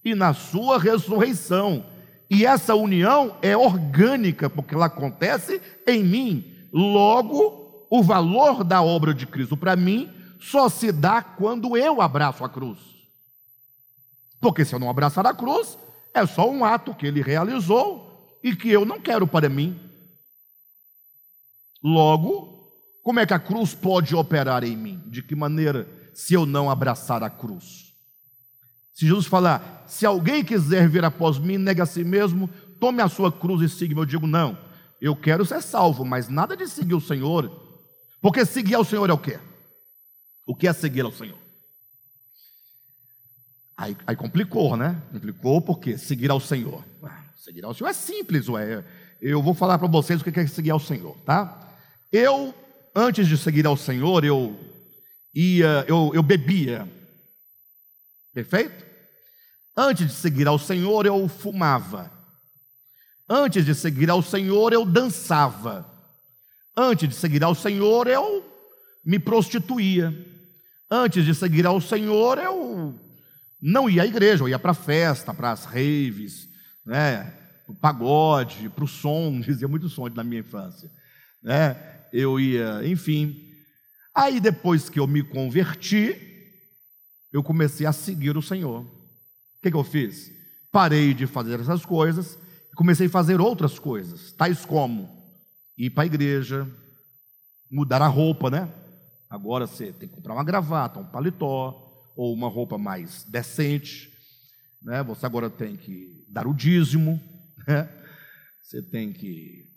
e 0.02 0.14
na 0.14 0.32
sua 0.32 0.78
ressurreição. 0.78 1.84
E 2.30 2.46
essa 2.46 2.74
união 2.74 3.36
é 3.42 3.54
orgânica, 3.54 4.48
porque 4.48 4.74
ela 4.74 4.86
acontece 4.86 5.60
em 5.86 6.02
mim. 6.02 6.56
Logo, 6.72 7.86
o 7.90 8.02
valor 8.02 8.64
da 8.64 8.80
obra 8.80 9.12
de 9.12 9.26
Cristo 9.26 9.58
para 9.58 9.76
mim 9.76 10.10
só 10.40 10.70
se 10.70 10.90
dá 10.90 11.20
quando 11.20 11.76
eu 11.76 12.00
abraço 12.00 12.42
a 12.42 12.48
cruz. 12.48 12.78
Porque 14.40 14.64
se 14.64 14.74
eu 14.74 14.78
não 14.78 14.88
abraçar 14.88 15.26
a 15.26 15.34
cruz, 15.34 15.76
é 16.14 16.24
só 16.24 16.48
um 16.48 16.64
ato 16.64 16.94
que 16.94 17.06
ele 17.06 17.20
realizou 17.20 18.38
e 18.42 18.56
que 18.56 18.70
eu 18.70 18.86
não 18.86 18.98
quero 18.98 19.26
para 19.26 19.50
mim. 19.50 19.78
Logo, 21.84 22.72
como 23.02 23.20
é 23.20 23.26
que 23.26 23.34
a 23.34 23.38
cruz 23.38 23.74
pode 23.74 24.16
operar 24.16 24.64
em 24.64 24.74
mim? 24.74 25.02
De 25.08 25.22
que 25.22 25.34
maneira, 25.34 25.86
se 26.18 26.34
eu 26.34 26.44
não 26.44 26.68
abraçar 26.68 27.22
a 27.22 27.30
cruz? 27.30 27.94
Se 28.92 29.06
Jesus 29.06 29.26
falar, 29.26 29.84
se 29.86 30.04
alguém 30.04 30.44
quiser 30.44 30.88
vir 30.88 31.04
após 31.04 31.38
mim, 31.38 31.58
nega 31.58 31.84
a 31.84 31.86
si 31.86 32.02
mesmo, 32.02 32.50
tome 32.80 33.00
a 33.00 33.08
sua 33.08 33.30
cruz 33.30 33.62
e 33.62 33.68
siga-me. 33.72 34.00
Eu 34.00 34.04
digo, 34.04 34.26
não, 34.26 34.58
eu 35.00 35.14
quero 35.14 35.46
ser 35.46 35.62
salvo, 35.62 36.04
mas 36.04 36.28
nada 36.28 36.56
de 36.56 36.66
seguir 36.66 36.94
o 36.94 37.00
Senhor, 37.00 37.48
porque 38.20 38.44
seguir 38.44 38.74
ao 38.74 38.84
Senhor 38.84 39.08
é 39.08 39.12
o 39.12 39.18
quê? 39.18 39.38
O 40.44 40.56
que 40.56 40.66
é 40.66 40.72
seguir 40.72 41.02
ao 41.02 41.12
Senhor? 41.12 41.38
Aí, 43.76 43.96
aí 44.04 44.16
complicou, 44.16 44.76
né? 44.76 45.00
Complicou 45.12 45.62
porque 45.62 45.96
seguir 45.96 46.32
ao 46.32 46.40
Senhor. 46.40 46.84
Ah, 47.00 47.22
seguir 47.36 47.64
ao 47.64 47.72
Senhor 47.72 47.90
é 47.90 47.92
simples, 47.92 48.48
ué. 48.48 48.84
Eu 49.22 49.40
vou 49.40 49.54
falar 49.54 49.78
para 49.78 49.86
vocês 49.86 50.20
o 50.20 50.24
que 50.24 50.40
é 50.40 50.46
seguir 50.48 50.72
ao 50.72 50.80
Senhor, 50.80 51.16
tá? 51.24 51.76
Eu, 52.10 52.52
antes 52.92 53.28
de 53.28 53.38
seguir 53.38 53.66
ao 53.66 53.76
Senhor, 53.76 54.24
eu 54.24 54.67
ia, 55.34 55.84
eu, 55.88 56.10
eu 56.14 56.22
bebia. 56.22 56.88
Perfeito? 58.34 58.84
Antes 59.76 60.06
de 60.06 60.12
seguir 60.12 60.46
ao 60.46 60.58
Senhor, 60.58 61.06
eu 61.06 61.28
fumava. 61.28 62.10
Antes 63.28 63.64
de 63.64 63.74
seguir 63.74 64.10
ao 64.10 64.22
Senhor, 64.22 64.72
eu 64.72 64.84
dançava. 64.84 65.86
Antes 66.76 67.08
de 67.08 67.14
seguir 67.14 67.44
ao 67.44 67.54
Senhor, 67.54 68.06
eu 68.06 68.44
me 69.04 69.18
prostituía. 69.18 70.14
Antes 70.90 71.24
de 71.24 71.34
seguir 71.34 71.66
ao 71.66 71.80
Senhor, 71.80 72.38
eu 72.38 72.98
não 73.60 73.90
ia 73.90 74.02
à 74.02 74.06
igreja, 74.06 74.42
eu 74.42 74.48
ia 74.48 74.58
para 74.58 74.70
a 74.70 74.74
festa, 74.74 75.34
para 75.34 75.50
as 75.50 75.64
raves, 75.64 76.48
né? 76.86 77.34
para 77.66 77.72
o 77.72 77.76
pagode, 77.76 78.68
para 78.70 78.84
o 78.84 78.88
som, 78.88 79.40
dizia 79.44 79.68
muito 79.68 79.88
som 79.88 80.08
na 80.08 80.24
minha 80.24 80.40
infância. 80.40 80.90
Né? 81.42 81.76
eu 82.12 82.38
ia, 82.40 82.86
enfim. 82.86 83.47
Aí 84.18 84.40
depois 84.40 84.90
que 84.90 84.98
eu 84.98 85.06
me 85.06 85.22
converti, 85.22 86.16
eu 87.32 87.40
comecei 87.40 87.86
a 87.86 87.92
seguir 87.92 88.36
o 88.36 88.42
Senhor. 88.42 88.80
O 88.82 89.62
que, 89.62 89.70
que 89.70 89.76
eu 89.76 89.84
fiz? 89.84 90.32
Parei 90.72 91.14
de 91.14 91.24
fazer 91.24 91.60
essas 91.60 91.86
coisas 91.86 92.36
e 92.72 92.74
comecei 92.74 93.06
a 93.06 93.10
fazer 93.10 93.40
outras 93.40 93.78
coisas, 93.78 94.32
tais 94.32 94.64
como 94.64 95.08
ir 95.76 95.90
para 95.90 96.02
a 96.02 96.06
igreja, 96.06 96.68
mudar 97.70 98.02
a 98.02 98.08
roupa, 98.08 98.50
né? 98.50 98.68
Agora 99.30 99.68
você 99.68 99.92
tem 99.92 100.08
que 100.08 100.16
comprar 100.16 100.34
uma 100.34 100.42
gravata, 100.42 100.98
um 100.98 101.06
paletó, 101.06 102.12
ou 102.16 102.34
uma 102.34 102.48
roupa 102.48 102.76
mais 102.76 103.22
decente, 103.22 104.12
né? 104.82 105.00
Você 105.04 105.26
agora 105.26 105.48
tem 105.48 105.76
que 105.76 106.26
dar 106.28 106.48
o 106.48 106.52
dízimo, 106.52 107.20
né? 107.68 107.88
Você 108.64 108.82
tem 108.82 109.12
que 109.12 109.70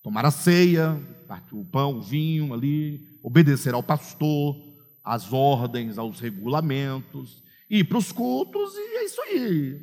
tomar 0.00 0.24
a 0.24 0.30
ceia, 0.30 0.96
partir 1.30 1.54
o 1.54 1.64
pão, 1.64 1.98
o 1.98 2.02
vinho 2.02 2.52
ali, 2.52 3.06
obedecer 3.22 3.72
ao 3.72 3.84
pastor, 3.84 4.56
às 5.04 5.32
ordens, 5.32 5.96
aos 5.96 6.18
regulamentos, 6.18 7.40
ir 7.70 7.84
para 7.84 7.98
os 7.98 8.10
cultos 8.10 8.74
e 8.74 8.96
é 8.96 9.04
isso 9.04 9.22
aí. 9.22 9.80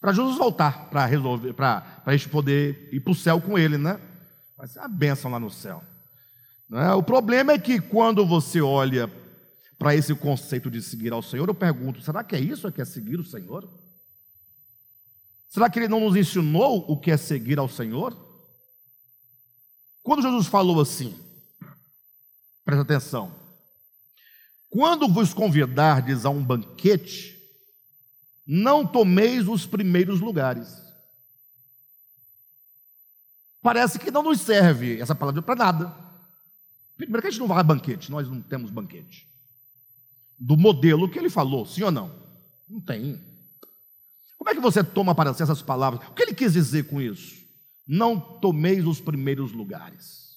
Para 0.00 0.14
Jesus 0.14 0.38
voltar, 0.38 0.88
para 0.88 1.04
resolver, 1.04 1.52
para 1.52 2.02
a 2.06 2.16
gente 2.16 2.30
poder 2.30 2.88
ir 2.90 3.00
para 3.00 3.10
o 3.10 3.14
céu 3.14 3.38
com 3.42 3.58
ele, 3.58 3.76
né? 3.76 4.00
Vai 4.56 4.66
ser 4.68 4.78
uma 4.78 4.88
bênção 4.88 5.30
lá 5.30 5.38
no 5.38 5.50
céu. 5.50 5.84
É? 6.72 6.92
O 6.94 7.02
problema 7.02 7.52
é 7.52 7.58
que 7.58 7.78
quando 7.78 8.24
você 8.24 8.62
olha 8.62 9.12
para 9.78 9.94
esse 9.94 10.14
conceito 10.14 10.70
de 10.70 10.80
seguir 10.80 11.12
ao 11.12 11.20
Senhor, 11.20 11.46
eu 11.46 11.54
pergunto: 11.54 12.00
será 12.00 12.24
que 12.24 12.34
é 12.34 12.40
isso 12.40 12.72
que 12.72 12.80
é 12.80 12.86
seguir 12.86 13.20
o 13.20 13.24
Senhor? 13.24 13.68
Será 15.46 15.68
que 15.68 15.78
ele 15.78 15.88
não 15.88 16.00
nos 16.00 16.16
ensinou 16.16 16.86
o 16.88 16.98
que 16.98 17.10
é 17.10 17.18
seguir 17.18 17.58
ao 17.58 17.68
Senhor? 17.68 18.25
Quando 20.06 20.22
Jesus 20.22 20.46
falou 20.46 20.80
assim, 20.80 21.18
presta 22.64 22.82
atenção, 22.82 23.34
quando 24.70 25.12
vos 25.12 25.34
convidardes 25.34 26.24
a 26.24 26.30
um 26.30 26.44
banquete, 26.44 27.36
não 28.46 28.86
tomeis 28.86 29.48
os 29.48 29.66
primeiros 29.66 30.20
lugares. 30.20 30.80
Parece 33.60 33.98
que 33.98 34.12
não 34.12 34.22
nos 34.22 34.42
serve 34.42 35.00
essa 35.00 35.12
palavra 35.12 35.42
para 35.42 35.56
nada. 35.56 35.96
Primeiro 36.96 37.20
que 37.20 37.26
a 37.26 37.30
gente 37.32 37.40
não 37.40 37.48
vai 37.48 37.58
a 37.58 37.64
banquete, 37.64 38.08
nós 38.08 38.28
não 38.28 38.40
temos 38.40 38.70
banquete. 38.70 39.28
Do 40.38 40.56
modelo 40.56 41.10
que 41.10 41.18
ele 41.18 41.28
falou, 41.28 41.66
sim 41.66 41.82
ou 41.82 41.90
não? 41.90 42.14
Não 42.68 42.80
tem. 42.80 43.20
Como 44.38 44.50
é 44.50 44.54
que 44.54 44.60
você 44.60 44.84
toma 44.84 45.16
para 45.16 45.34
si 45.34 45.42
essas 45.42 45.62
palavras? 45.62 46.06
O 46.06 46.14
que 46.14 46.22
ele 46.22 46.32
quis 46.32 46.52
dizer 46.52 46.84
com 46.84 47.00
isso? 47.00 47.45
Não 47.86 48.18
tomeis 48.18 48.86
os 48.86 49.00
primeiros 49.00 49.52
lugares. 49.52 50.36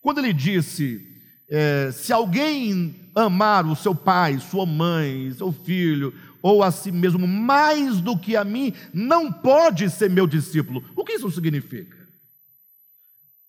Quando 0.00 0.18
ele 0.18 0.32
disse, 0.32 1.06
é, 1.48 1.90
se 1.92 2.12
alguém 2.12 3.10
amar 3.14 3.66
o 3.66 3.74
seu 3.76 3.94
pai, 3.94 4.38
sua 4.38 4.66
mãe, 4.66 5.32
seu 5.32 5.52
filho, 5.52 6.12
ou 6.42 6.62
a 6.62 6.70
si 6.70 6.92
mesmo 6.92 7.26
mais 7.26 8.02
do 8.02 8.18
que 8.18 8.36
a 8.36 8.44
mim, 8.44 8.74
não 8.92 9.32
pode 9.32 9.88
ser 9.88 10.10
meu 10.10 10.26
discípulo. 10.26 10.84
O 10.94 11.04
que 11.04 11.14
isso 11.14 11.30
significa? 11.30 11.96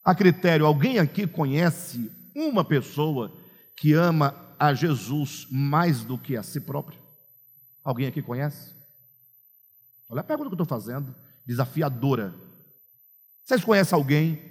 A 0.01 0.15
critério, 0.15 0.65
alguém 0.65 0.97
aqui 0.97 1.27
conhece 1.27 2.09
uma 2.33 2.63
pessoa 2.63 3.35
que 3.75 3.91
ama 3.91 4.33
a 4.57 4.73
Jesus 4.73 5.45
mais 5.51 6.05
do 6.05 6.17
que 6.17 6.37
a 6.37 6.43
si 6.43 6.61
próprio? 6.61 6.99
Alguém 7.83 8.07
aqui 8.07 8.21
conhece? 8.21 8.73
Olha 10.07 10.21
a 10.21 10.23
pergunta 10.23 10.49
que 10.49 10.53
eu 10.53 10.63
estou 10.63 10.79
fazendo, 10.79 11.13
desafiadora. 11.45 12.33
Vocês 13.45 13.63
conhecem 13.63 13.95
alguém 13.95 14.41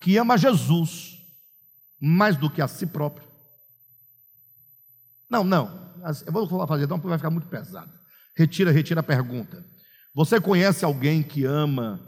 que 0.00 0.16
ama 0.16 0.38
Jesus 0.38 1.18
mais 2.00 2.36
do 2.36 2.50
que 2.50 2.62
a 2.62 2.66
si 2.66 2.86
próprio? 2.86 3.28
Não, 5.28 5.44
não. 5.44 5.94
Eu 6.26 6.32
vou 6.32 6.66
fazer 6.66 6.84
então, 6.84 6.98
porque 6.98 7.10
vai 7.10 7.18
ficar 7.18 7.30
muito 7.30 7.48
pesado. 7.48 7.92
Retira, 8.34 8.70
retira 8.70 9.00
a 9.00 9.02
pergunta. 9.02 9.64
Você 10.14 10.40
conhece 10.40 10.84
alguém 10.84 11.22
que 11.22 11.44
ama 11.44 12.00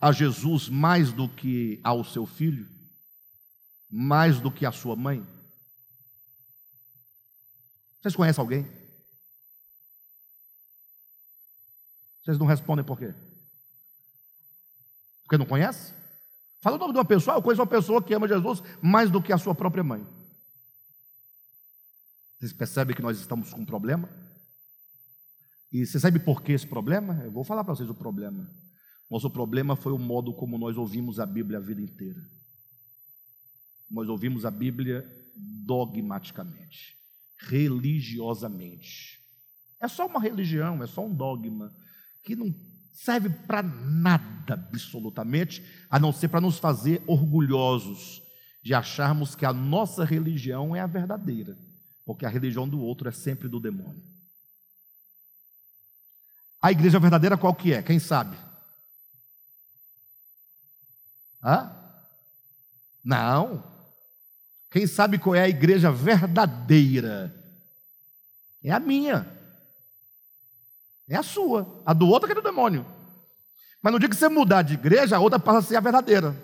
a 0.00 0.10
Jesus 0.10 0.68
mais 0.68 1.12
do 1.12 1.28
que 1.28 1.80
ao 1.84 2.04
seu 2.04 2.26
filho? 2.26 2.68
Mais 3.88 4.40
do 4.40 4.50
que 4.50 4.66
a 4.66 4.72
sua 4.72 4.96
mãe? 4.96 5.24
Vocês 8.00 8.16
conhecem 8.16 8.42
alguém? 8.42 8.66
Vocês 12.24 12.36
não 12.36 12.46
respondem 12.46 12.84
por 12.84 12.98
quê? 12.98 13.14
Porque 15.26 15.36
não 15.36 15.44
conhece? 15.44 15.92
Fala 16.60 16.76
o 16.76 16.78
nome 16.78 16.92
de 16.92 16.98
uma 16.98 17.04
pessoa, 17.04 17.36
eu 17.36 17.42
conheço 17.42 17.60
uma 17.60 17.66
pessoa 17.66 18.02
que 18.02 18.14
ama 18.14 18.28
Jesus 18.28 18.62
mais 18.80 19.10
do 19.10 19.20
que 19.20 19.32
a 19.32 19.38
sua 19.38 19.54
própria 19.54 19.82
mãe. 19.82 20.06
Vocês 22.38 22.52
percebem 22.52 22.94
que 22.94 23.02
nós 23.02 23.18
estamos 23.18 23.52
com 23.52 23.60
um 23.60 23.66
problema? 23.66 24.08
E 25.72 25.84
você 25.84 25.98
sabe 25.98 26.20
por 26.20 26.42
que 26.42 26.52
esse 26.52 26.66
problema? 26.66 27.20
Eu 27.24 27.32
vou 27.32 27.42
falar 27.42 27.64
para 27.64 27.74
vocês 27.74 27.90
o 27.90 27.94
problema. 27.94 28.48
Nosso 29.10 29.28
problema 29.28 29.74
foi 29.74 29.92
o 29.92 29.98
modo 29.98 30.32
como 30.32 30.56
nós 30.56 30.76
ouvimos 30.76 31.18
a 31.18 31.26
Bíblia 31.26 31.58
a 31.58 31.62
vida 31.62 31.80
inteira. 31.80 32.20
Nós 33.90 34.08
ouvimos 34.08 34.44
a 34.44 34.50
Bíblia 34.50 35.04
dogmaticamente, 35.36 36.96
religiosamente. 37.48 39.20
É 39.80 39.88
só 39.88 40.06
uma 40.06 40.20
religião, 40.20 40.82
é 40.82 40.86
só 40.86 41.04
um 41.04 41.14
dogma 41.14 41.74
que 42.24 42.36
não 42.36 42.52
serve 42.96 43.28
para 43.28 43.62
nada 43.62 44.54
absolutamente, 44.54 45.62
a 45.90 45.98
não 45.98 46.12
ser 46.12 46.28
para 46.28 46.40
nos 46.40 46.58
fazer 46.58 47.02
orgulhosos 47.06 48.22
de 48.62 48.72
acharmos 48.72 49.34
que 49.36 49.44
a 49.44 49.52
nossa 49.52 50.04
religião 50.04 50.74
é 50.74 50.80
a 50.80 50.86
verdadeira, 50.86 51.56
porque 52.06 52.24
a 52.24 52.28
religião 52.28 52.66
do 52.66 52.80
outro 52.80 53.08
é 53.08 53.12
sempre 53.12 53.48
do 53.48 53.60
demônio. 53.60 54.02
A 56.60 56.72
igreja 56.72 56.98
verdadeira 56.98 57.36
qual 57.36 57.54
que 57.54 57.74
é? 57.74 57.82
Quem 57.82 57.98
sabe? 57.98 58.36
Hã? 61.44 61.70
Não. 63.04 63.62
Quem 64.70 64.86
sabe 64.86 65.18
qual 65.18 65.34
é 65.34 65.42
a 65.42 65.48
igreja 65.48 65.92
verdadeira? 65.92 67.32
É 68.64 68.72
a 68.72 68.80
minha. 68.80 69.35
É 71.08 71.16
a 71.16 71.22
sua. 71.22 71.82
A 71.84 71.92
do 71.92 72.08
outro 72.08 72.30
é, 72.30 72.34
do 72.34 72.42
demônio. 72.42 72.84
Mas 73.82 73.92
no 73.92 73.98
dia 73.98 74.08
que 74.08 74.16
você 74.16 74.28
mudar 74.28 74.62
de 74.62 74.74
igreja, 74.74 75.16
a 75.16 75.20
outra 75.20 75.38
passa 75.38 75.58
a 75.58 75.62
ser 75.62 75.76
a 75.76 75.80
verdadeira. 75.80 76.36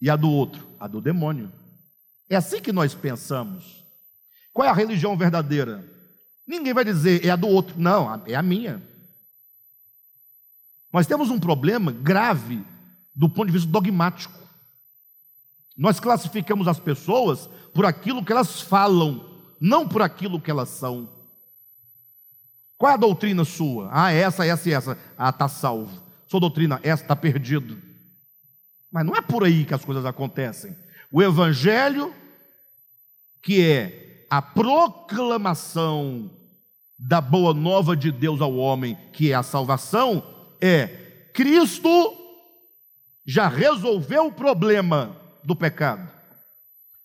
E 0.00 0.10
a 0.10 0.16
do 0.16 0.30
outro? 0.30 0.66
A 0.78 0.86
do 0.86 1.00
demônio. 1.00 1.52
É 2.28 2.36
assim 2.36 2.60
que 2.60 2.72
nós 2.72 2.94
pensamos. 2.94 3.84
Qual 4.52 4.66
é 4.66 4.70
a 4.70 4.74
religião 4.74 5.16
verdadeira? 5.16 5.84
Ninguém 6.46 6.74
vai 6.74 6.84
dizer 6.84 7.24
é 7.24 7.30
a 7.30 7.36
do 7.36 7.48
outro. 7.48 7.78
Não, 7.78 8.22
é 8.26 8.34
a 8.34 8.42
minha. 8.42 8.82
Nós 10.92 11.06
temos 11.06 11.30
um 11.30 11.38
problema 11.38 11.92
grave 11.92 12.64
do 13.14 13.28
ponto 13.28 13.46
de 13.46 13.52
vista 13.52 13.70
dogmático. 13.70 14.38
Nós 15.76 16.00
classificamos 16.00 16.66
as 16.66 16.80
pessoas 16.80 17.48
por 17.74 17.84
aquilo 17.84 18.24
que 18.24 18.32
elas 18.32 18.60
falam, 18.60 19.24
não 19.60 19.86
por 19.86 20.00
aquilo 20.00 20.40
que 20.40 20.50
elas 20.50 20.70
são. 20.70 21.08
Qual 22.78 22.90
é 22.90 22.94
a 22.94 22.98
doutrina 22.98 23.44
sua? 23.44 23.88
Ah, 23.90 24.12
essa, 24.12 24.44
essa 24.46 24.68
e 24.68 24.72
essa. 24.72 24.98
Ah, 25.16 25.30
está 25.30 25.48
salvo. 25.48 26.02
sua 26.28 26.40
doutrina, 26.40 26.78
essa 26.82 27.02
está 27.02 27.16
perdido. 27.16 27.78
Mas 28.92 29.04
não 29.04 29.14
é 29.14 29.20
por 29.20 29.44
aí 29.44 29.64
que 29.64 29.74
as 29.74 29.84
coisas 29.84 30.04
acontecem. 30.04 30.76
O 31.10 31.22
Evangelho, 31.22 32.14
que 33.42 33.64
é 33.64 34.26
a 34.30 34.42
proclamação 34.42 36.30
da 36.98 37.20
boa 37.20 37.54
nova 37.54 37.96
de 37.96 38.10
Deus 38.10 38.40
ao 38.40 38.56
homem, 38.56 38.96
que 39.12 39.30
é 39.30 39.34
a 39.34 39.42
salvação, 39.42 40.22
é 40.60 40.86
Cristo 41.32 41.88
já 43.26 43.48
resolveu 43.48 44.26
o 44.26 44.32
problema 44.32 45.16
do 45.44 45.54
pecado. 45.54 46.08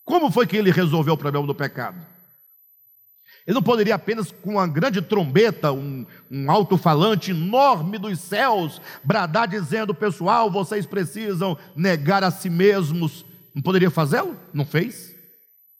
Como 0.04 0.30
foi 0.30 0.46
que 0.46 0.56
ele 0.56 0.70
resolveu 0.70 1.14
o 1.14 1.18
problema 1.18 1.46
do 1.46 1.54
pecado? 1.54 2.11
Ele 3.46 3.54
não 3.54 3.62
poderia 3.62 3.96
apenas 3.96 4.30
com 4.30 4.52
uma 4.52 4.66
grande 4.68 5.02
trombeta, 5.02 5.72
um, 5.72 6.06
um 6.30 6.50
alto-falante 6.50 7.32
enorme 7.32 7.98
dos 7.98 8.20
céus, 8.20 8.80
bradar 9.02 9.48
dizendo: 9.48 9.94
pessoal, 9.94 10.50
vocês 10.50 10.86
precisam 10.86 11.58
negar 11.74 12.22
a 12.22 12.30
si 12.30 12.48
mesmos. 12.48 13.24
Não 13.54 13.60
poderia 13.60 13.90
fazê-lo? 13.90 14.36
Não 14.52 14.64
fez? 14.64 15.14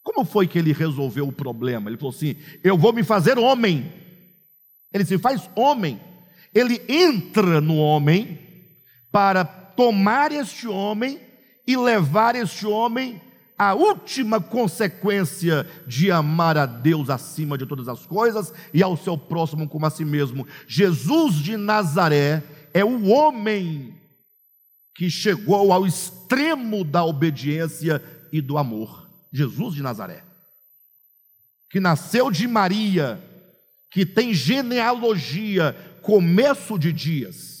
Como 0.03 0.25
foi 0.25 0.45
que 0.45 0.59
ele 0.59 0.73
resolveu 0.73 1.27
o 1.27 1.31
problema? 1.31 1.89
Ele 1.89 1.97
falou 1.97 2.13
assim: 2.13 2.35
eu 2.63 2.77
vou 2.77 2.91
me 2.91 3.03
fazer 3.03 3.39
homem. 3.39 3.91
Ele 4.93 5.05
se 5.05 5.17
faz 5.17 5.49
homem. 5.55 5.99
Ele 6.53 6.81
entra 6.87 7.61
no 7.61 7.77
homem 7.77 8.39
para 9.11 9.45
tomar 9.45 10.31
este 10.31 10.67
homem 10.67 11.19
e 11.65 11.77
levar 11.77 12.35
este 12.35 12.67
homem 12.67 13.21
a 13.57 13.73
última 13.73 14.41
consequência 14.41 15.67
de 15.85 16.11
amar 16.11 16.57
a 16.57 16.65
Deus 16.65 17.09
acima 17.09 17.57
de 17.57 17.65
todas 17.65 17.87
as 17.87 18.05
coisas 18.05 18.53
e 18.73 18.81
ao 18.81 18.97
seu 18.97 19.17
próximo 19.17 19.67
como 19.67 19.85
a 19.85 19.89
si 19.89 20.03
mesmo. 20.03 20.47
Jesus 20.67 21.35
de 21.35 21.55
Nazaré 21.55 22.43
é 22.73 22.83
o 22.83 23.07
homem 23.09 23.95
que 24.95 25.09
chegou 25.09 25.71
ao 25.71 25.85
extremo 25.85 26.83
da 26.83 27.03
obediência 27.03 28.03
e 28.31 28.41
do 28.41 28.57
amor. 28.57 29.07
Jesus 29.31 29.73
de 29.73 29.81
Nazaré, 29.81 30.23
que 31.69 31.79
nasceu 31.79 32.29
de 32.29 32.47
Maria, 32.47 33.19
que 33.91 34.05
tem 34.05 34.33
genealogia, 34.33 35.75
começo 36.01 36.77
de 36.77 36.93
dias 36.93 37.52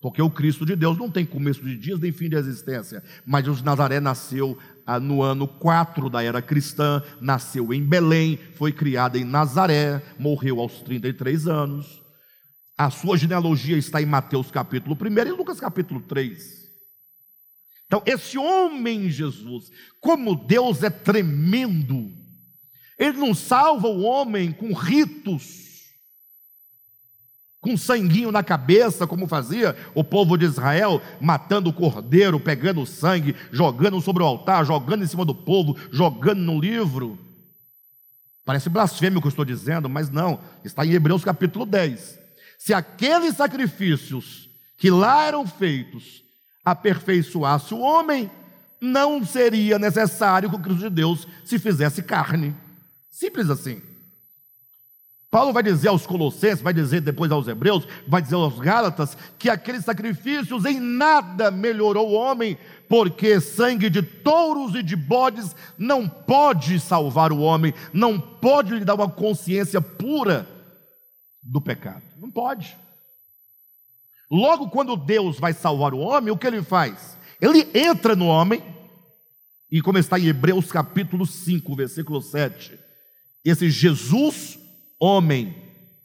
porque 0.00 0.22
o 0.22 0.30
Cristo 0.30 0.64
de 0.64 0.76
Deus 0.76 0.96
não 0.96 1.10
tem 1.10 1.26
começo 1.26 1.62
de 1.62 1.76
dias 1.76 1.98
nem 1.98 2.12
fim 2.12 2.28
de 2.28 2.36
existência. 2.36 3.02
Mas 3.26 3.44
Jesus 3.44 3.62
Nazaré 3.62 3.98
nasceu 3.98 4.56
ah, 4.86 5.00
no 5.00 5.22
ano 5.22 5.48
4 5.48 6.08
da 6.08 6.22
era 6.22 6.40
cristã, 6.40 7.02
nasceu 7.20 7.74
em 7.74 7.84
Belém, 7.84 8.38
foi 8.54 8.72
criado 8.72 9.16
em 9.16 9.24
Nazaré, 9.24 10.02
morreu 10.18 10.60
aos 10.60 10.82
33 10.82 11.48
anos. 11.48 12.00
A 12.76 12.90
sua 12.90 13.16
genealogia 13.16 13.76
está 13.76 14.00
em 14.00 14.06
Mateus 14.06 14.52
capítulo 14.52 14.96
1 15.00 15.18
e 15.26 15.32
Lucas 15.32 15.58
capítulo 15.58 16.00
3. 16.00 16.58
Então, 17.86 18.02
esse 18.06 18.38
homem 18.38 19.10
Jesus, 19.10 19.70
como 20.00 20.36
Deus 20.46 20.82
é 20.84 20.90
tremendo, 20.90 22.12
ele 22.98 23.18
não 23.18 23.34
salva 23.34 23.88
o 23.88 24.02
homem 24.02 24.52
com 24.52 24.72
ritos, 24.72 25.67
com 27.60 27.76
sanguinho 27.76 28.30
na 28.30 28.42
cabeça, 28.42 29.06
como 29.06 29.26
fazia 29.26 29.76
o 29.94 30.04
povo 30.04 30.36
de 30.36 30.44
Israel, 30.44 31.02
matando 31.20 31.70
o 31.70 31.72
cordeiro, 31.72 32.38
pegando 32.38 32.80
o 32.80 32.86
sangue, 32.86 33.34
jogando 33.50 34.00
sobre 34.00 34.22
o 34.22 34.26
altar, 34.26 34.64
jogando 34.64 35.02
em 35.02 35.08
cima 35.08 35.24
do 35.24 35.34
povo, 35.34 35.76
jogando 35.90 36.40
no 36.40 36.60
livro. 36.60 37.18
Parece 38.44 38.68
blasfêmio 38.70 39.18
o 39.18 39.20
que 39.20 39.26
eu 39.26 39.30
estou 39.30 39.44
dizendo, 39.44 39.88
mas 39.88 40.08
não, 40.08 40.40
está 40.64 40.86
em 40.86 40.92
Hebreus 40.92 41.24
capítulo 41.24 41.66
10. 41.66 42.18
Se 42.58 42.72
aqueles 42.72 43.36
sacrifícios 43.36 44.48
que 44.78 44.90
lá 44.90 45.24
eram 45.24 45.46
feitos 45.46 46.22
aperfeiçoasse 46.64 47.74
o 47.74 47.80
homem, 47.80 48.30
não 48.80 49.24
seria 49.24 49.78
necessário 49.78 50.48
que 50.48 50.56
o 50.56 50.60
Cristo 50.60 50.82
de 50.82 50.90
Deus 50.90 51.26
se 51.44 51.58
fizesse 51.58 52.02
carne. 52.02 52.54
Simples 53.10 53.50
assim. 53.50 53.82
Paulo 55.30 55.52
vai 55.52 55.62
dizer 55.62 55.88
aos 55.88 56.06
Colossenses, 56.06 56.62
vai 56.62 56.72
dizer 56.72 57.02
depois 57.02 57.30
aos 57.30 57.46
Hebreus, 57.46 57.86
vai 58.06 58.22
dizer 58.22 58.36
aos 58.36 58.58
Gálatas, 58.58 59.16
que 59.38 59.50
aqueles 59.50 59.84
sacrifícios 59.84 60.64
em 60.64 60.80
nada 60.80 61.50
melhorou 61.50 62.08
o 62.08 62.14
homem, 62.14 62.56
porque 62.88 63.38
sangue 63.38 63.90
de 63.90 64.00
touros 64.00 64.74
e 64.74 64.82
de 64.82 64.96
bodes 64.96 65.54
não 65.76 66.08
pode 66.08 66.80
salvar 66.80 67.30
o 67.30 67.40
homem, 67.40 67.74
não 67.92 68.18
pode 68.18 68.74
lhe 68.74 68.84
dar 68.86 68.94
uma 68.94 69.10
consciência 69.10 69.82
pura 69.82 70.48
do 71.42 71.60
pecado. 71.60 72.02
Não 72.16 72.30
pode. 72.30 72.74
Logo, 74.30 74.70
quando 74.70 74.96
Deus 74.96 75.38
vai 75.38 75.52
salvar 75.52 75.92
o 75.92 75.98
homem, 75.98 76.32
o 76.32 76.38
que 76.38 76.46
ele 76.46 76.62
faz? 76.62 77.18
Ele 77.38 77.68
entra 77.74 78.16
no 78.16 78.26
homem, 78.26 78.62
e 79.70 79.82
como 79.82 79.98
está 79.98 80.18
em 80.18 80.26
Hebreus 80.26 80.72
capítulo 80.72 81.26
5, 81.26 81.76
versículo 81.76 82.22
7, 82.22 82.78
esse 83.44 83.68
Jesus 83.68 84.57
homem, 84.98 85.54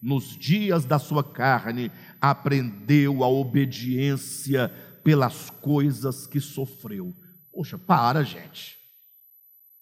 nos 0.01 0.37
dias 0.37 0.85
da 0.85 0.99
sua 0.99 1.23
carne, 1.23 1.91
aprendeu 2.19 3.23
a 3.23 3.27
obediência 3.27 4.69
pelas 5.03 5.49
coisas 5.49 6.27
que 6.27 6.39
sofreu. 6.39 7.15
Poxa, 7.51 7.77
para, 7.77 8.23
gente. 8.23 8.77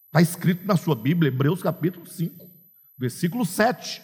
Está 0.08 0.22
escrito 0.22 0.66
na 0.66 0.76
sua 0.76 0.96
Bíblia, 0.96 1.30
Hebreus 1.30 1.64
capítulo 1.64 2.06
5, 2.06 2.50
versículo 2.98 3.46
7. 3.46 4.02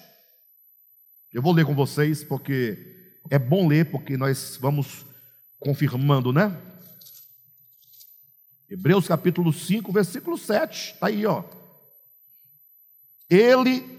Eu 1.33 1.41
vou 1.41 1.53
ler 1.53 1.65
com 1.65 1.75
vocês, 1.75 2.23
porque 2.23 3.11
é 3.29 3.37
bom 3.37 3.67
ler, 3.67 3.91
porque 3.91 4.15
nós 4.15 4.57
vamos 4.59 5.05
confirmando, 5.59 6.31
né? 6.31 6.55
Hebreus 8.69 9.07
capítulo 9.07 9.51
5, 9.53 9.91
versículo 9.91 10.37
7, 10.37 10.93
está 10.93 11.07
aí, 11.07 11.25
ó. 11.25 11.43
Ele 13.29 13.96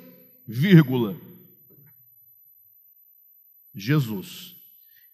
vírgula, 0.49 1.15
Jesus. 3.75 4.57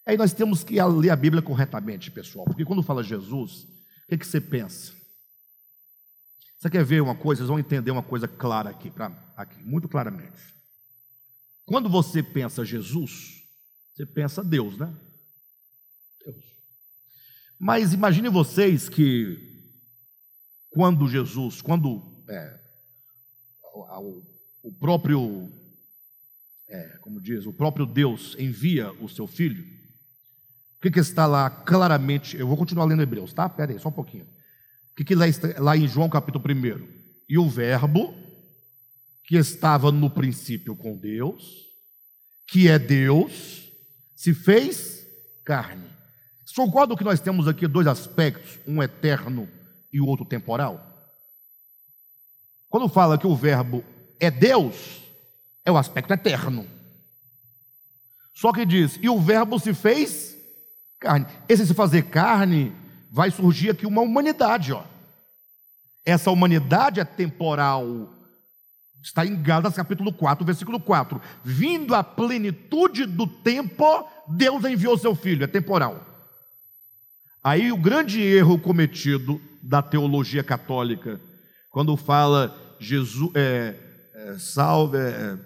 Aí 0.06 0.16
nós 0.16 0.32
temos 0.32 0.62
que 0.62 0.80
ler 0.80 1.10
a 1.10 1.16
Bíblia 1.16 1.42
corretamente, 1.42 2.10
pessoal, 2.10 2.44
porque 2.44 2.64
quando 2.64 2.82
fala 2.82 3.02
Jesus, 3.02 3.64
o 3.64 4.08
que, 4.08 4.18
que 4.18 4.26
você 4.26 4.40
pensa? 4.40 4.92
Você 6.56 6.70
quer 6.70 6.84
ver 6.84 7.02
uma 7.02 7.16
coisa? 7.16 7.40
Vocês 7.40 7.48
vão 7.48 7.58
entender 7.58 7.90
uma 7.90 8.02
coisa 8.02 8.28
clara 8.28 8.70
aqui, 8.70 8.90
pra, 8.90 9.08
aqui, 9.36 9.60
muito 9.62 9.88
claramente. 9.88 10.54
Quando 11.66 11.88
você 11.88 12.22
pensa 12.22 12.64
Jesus, 12.64 13.42
você 13.92 14.06
pensa 14.06 14.44
Deus, 14.44 14.78
né? 14.78 14.94
Deus. 16.24 16.44
Mas 17.58 17.92
imagine 17.92 18.28
vocês 18.28 18.88
que 18.88 19.52
quando 20.70 21.08
Jesus, 21.08 21.60
quando 21.60 22.24
é, 22.28 22.60
o, 23.74 24.33
o 24.64 24.72
próprio, 24.72 25.52
é, 26.66 26.96
como 27.02 27.20
diz, 27.20 27.44
o 27.44 27.52
próprio 27.52 27.84
Deus 27.84 28.34
envia 28.38 28.90
o 28.92 29.08
seu 29.10 29.26
filho, 29.26 29.62
o 29.62 30.80
que, 30.80 30.90
que 30.90 31.00
está 31.00 31.26
lá 31.26 31.50
claramente? 31.50 32.34
Eu 32.36 32.48
vou 32.48 32.56
continuar 32.56 32.86
lendo 32.86 33.02
Hebreus, 33.02 33.34
tá? 33.34 33.46
Pera 33.46 33.72
aí, 33.72 33.78
só 33.78 33.90
um 33.90 33.92
pouquinho. 33.92 34.24
O 34.24 34.94
que, 34.96 35.04
que 35.04 35.14
lá, 35.14 35.28
está, 35.28 35.48
lá 35.60 35.76
em 35.76 35.86
João 35.86 36.08
capítulo 36.08 36.42
1? 36.42 36.88
E 37.28 37.38
o 37.38 37.48
Verbo, 37.48 38.14
que 39.24 39.36
estava 39.36 39.92
no 39.92 40.08
princípio 40.08 40.74
com 40.74 40.96
Deus, 40.96 41.66
que 42.46 42.68
é 42.68 42.78
Deus, 42.78 43.70
se 44.16 44.32
fez 44.32 45.06
carne. 45.44 45.88
Vocês 46.44 46.56
concordam 46.56 46.96
que 46.96 47.04
nós 47.04 47.20
temos 47.20 47.48
aqui 47.48 47.66
dois 47.66 47.86
aspectos, 47.86 48.58
um 48.66 48.82
eterno 48.82 49.46
e 49.92 50.00
o 50.00 50.06
outro 50.06 50.24
temporal? 50.24 50.90
Quando 52.70 52.88
fala 52.88 53.18
que 53.18 53.26
o 53.26 53.36
Verbo 53.36 53.84
é 54.20 54.30
Deus, 54.30 55.02
é 55.64 55.70
o 55.70 55.76
aspecto 55.76 56.12
eterno. 56.12 56.66
Só 58.34 58.52
que 58.52 58.66
diz, 58.66 58.98
e 59.00 59.08
o 59.08 59.20
Verbo 59.20 59.58
se 59.58 59.72
fez 59.72 60.36
carne. 60.98 61.26
Esse 61.48 61.66
se 61.66 61.74
fazer 61.74 62.02
carne, 62.04 62.72
vai 63.10 63.30
surgir 63.30 63.70
aqui 63.70 63.86
uma 63.86 64.02
humanidade, 64.02 64.72
ó. 64.72 64.82
Essa 66.04 66.30
humanidade 66.30 67.00
é 67.00 67.04
temporal. 67.04 68.12
Está 69.02 69.24
em 69.24 69.40
Gálatas 69.40 69.76
capítulo 69.76 70.12
4, 70.12 70.44
versículo 70.44 70.80
4. 70.80 71.20
Vindo 71.44 71.94
a 71.94 72.02
plenitude 72.02 73.06
do 73.06 73.26
tempo, 73.26 74.08
Deus 74.28 74.64
enviou 74.64 74.98
seu 74.98 75.14
filho, 75.14 75.44
é 75.44 75.46
temporal. 75.46 76.04
Aí 77.42 77.70
o 77.70 77.76
grande 77.76 78.20
erro 78.20 78.58
cometido 78.58 79.40
da 79.62 79.82
teologia 79.82 80.42
católica, 80.42 81.20
quando 81.70 81.96
fala 81.96 82.56
Jesus, 82.80 83.30
é, 83.34 83.74
é, 84.24 84.38
salve 84.38 84.96
é, 84.96 85.38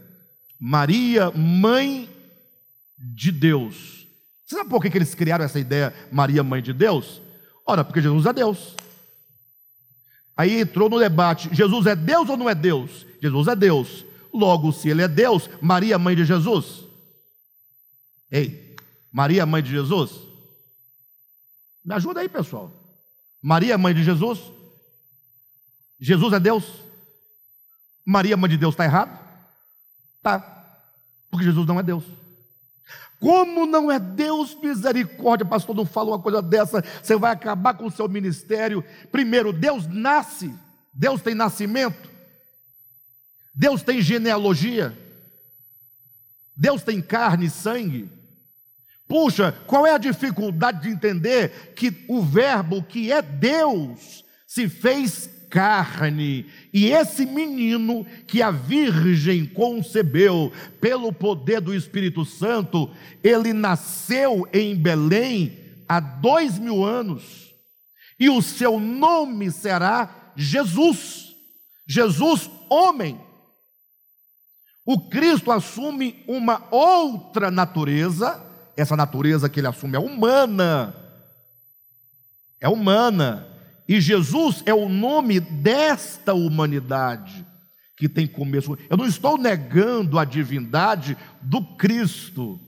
Maria, 0.58 1.32
mãe 1.32 2.08
de 2.96 3.32
Deus. 3.32 4.06
Você 4.46 4.56
sabe 4.56 4.70
por 4.70 4.80
que, 4.80 4.88
que 4.88 4.98
eles 4.98 5.14
criaram 5.14 5.44
essa 5.44 5.58
ideia, 5.58 5.92
Maria, 6.12 6.44
mãe 6.44 6.62
de 6.62 6.72
Deus? 6.72 7.20
Ora, 7.66 7.84
porque 7.84 8.00
Jesus 8.00 8.24
é 8.24 8.32
Deus. 8.32 8.76
Aí 10.36 10.60
entrou 10.60 10.88
no 10.88 10.98
debate: 10.98 11.52
Jesus 11.52 11.86
é 11.86 11.96
Deus 11.96 12.28
ou 12.28 12.36
não 12.36 12.48
é 12.48 12.54
Deus? 12.54 13.04
Jesus 13.20 13.48
é 13.48 13.56
Deus. 13.56 14.06
Logo, 14.32 14.72
se 14.72 14.88
ele 14.88 15.02
é 15.02 15.08
Deus, 15.08 15.50
Maria, 15.60 15.98
mãe 15.98 16.14
de 16.14 16.24
Jesus. 16.24 16.84
Ei, 18.30 18.76
Maria, 19.10 19.44
mãe 19.44 19.62
de 19.62 19.70
Jesus? 19.70 20.12
Me 21.84 21.94
ajuda 21.94 22.20
aí, 22.20 22.28
pessoal. 22.28 22.72
Maria, 23.42 23.76
mãe 23.76 23.92
de 23.92 24.04
Jesus? 24.04 24.38
Jesus 25.98 26.32
é 26.32 26.38
Deus? 26.38 26.87
Maria, 28.10 28.38
mãe 28.38 28.48
de 28.48 28.56
Deus, 28.56 28.72
está 28.72 28.86
errado? 28.86 29.18
Tá, 30.22 30.40
porque 31.30 31.44
Jesus 31.44 31.66
não 31.66 31.78
é 31.78 31.82
Deus. 31.82 32.04
Como 33.20 33.66
não 33.66 33.92
é 33.92 33.98
Deus, 33.98 34.54
misericórdia, 34.54 35.44
pastor, 35.44 35.76
não 35.76 35.84
fala 35.84 36.12
uma 36.12 36.18
coisa 36.18 36.40
dessa, 36.40 36.82
você 37.02 37.16
vai 37.16 37.32
acabar 37.32 37.74
com 37.74 37.84
o 37.84 37.90
seu 37.90 38.08
ministério. 38.08 38.82
Primeiro, 39.12 39.52
Deus 39.52 39.86
nasce, 39.86 40.50
Deus 40.94 41.20
tem 41.20 41.34
nascimento, 41.34 42.08
Deus 43.54 43.82
tem 43.82 44.00
genealogia, 44.00 44.96
Deus 46.56 46.82
tem 46.82 47.02
carne 47.02 47.44
e 47.44 47.50
sangue. 47.50 48.10
Puxa, 49.06 49.52
qual 49.66 49.86
é 49.86 49.92
a 49.92 49.98
dificuldade 49.98 50.80
de 50.80 50.88
entender 50.88 51.74
que 51.74 52.06
o 52.08 52.22
Verbo 52.22 52.82
que 52.82 53.12
é 53.12 53.20
Deus 53.20 54.24
se 54.46 54.66
fez 54.66 55.28
carne. 55.48 56.46
E 56.72 56.86
esse 56.86 57.26
menino 57.26 58.06
que 58.26 58.42
a 58.42 58.50
Virgem 58.50 59.46
concebeu 59.46 60.52
pelo 60.80 61.12
poder 61.12 61.60
do 61.60 61.74
Espírito 61.74 62.24
Santo, 62.24 62.90
ele 63.22 63.52
nasceu 63.52 64.48
em 64.52 64.76
Belém 64.76 65.58
há 65.88 66.00
dois 66.00 66.58
mil 66.58 66.84
anos, 66.84 67.54
e 68.20 68.28
o 68.28 68.42
seu 68.42 68.78
nome 68.78 69.50
será 69.50 70.32
Jesus. 70.36 71.34
Jesus, 71.86 72.50
homem. 72.68 73.18
O 74.84 75.08
Cristo 75.08 75.50
assume 75.52 76.22
uma 76.26 76.66
outra 76.70 77.50
natureza, 77.50 78.42
essa 78.76 78.96
natureza 78.96 79.48
que 79.48 79.60
ele 79.60 79.66
assume 79.66 79.96
é 79.96 79.98
humana. 79.98 80.94
É 82.60 82.68
humana. 82.68 83.46
E 83.88 84.00
Jesus 84.02 84.62
é 84.66 84.74
o 84.74 84.88
nome 84.88 85.40
desta 85.40 86.34
humanidade 86.34 87.46
que 87.96 88.08
tem 88.08 88.26
começo. 88.26 88.78
Eu 88.88 88.96
não 88.96 89.06
estou 89.06 89.38
negando 89.38 90.18
a 90.18 90.24
divindade 90.24 91.16
do 91.40 91.64
Cristo. 91.76 92.60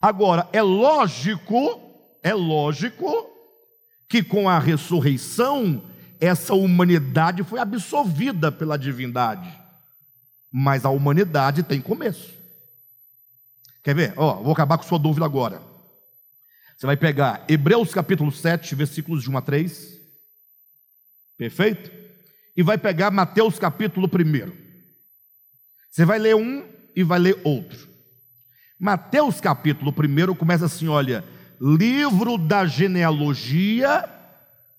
Agora, 0.00 0.48
é 0.52 0.62
lógico, 0.62 1.80
é 2.22 2.32
lógico 2.32 3.26
que 4.08 4.22
com 4.22 4.48
a 4.48 4.58
ressurreição 4.58 5.84
essa 6.20 6.54
humanidade 6.54 7.44
foi 7.44 7.60
absolvida 7.60 8.50
pela 8.50 8.78
divindade. 8.78 9.48
Mas 10.50 10.84
a 10.84 10.90
humanidade 10.90 11.62
tem 11.62 11.80
começo. 11.80 12.32
Quer 13.84 13.94
ver? 13.94 14.14
Ó, 14.16 14.42
vou 14.42 14.52
acabar 14.52 14.78
com 14.78 14.84
sua 14.84 14.98
dúvida 14.98 15.24
agora. 15.24 15.62
Você 16.76 16.86
vai 16.86 16.96
pegar 16.96 17.44
Hebreus 17.48 17.92
capítulo 17.92 18.32
7, 18.32 18.74
versículos 18.74 19.22
de 19.22 19.30
1 19.30 19.36
a 19.36 19.42
3. 19.42 19.97
Perfeito? 21.38 21.90
E 22.56 22.62
vai 22.64 22.76
pegar 22.76 23.12
Mateus 23.12 23.60
capítulo 23.60 24.08
1. 24.08 24.52
Você 25.88 26.04
vai 26.04 26.18
ler 26.18 26.34
um 26.34 26.68
e 26.94 27.04
vai 27.04 27.20
ler 27.20 27.40
outro. 27.44 27.88
Mateus 28.78 29.40
capítulo 29.40 29.94
1 29.96 30.34
começa 30.34 30.66
assim: 30.66 30.88
olha, 30.88 31.24
livro 31.60 32.36
da 32.36 32.66
genealogia 32.66 34.04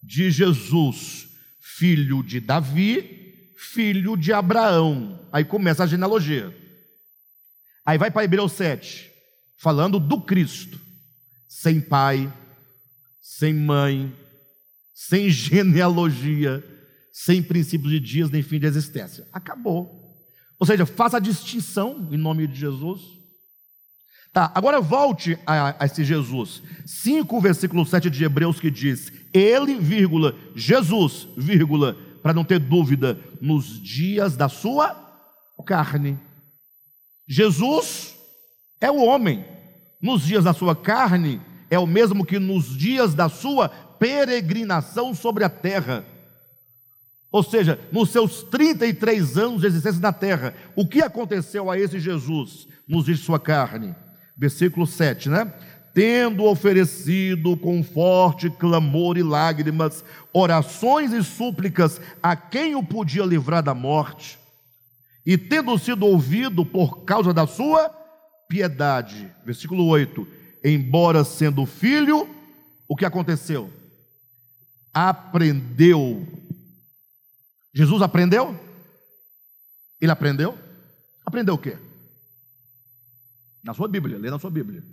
de 0.03 0.29
Jesus, 0.29 1.29
filho 1.61 2.21
de 2.21 2.41
Davi, 2.41 3.53
filho 3.57 4.17
de 4.17 4.33
Abraão. 4.33 5.25
Aí 5.31 5.45
começa 5.45 5.85
a 5.85 5.87
genealogia. 5.87 6.53
Aí 7.85 7.97
vai 7.97 8.11
para 8.11 8.25
Hebreus 8.25 8.51
7, 8.51 9.09
falando 9.57 9.97
do 9.97 10.21
Cristo, 10.21 10.79
sem 11.47 11.79
pai, 11.79 12.31
sem 13.21 13.53
mãe, 13.53 14.13
sem 15.07 15.29
genealogia, 15.29 16.61
sem 17.13 17.41
princípios 17.41 17.89
de 17.89 18.01
dias 18.01 18.29
nem 18.29 18.43
fim 18.43 18.59
de 18.59 18.65
existência. 18.65 19.25
Acabou. 19.31 20.13
Ou 20.59 20.67
seja, 20.67 20.85
faça 20.85 21.15
a 21.15 21.21
distinção 21.21 22.09
em 22.11 22.17
nome 22.17 22.45
de 22.45 22.59
Jesus. 22.59 22.99
Tá, 24.33 24.51
agora 24.53 24.81
volte 24.81 25.39
a, 25.47 25.81
a 25.81 25.85
esse 25.85 26.03
Jesus. 26.03 26.61
5, 26.85 27.39
versículo 27.39 27.85
7 27.85 28.09
de 28.09 28.25
Hebreus 28.25 28.59
que 28.59 28.69
diz: 28.69 29.09
Ele, 29.33 29.79
vírgula, 29.79 30.35
Jesus, 30.53 31.29
vírgula, 31.37 31.95
para 32.21 32.33
não 32.33 32.43
ter 32.43 32.59
dúvida, 32.59 33.17
nos 33.39 33.81
dias 33.81 34.35
da 34.35 34.49
sua 34.49 34.93
carne. 35.65 36.19
Jesus 37.25 38.15
é 38.81 38.91
o 38.91 38.97
homem. 38.97 39.45
Nos 40.01 40.23
dias 40.23 40.43
da 40.43 40.53
sua 40.53 40.75
carne, 40.75 41.41
é 41.69 41.79
o 41.79 41.87
mesmo 41.87 42.25
que 42.25 42.37
nos 42.37 42.77
dias 42.77 43.13
da 43.13 43.29
sua 43.29 43.71
peregrinação 43.99 45.13
sobre 45.13 45.43
a 45.43 45.49
terra. 45.49 46.05
Ou 47.31 47.43
seja, 47.43 47.79
nos 47.91 48.09
seus 48.09 48.41
33 48.43 49.37
anos 49.37 49.61
de 49.61 49.67
existência 49.67 50.01
na 50.01 50.11
terra, 50.11 50.55
o 50.75 50.87
que 50.87 51.01
aconteceu 51.01 51.69
a 51.69 51.77
esse 51.77 51.99
Jesus 51.99 52.67
nos 52.87 53.05
de 53.05 53.15
sua 53.15 53.39
carne? 53.39 53.95
Versículo 54.35 54.87
7, 54.87 55.29
né? 55.29 55.53
Tendo 55.93 56.45
oferecido 56.45 57.57
com 57.57 57.83
forte 57.83 58.49
clamor 58.49 59.17
e 59.17 59.23
lágrimas, 59.23 60.03
orações 60.33 61.11
e 61.11 61.23
súplicas 61.23 61.99
a 62.23 62.35
quem 62.35 62.75
o 62.75 62.83
podia 62.83 63.25
livrar 63.25 63.61
da 63.61 63.73
morte, 63.73 64.39
e 65.25 65.37
tendo 65.37 65.77
sido 65.77 66.05
ouvido 66.05 66.65
por 66.65 67.03
causa 67.03 67.33
da 67.33 67.45
sua 67.45 67.89
piedade. 68.47 69.29
Versículo 69.45 69.85
8: 69.87 70.25
Embora 70.63 71.23
sendo 71.23 71.65
filho, 71.65 72.27
o 72.87 72.95
que 72.95 73.05
aconteceu? 73.05 73.69
Aprendeu. 74.93 76.27
Jesus 77.73 78.01
aprendeu? 78.01 78.59
Ele 80.01 80.11
aprendeu? 80.11 80.57
Aprendeu 81.25 81.55
o 81.55 81.57
quê? 81.57 81.77
Na 83.63 83.73
sua 83.73 83.87
Bíblia, 83.87 84.17
lê 84.17 84.29
na 84.29 84.39
sua 84.39 84.49
Bíblia. 84.49 84.83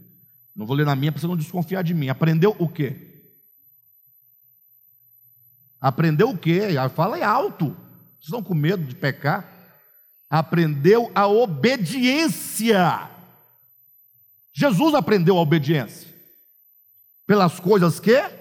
Não 0.54 0.66
vou 0.66 0.76
ler 0.76 0.86
na 0.86 0.96
minha 0.96 1.12
para 1.12 1.20
você 1.20 1.26
não 1.26 1.36
desconfiar 1.36 1.82
de 1.82 1.94
mim. 1.94 2.08
Aprendeu 2.08 2.54
o 2.58 2.68
quê? 2.68 3.24
Aprendeu 5.80 6.30
o 6.30 6.38
quê? 6.38 6.68
Fala 6.94 7.18
é 7.18 7.22
alto. 7.22 7.66
Vocês 7.66 8.24
estão 8.24 8.42
com 8.42 8.54
medo 8.54 8.84
de 8.84 8.94
pecar? 8.94 9.52
Aprendeu 10.28 11.10
a 11.14 11.26
obediência. 11.26 13.10
Jesus 14.52 14.94
aprendeu 14.94 15.36
a 15.38 15.42
obediência. 15.42 16.08
Pelas 17.26 17.60
coisas 17.60 18.00
que 18.00 18.35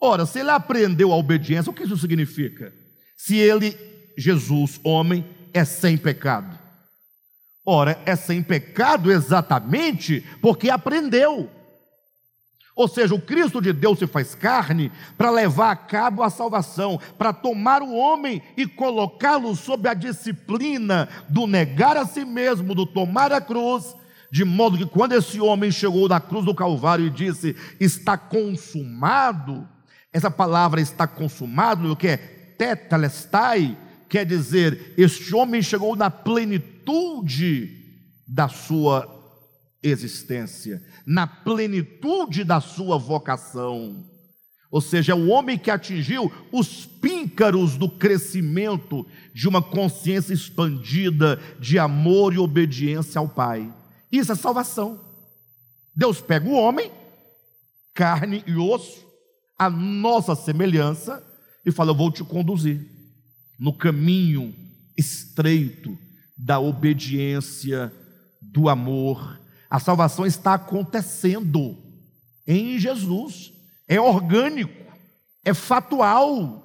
Ora, 0.00 0.26
se 0.26 0.40
ele 0.40 0.50
aprendeu 0.50 1.12
a 1.12 1.16
obediência, 1.16 1.70
o 1.70 1.74
que 1.74 1.84
isso 1.84 1.96
significa? 1.96 2.72
Se 3.16 3.36
ele, 3.36 3.76
Jesus, 4.16 4.80
homem, 4.84 5.24
é 5.52 5.64
sem 5.64 5.96
pecado. 5.96 6.58
Ora, 7.64 8.00
é 8.04 8.14
sem 8.14 8.42
pecado 8.42 9.10
exatamente 9.10 10.24
porque 10.40 10.70
aprendeu. 10.70 11.50
Ou 12.76 12.86
seja, 12.86 13.14
o 13.14 13.20
Cristo 13.20 13.60
de 13.60 13.72
Deus 13.72 13.98
se 13.98 14.06
faz 14.06 14.34
carne 14.34 14.92
para 15.16 15.30
levar 15.30 15.70
a 15.70 15.76
cabo 15.76 16.22
a 16.22 16.28
salvação, 16.28 17.00
para 17.16 17.32
tomar 17.32 17.80
o 17.80 17.94
homem 17.94 18.42
e 18.54 18.66
colocá-lo 18.66 19.56
sob 19.56 19.88
a 19.88 19.94
disciplina 19.94 21.08
do 21.26 21.46
negar 21.46 21.96
a 21.96 22.04
si 22.04 22.22
mesmo, 22.22 22.74
do 22.74 22.84
tomar 22.84 23.32
a 23.32 23.40
cruz, 23.40 23.96
de 24.30 24.44
modo 24.44 24.76
que 24.76 24.84
quando 24.84 25.12
esse 25.12 25.40
homem 25.40 25.70
chegou 25.70 26.06
na 26.06 26.20
cruz 26.20 26.44
do 26.44 26.54
Calvário 26.54 27.06
e 27.06 27.10
disse: 27.10 27.56
Está 27.80 28.18
consumado, 28.18 29.66
essa 30.16 30.30
palavra 30.30 30.80
está 30.80 31.06
consumado, 31.06 31.92
o 31.92 31.94
que 31.94 32.08
é 32.08 32.16
tetalestai, 32.16 33.76
quer 34.08 34.24
dizer, 34.24 34.94
este 34.96 35.34
homem 35.34 35.60
chegou 35.60 35.94
na 35.94 36.10
plenitude 36.10 37.84
da 38.26 38.48
sua 38.48 39.06
existência, 39.82 40.82
na 41.04 41.26
plenitude 41.26 42.44
da 42.44 42.62
sua 42.62 42.96
vocação. 42.96 44.06
Ou 44.70 44.80
seja, 44.80 45.12
é 45.12 45.14
o 45.14 45.28
homem 45.28 45.58
que 45.58 45.70
atingiu 45.70 46.32
os 46.50 46.86
píncaros 46.86 47.76
do 47.76 47.86
crescimento 47.86 49.06
de 49.34 49.46
uma 49.46 49.60
consciência 49.60 50.32
expandida 50.32 51.38
de 51.60 51.78
amor 51.78 52.32
e 52.32 52.38
obediência 52.38 53.18
ao 53.18 53.28
Pai. 53.28 53.70
Isso 54.10 54.32
é 54.32 54.34
salvação. 54.34 54.98
Deus 55.94 56.22
pega 56.22 56.48
o 56.48 56.54
homem, 56.54 56.90
carne 57.92 58.42
e 58.46 58.56
osso, 58.56 59.05
a 59.58 59.70
nossa 59.70 60.34
semelhança 60.34 61.24
e 61.64 61.72
fala: 61.72 61.90
Eu 61.90 61.96
vou 61.96 62.10
te 62.10 62.22
conduzir 62.22 62.86
no 63.58 63.72
caminho 63.72 64.54
estreito 64.96 65.96
da 66.36 66.58
obediência, 66.58 67.92
do 68.40 68.68
amor. 68.68 69.40
A 69.68 69.80
salvação 69.80 70.26
está 70.26 70.54
acontecendo 70.54 71.76
em 72.46 72.78
Jesus, 72.78 73.52
é 73.88 74.00
orgânico, 74.00 74.84
é 75.44 75.52
fatual. 75.52 76.62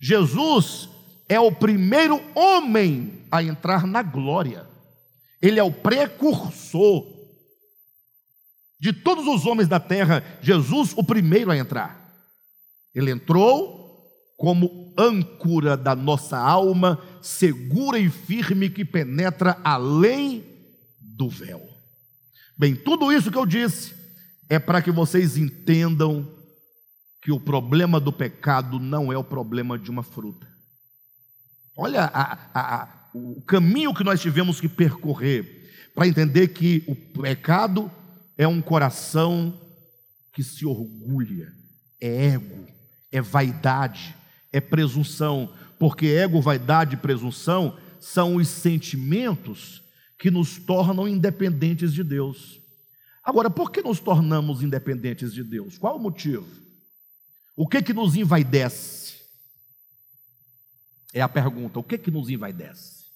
Jesus 0.00 0.88
é 1.28 1.38
o 1.40 1.52
primeiro 1.52 2.22
homem 2.34 3.24
a 3.30 3.42
entrar 3.42 3.86
na 3.86 4.02
glória, 4.02 4.66
ele 5.42 5.58
é 5.58 5.62
o 5.62 5.72
precursor. 5.72 7.15
De 8.78 8.92
todos 8.92 9.26
os 9.26 9.46
homens 9.46 9.68
da 9.68 9.80
terra, 9.80 10.22
Jesus 10.42 10.92
o 10.96 11.02
primeiro 11.02 11.50
a 11.50 11.56
entrar. 11.56 12.14
Ele 12.94 13.10
entrou 13.10 13.86
como 14.36 14.94
âncora 14.98 15.76
da 15.76 15.94
nossa 15.94 16.38
alma, 16.38 17.00
segura 17.22 17.98
e 17.98 18.10
firme 18.10 18.68
que 18.68 18.84
penetra 18.84 19.58
além 19.64 20.44
do 21.00 21.28
véu. 21.28 21.62
Bem, 22.58 22.74
tudo 22.74 23.12
isso 23.12 23.30
que 23.30 23.38
eu 23.38 23.46
disse 23.46 23.94
é 24.48 24.58
para 24.58 24.82
que 24.82 24.90
vocês 24.90 25.36
entendam 25.36 26.30
que 27.22 27.32
o 27.32 27.40
problema 27.40 27.98
do 27.98 28.12
pecado 28.12 28.78
não 28.78 29.12
é 29.12 29.16
o 29.16 29.24
problema 29.24 29.78
de 29.78 29.90
uma 29.90 30.02
fruta. 30.02 30.46
Olha 31.76 32.04
a, 32.04 32.38
a, 32.54 32.82
a, 32.82 33.08
o 33.14 33.42
caminho 33.42 33.92
que 33.92 34.04
nós 34.04 34.20
tivemos 34.20 34.60
que 34.60 34.68
percorrer 34.68 35.70
para 35.94 36.06
entender 36.06 36.48
que 36.48 36.84
o 36.86 36.94
pecado 36.94 37.90
é 38.36 38.46
um 38.46 38.60
coração 38.60 39.58
que 40.32 40.42
se 40.42 40.66
orgulha, 40.66 41.52
é 42.00 42.26
ego, 42.34 42.66
é 43.10 43.20
vaidade, 43.20 44.14
é 44.52 44.60
presunção, 44.60 45.52
porque 45.78 46.06
ego, 46.06 46.40
vaidade 46.40 46.94
e 46.94 46.98
presunção 46.98 47.78
são 48.00 48.36
os 48.36 48.48
sentimentos 48.48 49.82
que 50.18 50.30
nos 50.30 50.58
tornam 50.58 51.08
independentes 51.08 51.92
de 51.92 52.04
Deus. 52.04 52.60
Agora, 53.24 53.50
por 53.50 53.70
que 53.70 53.82
nos 53.82 53.98
tornamos 53.98 54.62
independentes 54.62 55.32
de 55.32 55.42
Deus? 55.42 55.78
Qual 55.78 55.96
o 55.96 56.00
motivo? 56.00 56.46
O 57.56 57.66
que 57.66 57.82
que 57.82 57.92
nos 57.92 58.14
envaidece? 58.14 59.16
É 61.12 61.22
a 61.22 61.28
pergunta, 61.28 61.78
o 61.78 61.82
que 61.82 61.96
que 61.96 62.10
nos 62.10 62.28
envaidece? 62.28 63.06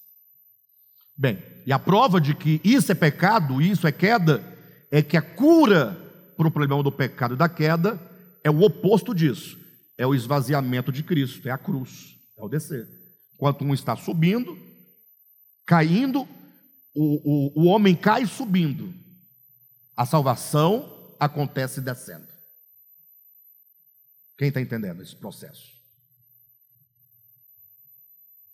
Bem, 1.16 1.42
e 1.66 1.72
a 1.72 1.78
prova 1.78 2.18
de 2.18 2.34
que 2.34 2.60
isso 2.64 2.90
é 2.90 2.94
pecado, 2.94 3.60
isso 3.60 3.86
é 3.86 3.92
queda, 3.92 4.42
é 4.91 5.03
que 5.03 5.16
a 5.16 5.22
cura 5.22 5.97
para 6.36 6.49
o 6.49 6.51
problema 6.51 6.82
do 6.82 6.91
pecado 6.91 7.34
e 7.34 7.36
da 7.36 7.49
queda 7.49 8.01
é 8.43 8.51
o 8.51 8.62
oposto 8.62 9.14
disso, 9.14 9.59
é 9.97 10.07
o 10.07 10.14
esvaziamento 10.14 10.91
de 10.91 11.03
Cristo, 11.03 11.47
é 11.47 11.51
a 11.51 11.59
cruz, 11.59 12.16
é 12.36 12.43
o 12.43 12.49
descer. 12.49 12.88
Enquanto 13.34 13.64
um 13.64 13.74
está 13.74 13.97
subindo, 13.97 14.59
caindo, 15.66 16.26
o, 16.95 17.55
o, 17.55 17.62
o 17.62 17.66
homem 17.66 17.95
cai 17.95 18.26
subindo, 18.26 18.93
a 19.97 20.07
salvação 20.07 21.14
acontece 21.18 21.80
descendo. 21.80 22.26
Quem 24.38 24.49
está 24.49 24.61
entendendo 24.61 25.03
esse 25.03 25.14
processo? 25.14 25.70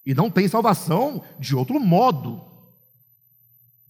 E 0.05 0.15
não 0.15 0.31
tem 0.31 0.49
salvação 0.49 1.25
de 1.39 1.55
outro 1.55 1.81
modo. 1.81 2.56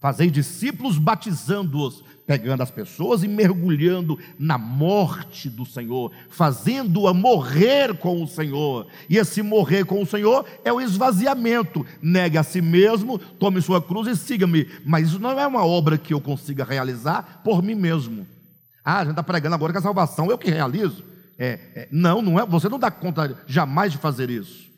Fazei 0.06 0.30
discípulos 0.30 0.98
batizando-os, 0.98 2.04
pegando 2.24 2.62
as 2.62 2.70
pessoas 2.70 3.24
e 3.24 3.28
mergulhando 3.28 4.16
na 4.38 4.56
morte 4.56 5.50
do 5.50 5.66
Senhor, 5.66 6.12
fazendo-a 6.30 7.12
morrer 7.12 7.92
com 7.98 8.22
o 8.22 8.28
Senhor. 8.28 8.86
E 9.10 9.16
esse 9.16 9.42
morrer 9.42 9.84
com 9.84 10.00
o 10.00 10.06
Senhor 10.06 10.46
é 10.64 10.72
o 10.72 10.80
esvaziamento. 10.80 11.84
Negue 12.00 12.38
a 12.38 12.44
si 12.44 12.60
mesmo, 12.60 13.18
tome 13.18 13.60
sua 13.60 13.82
cruz 13.82 14.06
e 14.06 14.14
siga-me. 14.14 14.68
Mas 14.84 15.08
isso 15.08 15.18
não 15.18 15.32
é 15.40 15.44
uma 15.44 15.66
obra 15.66 15.98
que 15.98 16.14
eu 16.14 16.20
consiga 16.20 16.62
realizar 16.62 17.40
por 17.42 17.60
mim 17.60 17.74
mesmo. 17.74 18.28
Ah, 18.84 18.98
a 18.98 19.00
gente 19.00 19.10
está 19.10 19.24
pregando 19.24 19.56
agora 19.56 19.72
que 19.72 19.80
a 19.80 19.82
salvação 19.82 20.30
é 20.30 20.34
o 20.34 20.38
que 20.38 20.52
realizo. 20.52 21.02
É, 21.36 21.58
é, 21.74 21.88
não, 21.90 22.22
não 22.22 22.38
é. 22.38 22.46
Você 22.46 22.68
não 22.68 22.78
dá 22.78 22.92
conta 22.92 23.42
jamais 23.44 23.90
de 23.90 23.98
fazer 23.98 24.30
isso. 24.30 24.70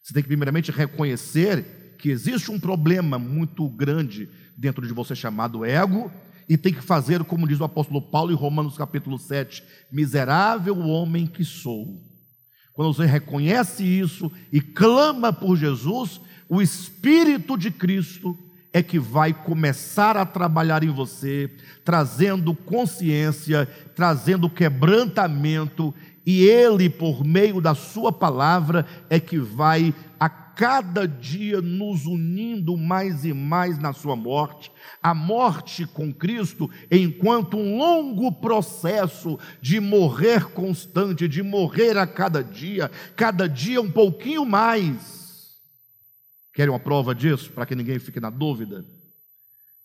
Você 0.00 0.14
tem 0.14 0.22
que 0.22 0.28
primeiramente 0.28 0.70
reconhecer 0.70 1.96
que 1.98 2.08
existe 2.08 2.52
um 2.52 2.60
problema 2.60 3.18
muito 3.18 3.68
grande 3.68 4.28
dentro 4.56 4.86
de 4.86 4.92
você 4.92 5.14
chamado 5.14 5.64
ego 5.64 6.10
e 6.48 6.56
tem 6.56 6.72
que 6.72 6.82
fazer 6.82 7.24
como 7.24 7.46
diz 7.46 7.60
o 7.60 7.64
apóstolo 7.64 8.00
Paulo 8.00 8.32
em 8.32 8.36
Romanos 8.36 8.76
capítulo 8.76 9.18
7, 9.18 9.62
miserável 9.90 10.78
homem 10.78 11.26
que 11.26 11.44
sou. 11.44 12.00
Quando 12.72 12.92
você 12.92 13.06
reconhece 13.06 13.84
isso 13.84 14.30
e 14.52 14.60
clama 14.60 15.32
por 15.32 15.56
Jesus, 15.56 16.20
o 16.48 16.62
espírito 16.62 17.56
de 17.56 17.70
Cristo 17.70 18.36
é 18.72 18.82
que 18.82 18.98
vai 18.98 19.32
começar 19.32 20.16
a 20.18 20.26
trabalhar 20.26 20.84
em 20.84 20.90
você, 20.90 21.50
trazendo 21.82 22.54
consciência, 22.54 23.66
trazendo 23.94 24.50
quebrantamento, 24.50 25.94
e 26.26 26.42
Ele, 26.42 26.90
por 26.90 27.24
meio 27.24 27.60
da 27.60 27.74
Sua 27.74 28.12
palavra, 28.12 28.84
é 29.08 29.18
que 29.18 29.38
vai 29.38 29.94
a 30.20 30.28
cada 30.56 31.06
dia 31.06 31.60
nos 31.60 32.06
unindo 32.06 32.76
mais 32.76 33.24
e 33.24 33.32
mais 33.32 33.78
na 33.78 33.92
Sua 33.92 34.16
morte. 34.16 34.72
A 35.00 35.14
morte 35.14 35.86
com 35.86 36.12
Cristo, 36.12 36.68
enquanto 36.90 37.56
um 37.56 37.78
longo 37.78 38.32
processo 38.32 39.38
de 39.60 39.78
morrer 39.78 40.46
constante, 40.46 41.28
de 41.28 41.42
morrer 41.42 41.96
a 41.96 42.06
cada 42.06 42.42
dia, 42.42 42.90
cada 43.14 43.48
dia 43.48 43.80
um 43.80 43.90
pouquinho 43.90 44.44
mais 44.44 45.16
Querem 46.56 46.72
uma 46.72 46.80
prova 46.80 47.14
disso, 47.14 47.52
para 47.52 47.66
que 47.66 47.74
ninguém 47.74 47.98
fique 47.98 48.18
na 48.18 48.30
dúvida? 48.30 48.82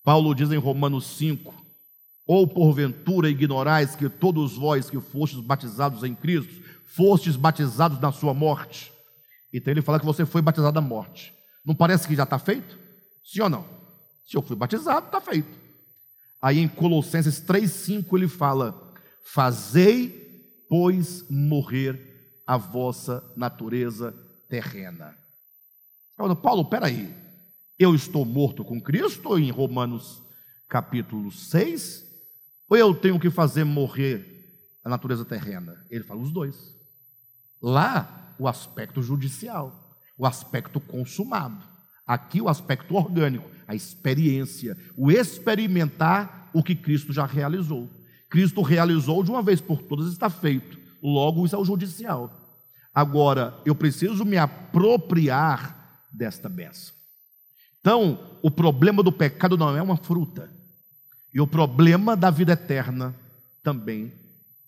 Paulo 0.06 0.34
diz 0.34 0.50
em 0.54 0.58
Romanos 0.58 1.06
5: 1.18 1.54
Ou 2.26 2.48
porventura 2.48 3.30
ignorais 3.30 3.94
que 3.94 4.08
todos 4.08 4.56
vós 4.56 4.90
que 4.90 5.02
fostes 5.02 5.42
batizados 5.42 6.02
em 6.06 6.16
Cristo, 6.16 6.64
fostes 6.86 7.36
batizados 7.36 8.00
na 8.00 8.14
sua 8.14 8.34
morte. 8.34 8.90
Então 9.54 9.72
ele 9.72 9.82
fala 9.82 10.00
que 10.00 10.06
você 10.06 10.26
foi 10.26 10.42
batizado 10.42 10.80
na 10.80 10.88
morte. 10.88 11.34
Não 11.66 11.76
parece 11.76 12.08
que 12.08 12.16
já 12.16 12.24
está 12.24 12.40
feito? 12.40 12.78
Sim 13.24 13.42
ou 13.42 13.50
não? 13.50 13.66
Se 14.26 14.38
eu 14.38 14.42
fui 14.42 14.56
batizado, 14.56 15.08
está 15.08 15.20
feito. 15.20 15.60
Aí 16.42 16.60
em 16.60 16.68
Colossenses 16.68 17.42
3,5 17.42 18.18
ele 18.18 18.28
fala: 18.28 18.94
Fazei, 19.24 20.66
pois, 20.70 21.26
morrer 21.30 22.42
a 22.48 22.58
vossa 22.58 23.24
natureza 23.36 24.14
terrena. 24.50 25.16
Falando, 26.18 26.36
Paulo, 26.36 26.66
peraí, 26.66 27.14
eu 27.78 27.96
estou 27.96 28.26
morto 28.26 28.64
com 28.64 28.82
Cristo 28.82 29.38
em 29.38 29.52
Romanos 29.52 30.22
capítulo 30.68 31.32
6, 31.32 32.06
ou 32.70 32.78
eu 32.78 32.94
tenho 32.94 33.20
que 33.20 33.30
fazer 33.30 33.64
morrer 33.64 34.26
a 34.84 34.90
natureza 34.90 35.26
terrena? 35.26 35.86
Ele 35.90 36.04
fala 36.04 36.22
os 36.22 36.32
dois. 36.32 36.76
Lá, 37.62 38.21
o 38.42 38.48
aspecto 38.48 39.04
judicial, 39.04 39.72
o 40.18 40.26
aspecto 40.26 40.80
consumado. 40.80 41.64
Aqui, 42.08 42.42
o 42.42 42.50
aspecto 42.50 42.96
orgânico, 42.96 43.48
a 43.68 43.76
experiência, 43.76 44.76
o 44.98 45.12
experimentar 45.12 46.50
o 46.52 46.64
que 46.64 46.74
Cristo 46.74 47.14
já 47.14 47.24
realizou. 47.24 47.88
Cristo 48.32 48.64
realizou 48.64 49.24
de 49.24 49.30
uma 49.30 49.44
vez 49.44 49.62
por 49.62 49.84
todas, 49.84 50.08
está 50.08 50.28
feito. 50.28 50.76
Logo, 51.04 51.46
isso 51.46 51.56
é 51.56 51.60
o 51.60 51.64
judicial. 51.64 52.36
Agora, 52.92 53.56
eu 53.64 53.76
preciso 53.76 54.26
me 54.26 54.38
apropriar 54.38 56.02
desta 56.12 56.50
bênção. 56.50 56.96
Então, 57.80 58.40
o 58.42 58.50
problema 58.50 59.04
do 59.04 59.12
pecado 59.12 59.56
não 59.56 59.78
é 59.78 59.82
uma 59.84 59.98
fruta, 59.98 60.50
e 61.32 61.40
o 61.40 61.46
problema 61.46 62.18
da 62.18 62.32
vida 62.32 62.54
eterna 62.54 63.16
também, 63.62 64.12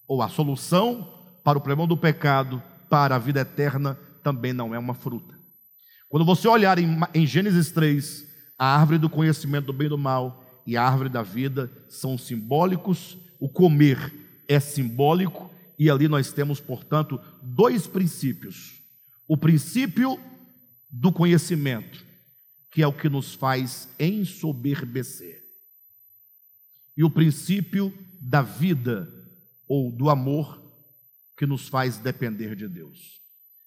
ou 0.07 0.21
a 0.21 0.29
solução 0.29 1.11
para 1.43 1.57
o 1.57 1.61
problema 1.61 1.87
do 1.87 1.97
pecado, 1.97 2.61
para 2.89 3.15
a 3.15 3.19
vida 3.19 3.41
eterna, 3.41 3.97
também 4.23 4.53
não 4.53 4.73
é 4.73 4.79
uma 4.79 4.93
fruta. 4.93 5.33
Quando 6.09 6.25
você 6.25 6.47
olhar 6.47 6.77
em, 6.77 6.99
em 7.13 7.25
Gênesis 7.25 7.71
3, 7.71 8.27
a 8.57 8.77
árvore 8.77 8.97
do 8.97 9.09
conhecimento 9.09 9.65
do 9.65 9.73
bem 9.73 9.87
e 9.87 9.89
do 9.89 9.97
mal 9.97 10.43
e 10.65 10.77
a 10.77 10.83
árvore 10.83 11.09
da 11.09 11.21
vida 11.21 11.71
são 11.89 12.17
simbólicos, 12.17 13.17
o 13.39 13.49
comer 13.49 14.13
é 14.47 14.59
simbólico, 14.59 15.51
e 15.77 15.89
ali 15.89 16.07
nós 16.07 16.31
temos, 16.31 16.59
portanto, 16.59 17.19
dois 17.41 17.87
princípios. 17.87 18.81
O 19.27 19.35
princípio 19.35 20.19
do 20.89 21.11
conhecimento, 21.11 22.05
que 22.71 22.81
é 22.81 22.87
o 22.87 22.93
que 22.93 23.09
nos 23.09 23.33
faz 23.33 23.89
ensoberbecer. 23.99 25.41
E 26.95 27.03
o 27.03 27.09
princípio 27.09 27.91
da 28.21 28.41
vida 28.41 29.11
ou 29.67 29.91
do 29.91 30.09
amor 30.09 30.62
que 31.37 31.45
nos 31.45 31.67
faz 31.67 31.97
depender 31.97 32.55
de 32.55 32.67
Deus. 32.67 33.21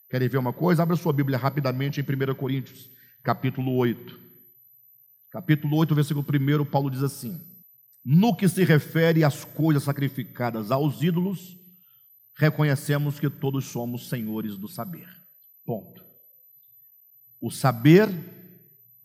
Querem 0.08 0.28
ver 0.28 0.38
uma 0.38 0.52
coisa? 0.52 0.82
Abra 0.82 0.96
sua 0.96 1.12
Bíblia 1.12 1.38
rapidamente 1.38 2.00
em 2.00 2.04
1 2.04 2.34
Coríntios, 2.34 2.90
capítulo 3.22 3.74
8. 3.74 4.26
Capítulo 5.30 5.76
8, 5.76 5.94
versículo 5.94 6.24
1, 6.24 6.64
Paulo 6.64 6.90
diz 6.90 7.02
assim: 7.02 7.40
No 8.04 8.34
que 8.34 8.48
se 8.48 8.64
refere 8.64 9.24
às 9.24 9.44
coisas 9.44 9.82
sacrificadas 9.82 10.70
aos 10.70 11.02
ídolos, 11.02 11.56
reconhecemos 12.36 13.18
que 13.18 13.28
todos 13.28 13.64
somos 13.64 14.08
senhores 14.08 14.56
do 14.56 14.68
saber. 14.68 15.08
Ponto. 15.64 16.04
O 17.40 17.50
saber 17.50 18.08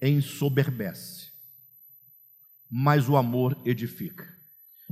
ensoberbece, 0.01 1.31
mas 2.69 3.09
o 3.09 3.17
amor 3.17 3.59
edifica. 3.65 4.27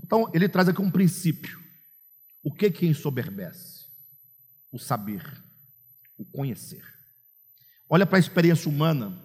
Então, 0.03 0.30
ele 0.34 0.49
traz 0.49 0.70
aqui 0.70 0.82
um 0.82 0.91
princípio. 0.91 1.59
O 2.43 2.53
que 2.53 2.71
que 2.71 2.87
ensoberbece? 2.87 3.85
O 4.71 4.79
saber, 4.79 5.23
o 6.17 6.25
conhecer. 6.25 6.83
Olha 7.89 8.05
para 8.05 8.17
a 8.17 8.19
experiência 8.19 8.69
humana. 8.69 9.17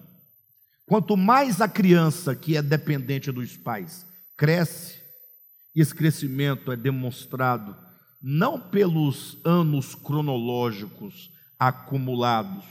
Quanto 0.85 1.15
mais 1.15 1.61
a 1.61 1.67
criança 1.67 2.35
que 2.35 2.57
é 2.57 2.61
dependente 2.61 3.31
dos 3.31 3.55
pais 3.57 4.05
cresce, 4.37 5.01
esse 5.75 5.93
crescimento 5.93 6.71
é 6.71 6.75
demonstrado 6.75 7.75
não 8.21 8.59
pelos 8.59 9.37
anos 9.45 9.93
cronológicos 9.93 11.31
acumulados, 11.59 12.65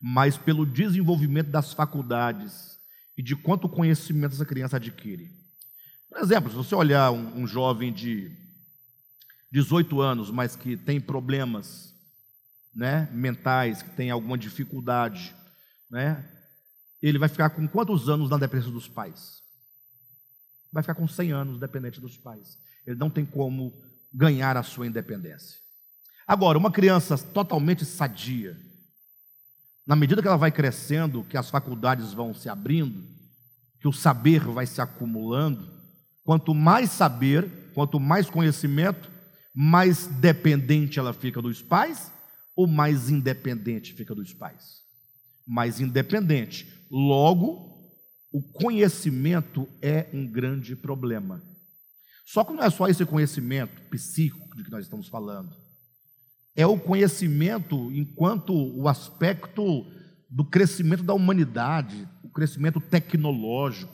mas 0.00 0.38
pelo 0.38 0.64
desenvolvimento 0.64 1.50
das 1.50 1.72
faculdades 1.72 2.78
e 3.16 3.22
de 3.22 3.36
quanto 3.36 3.68
conhecimento 3.68 4.34
essa 4.34 4.46
criança 4.46 4.76
adquire. 4.76 5.30
Por 6.08 6.20
exemplo, 6.20 6.50
se 6.50 6.56
você 6.56 6.74
olhar 6.74 7.10
um, 7.10 7.42
um 7.42 7.46
jovem 7.46 7.92
de 7.92 8.30
18 9.50 10.00
anos, 10.00 10.30
mas 10.30 10.56
que 10.56 10.76
tem 10.76 11.00
problemas 11.00 11.94
né, 12.74 13.08
mentais, 13.12 13.82
que 13.82 13.90
tem 13.90 14.10
alguma 14.10 14.36
dificuldade, 14.36 15.34
né, 15.90 16.24
ele 17.00 17.18
vai 17.18 17.28
ficar 17.28 17.50
com 17.50 17.66
quantos 17.66 18.08
anos 18.08 18.28
na 18.30 18.36
dependência 18.36 18.72
dos 18.72 18.88
pais? 18.88 19.42
Vai 20.72 20.82
ficar 20.82 20.94
com 20.94 21.08
100 21.08 21.32
anos 21.32 21.58
dependente 21.58 22.00
dos 22.00 22.16
pais. 22.16 22.58
Ele 22.86 22.96
não 22.96 23.08
tem 23.08 23.24
como 23.24 23.72
ganhar 24.12 24.56
a 24.56 24.62
sua 24.62 24.86
independência. 24.86 25.58
Agora, 26.26 26.58
uma 26.58 26.70
criança 26.70 27.16
totalmente 27.16 27.84
sadia, 27.84 28.56
na 29.86 29.96
medida 29.96 30.20
que 30.20 30.28
ela 30.28 30.36
vai 30.36 30.52
crescendo, 30.52 31.24
que 31.24 31.38
as 31.38 31.48
faculdades 31.48 32.12
vão 32.12 32.34
se 32.34 32.48
abrindo, 32.48 33.02
que 33.80 33.88
o 33.88 33.92
saber 33.92 34.40
vai 34.40 34.66
se 34.66 34.80
acumulando, 34.80 35.66
quanto 36.24 36.54
mais 36.54 36.90
saber, 36.90 37.48
quanto 37.74 37.98
mais 37.98 38.28
conhecimento, 38.28 39.10
mais 39.60 40.06
dependente 40.06 41.00
ela 41.00 41.12
fica 41.12 41.42
dos 41.42 41.60
pais 41.60 42.12
ou 42.54 42.68
mais 42.68 43.10
independente 43.10 43.92
fica 43.92 44.14
dos 44.14 44.32
pais? 44.32 44.82
Mais 45.44 45.80
independente. 45.80 46.86
Logo, 46.88 47.92
o 48.30 48.40
conhecimento 48.40 49.68
é 49.82 50.08
um 50.12 50.24
grande 50.30 50.76
problema. 50.76 51.42
Só 52.24 52.44
que 52.44 52.52
não 52.52 52.62
é 52.62 52.70
só 52.70 52.86
esse 52.86 53.04
conhecimento 53.04 53.82
psíquico 53.90 54.56
de 54.56 54.62
que 54.62 54.70
nós 54.70 54.84
estamos 54.84 55.08
falando 55.08 55.56
é 56.54 56.66
o 56.66 56.76
conhecimento 56.76 57.90
enquanto 57.92 58.52
o 58.52 58.88
aspecto 58.88 59.86
do 60.28 60.44
crescimento 60.44 61.04
da 61.04 61.14
humanidade, 61.14 62.08
o 62.22 62.28
crescimento 62.28 62.80
tecnológico. 62.80 63.92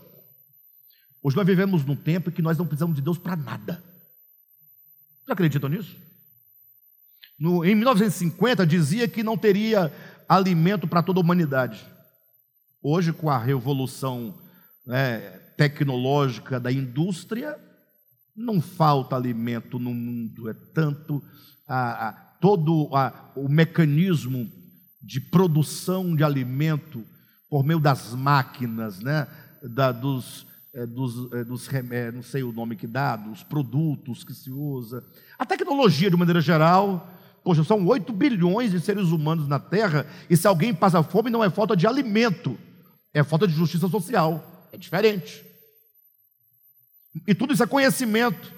Hoje 1.23 1.37
nós 1.37 1.47
vivemos 1.47 1.85
num 1.85 1.95
tempo 1.95 2.31
em 2.31 2.33
que 2.33 2.41
nós 2.41 2.57
não 2.57 2.67
precisamos 2.67 2.97
de 2.97 3.03
Deus 3.03 3.19
para 3.19 3.37
nada. 3.37 3.85
Você 5.25 5.33
acredita 5.33 5.69
nisso? 5.69 5.97
No, 7.39 7.65
em 7.65 7.75
1950 7.75 8.67
dizia 8.67 9.09
que 9.09 9.23
não 9.23 9.37
teria 9.37 9.93
alimento 10.29 10.87
para 10.87 11.03
toda 11.03 11.19
a 11.19 11.23
humanidade. 11.23 11.85
Hoje, 12.83 13.13
com 13.13 13.31
a 13.31 13.39
revolução 13.39 14.39
né, 14.87 15.19
tecnológica 15.57 16.61
da 16.61 16.71
indústria, 16.71 17.59
não 18.37 18.61
falta 18.61 19.17
alimento 19.17 19.79
no 19.79 19.95
mundo, 19.95 20.51
é 20.51 20.55
tanto 20.75 21.23
a, 21.67 22.09
a 22.09 22.13
todo 22.13 22.95
a, 22.95 23.33
o 23.37 23.49
mecanismo 23.49 24.51
de 25.01 25.21
produção 25.21 26.15
de 26.15 26.25
alimento 26.25 27.05
por 27.49 27.65
meio 27.65 27.81
das 27.81 28.15
máquinas, 28.15 29.01
né? 29.01 29.27
Da, 29.63 29.93
dos, 29.93 30.47
é, 30.75 30.85
dos, 30.85 31.33
é, 31.33 31.45
dos 31.45 31.73
é, 31.73 32.11
não 32.11 32.23
sei 32.23 32.43
o 32.43 32.53
nome 32.53 32.75
que 32.77 32.87
dá, 32.87 33.17
dos 33.17 33.43
produtos 33.43 34.25
que 34.25 34.35
se 34.35 34.51
usa. 34.51 35.05
A 35.39 35.47
tecnologia, 35.47 36.11
de 36.11 36.17
maneira 36.17 36.41
geral, 36.41 37.09
poxa, 37.45 37.63
são 37.63 37.87
8 37.87 38.13
bilhões 38.13 38.73
de 38.73 38.81
seres 38.81 39.09
humanos 39.09 39.47
na 39.47 39.61
Terra, 39.61 40.07
e 40.29 40.37
se 40.37 40.47
alguém 40.47 40.75
passa 40.75 41.03
fome, 41.03 41.31
não 41.31 41.45
é 41.45 41.49
falta 41.49 41.77
de 41.77 41.87
alimento, 41.87 42.59
é 43.13 43.23
falta 43.23 43.47
de 43.47 43.55
justiça 43.55 43.89
social. 43.89 44.69
É 44.73 44.77
diferente. 44.77 45.45
E 47.29 47.35
tudo 47.35 47.53
isso 47.53 47.63
é 47.63 47.67
conhecimento. 47.67 48.53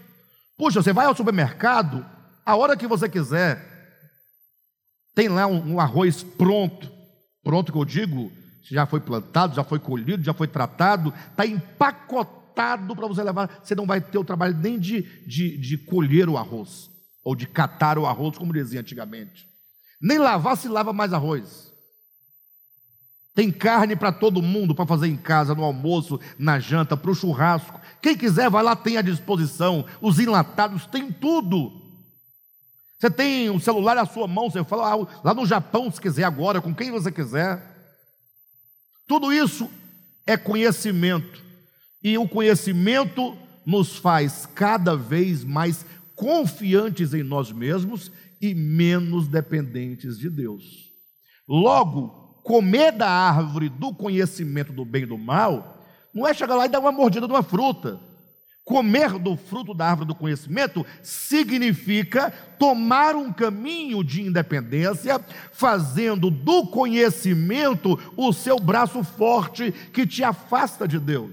Puxa, 0.57 0.83
você 0.83 0.93
vai 0.93 1.05
ao 1.05 1.15
supermercado, 1.15 2.05
a 2.45 2.57
hora 2.57 2.77
que 2.77 2.87
você 2.87 3.07
quiser, 3.07 3.77
tem 5.15 5.29
lá 5.29 5.47
um, 5.47 5.75
um 5.75 5.81
arroz 5.81 6.23
pronto, 6.23 6.91
pronto 7.45 7.71
que 7.71 7.77
eu 7.77 7.85
digo, 7.85 8.33
já 8.75 8.87
foi 8.87 9.01
plantado, 9.01 9.55
já 9.55 9.63
foi 9.63 9.79
colhido, 9.79 10.25
já 10.25 10.35
foi 10.35 10.49
tratado, 10.49 11.13
está 11.31 11.47
empacotado 11.47 12.97
para 12.97 13.07
você 13.07 13.23
levar. 13.23 13.61
Você 13.63 13.75
não 13.75 13.87
vai 13.87 14.01
ter 14.01 14.19
o 14.19 14.25
trabalho 14.25 14.57
nem 14.57 14.79
de, 14.79 15.03
de, 15.27 15.57
de 15.57 15.79
colher 15.79 16.29
o 16.29 16.37
arroz, 16.37 16.91
ou 17.23 17.35
de 17.35 17.47
catar 17.47 17.99
o 17.99 18.07
arroz, 18.07 18.37
como 18.37 18.53
dizia 18.53 18.81
antigamente. 18.81 19.47
Nem 20.01 20.19
lavar 20.19 20.57
se 20.57 20.69
lava 20.69 20.93
mais 20.93 21.13
arroz. 21.13 21.73
Tem 23.35 23.51
carne 23.53 23.95
para 23.95 24.11
todo 24.11 24.41
mundo 24.41 24.75
para 24.75 24.87
fazer 24.87 25.09
em 25.09 25.17
casa, 25.17 25.55
no 25.55 25.63
almoço, 25.63 26.19
na 26.39 26.59
janta, 26.59 26.97
para 26.97 27.11
o 27.11 27.15
churrasco. 27.15 27.79
Quem 28.01 28.17
quiser, 28.17 28.49
vai 28.49 28.63
lá, 28.63 28.75
tem 28.75 28.97
à 28.97 29.03
disposição. 29.03 29.85
Os 30.01 30.19
enlatados, 30.19 30.87
tem 30.87 31.13
tudo. 31.13 31.71
Você 32.99 33.11
tem 33.11 33.51
o 33.51 33.61
celular 33.61 33.95
na 33.95 34.07
sua 34.07 34.27
mão, 34.27 34.51
você 34.51 34.65
fala 34.65 34.91
ah, 34.91 35.07
lá 35.23 35.35
no 35.35 35.45
Japão, 35.45 35.91
se 35.91 36.01
quiser 36.01 36.25
agora, 36.25 36.63
com 36.63 36.75
quem 36.75 36.91
você 36.91 37.13
quiser. 37.13 37.76
Tudo 39.07 39.33
isso 39.33 39.71
é 40.27 40.37
conhecimento. 40.37 41.43
E 42.03 42.19
o 42.19 42.29
conhecimento 42.29 43.37
nos 43.65 43.97
faz 43.97 44.47
cada 44.47 44.97
vez 44.97 45.45
mais 45.45 45.85
confiantes 46.15 47.13
em 47.15 47.23
nós 47.23 47.53
mesmos 47.53 48.11
e 48.41 48.55
menos 48.55 49.29
dependentes 49.29 50.19
de 50.19 50.31
Deus. 50.31 50.91
Logo, 51.49 52.41
comer 52.45 52.93
da 52.93 53.09
árvore 53.09 53.69
do 53.69 53.93
conhecimento 53.95 54.73
do 54.73 54.85
bem 54.85 55.03
e 55.03 55.07
do 55.07 55.19
mal 55.19 55.85
não 56.15 56.27
é 56.27 56.33
chegar 56.33 56.55
lá 56.55 56.67
e 56.67 56.69
dar 56.69 56.81
uma 56.81 56.93
mordida 56.93 57.27
de 57.27 57.33
uma 57.33 57.43
fruta. 57.43 58.01
Comer 58.67 59.17
do 59.17 59.37
fruto 59.37 59.73
da 59.73 59.87
árvore 59.87 60.09
do 60.09 60.15
conhecimento 60.17 60.85
significa 61.01 62.33
tomar 62.59 63.15
um 63.15 63.33
caminho 63.33 64.03
de 64.03 64.23
independência, 64.23 65.25
fazendo 65.53 66.33
do 66.33 66.67
conhecimento 66.67 67.97
o 68.17 68.33
seu 68.33 68.59
braço 68.59 69.05
forte 69.05 69.71
que 69.93 70.05
te 70.05 70.25
afasta 70.25 70.89
de 70.89 70.99
Deus. 70.99 71.31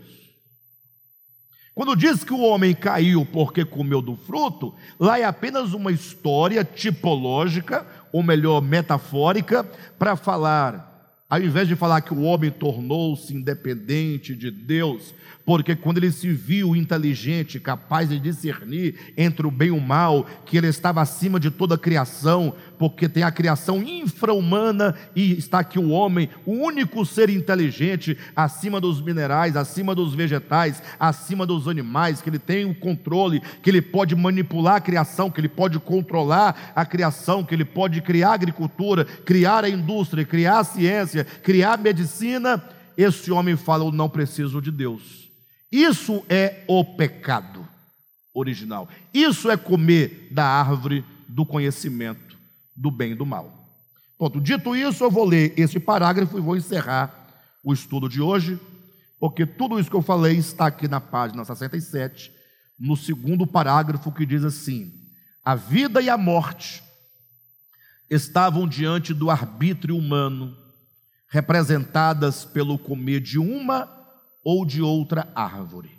Quando 1.74 1.96
diz 1.96 2.24
que 2.24 2.34
o 2.34 2.42
homem 2.42 2.76
caiu 2.76 3.26
porque 3.26 3.66
comeu 3.66 4.00
do 4.00 4.16
fruto, 4.16 4.72
lá 5.00 5.18
é 5.18 5.24
apenas 5.24 5.74
uma 5.74 5.92
história 5.92 6.64
tipológica, 6.64 7.84
ou 8.12 8.22
melhor, 8.22 8.62
metafórica, 8.62 9.64
para 9.98 10.16
falar 10.16 10.94
ao 11.34 11.42
invés 11.42 11.68
de 11.68 11.76
falar 11.76 12.02
que 12.02 12.14
o 12.14 12.22
homem 12.22 12.52
tornou-se 12.52 13.36
independente 13.36 14.36
de 14.36 14.52
Deus, 14.52 15.16
porque 15.46 15.76
quando 15.76 15.98
ele 15.98 16.12
se 16.12 16.32
viu 16.32 16.76
inteligente, 16.76 17.60
capaz 17.60 18.08
de 18.10 18.20
discernir 18.20 18.96
entre 19.18 19.46
o 19.46 19.52
bem 19.52 19.70
e 19.70 19.72
o 19.72 19.82
mal, 19.82 20.26
que 20.46 20.58
ele 20.58 20.68
estava 20.68 21.02
acima 21.02 21.40
de 21.40 21.52
toda 21.52 21.76
a 21.76 21.78
criação, 21.78 22.54
porque 22.80 23.10
tem 23.10 23.24
a 23.24 23.32
criação 23.32 23.84
infra-humana 23.84 24.96
e 25.16 25.34
está 25.34 25.60
aqui 25.60 25.78
o 25.78 25.90
homem, 25.90 26.30
o 26.46 26.54
único 26.54 27.06
ser 27.06 27.30
inteligente, 27.30 28.18
acima 28.36 28.80
dos 28.80 29.02
minerais, 29.02 29.58
acima 29.58 29.94
dos 29.94 30.14
vegetais, 30.14 30.82
acima 30.98 31.46
dos 31.46 31.68
animais, 31.68 32.22
que 32.22 32.30
ele 32.30 32.40
tem 32.40 32.64
o 32.66 32.76
controle, 32.76 33.42
que 33.62 33.70
ele 33.70 33.82
pode 33.82 34.16
manipular 34.16 34.76
a 34.76 34.82
criação, 34.82 35.30
que 35.30 35.42
ele 35.42 35.50
pode 35.50 35.78
controlar 35.78 36.72
a 36.74 36.86
criação, 36.86 37.44
que 37.44 37.54
ele 37.54 37.66
pode 37.66 38.02
criar 38.02 38.30
a 38.30 38.36
agricultura, 38.36 39.04
criar 39.04 39.66
a 39.66 39.70
indústria, 39.70 40.24
criar 40.24 40.60
a 40.60 40.64
ciência, 40.64 41.26
criar 41.26 41.74
a 41.74 41.78
medicina. 41.78 42.64
Esse 42.98 43.32
homem 43.32 43.58
fala: 43.58 43.84
Eu 43.84 43.92
não 43.92 44.08
preciso 44.08 44.62
de 44.62 44.72
Deus. 44.72 45.23
Isso 45.74 46.24
é 46.30 46.64
o 46.68 46.86
pecado 46.86 47.68
original. 48.32 48.88
Isso 49.12 49.50
é 49.50 49.58
comer 49.58 50.28
da 50.30 50.46
árvore 50.46 51.04
do 51.28 51.44
conhecimento 51.44 52.38
do 52.76 52.92
bem 52.92 53.14
e 53.14 53.16
do 53.16 53.26
mal. 53.26 53.52
Ponto. 54.16 54.40
Dito 54.40 54.76
isso, 54.76 55.04
eu 55.04 55.10
vou 55.10 55.26
ler 55.26 55.52
esse 55.58 55.80
parágrafo 55.80 56.38
e 56.38 56.42
vou 56.42 56.56
encerrar 56.56 57.12
o 57.64 57.74
estudo 57.74 58.08
de 58.08 58.22
hoje, 58.22 58.60
porque 59.20 59.48
tudo 59.48 59.80
isso 59.80 59.90
que 59.90 59.96
eu 59.96 60.04
falei 60.04 60.38
está 60.38 60.68
aqui 60.68 60.88
na 60.88 61.02
página 61.02 61.44
67, 61.44 62.32
no 62.80 62.96
segundo 62.96 63.48
parágrafo 63.48 64.12
que 64.12 64.28
diz 64.28 64.44
assim: 64.44 64.94
a 65.44 65.56
vida 65.56 66.00
e 66.04 66.08
a 66.08 66.20
morte 66.20 66.84
estavam 68.12 68.68
diante 68.68 69.12
do 69.12 69.32
arbítrio 69.32 69.98
humano, 69.98 70.56
representadas 71.28 72.46
pelo 72.46 72.78
comer 72.78 73.20
de 73.22 73.40
uma 73.40 74.03
ou 74.44 74.66
de 74.66 74.82
outra 74.82 75.32
árvore. 75.34 75.92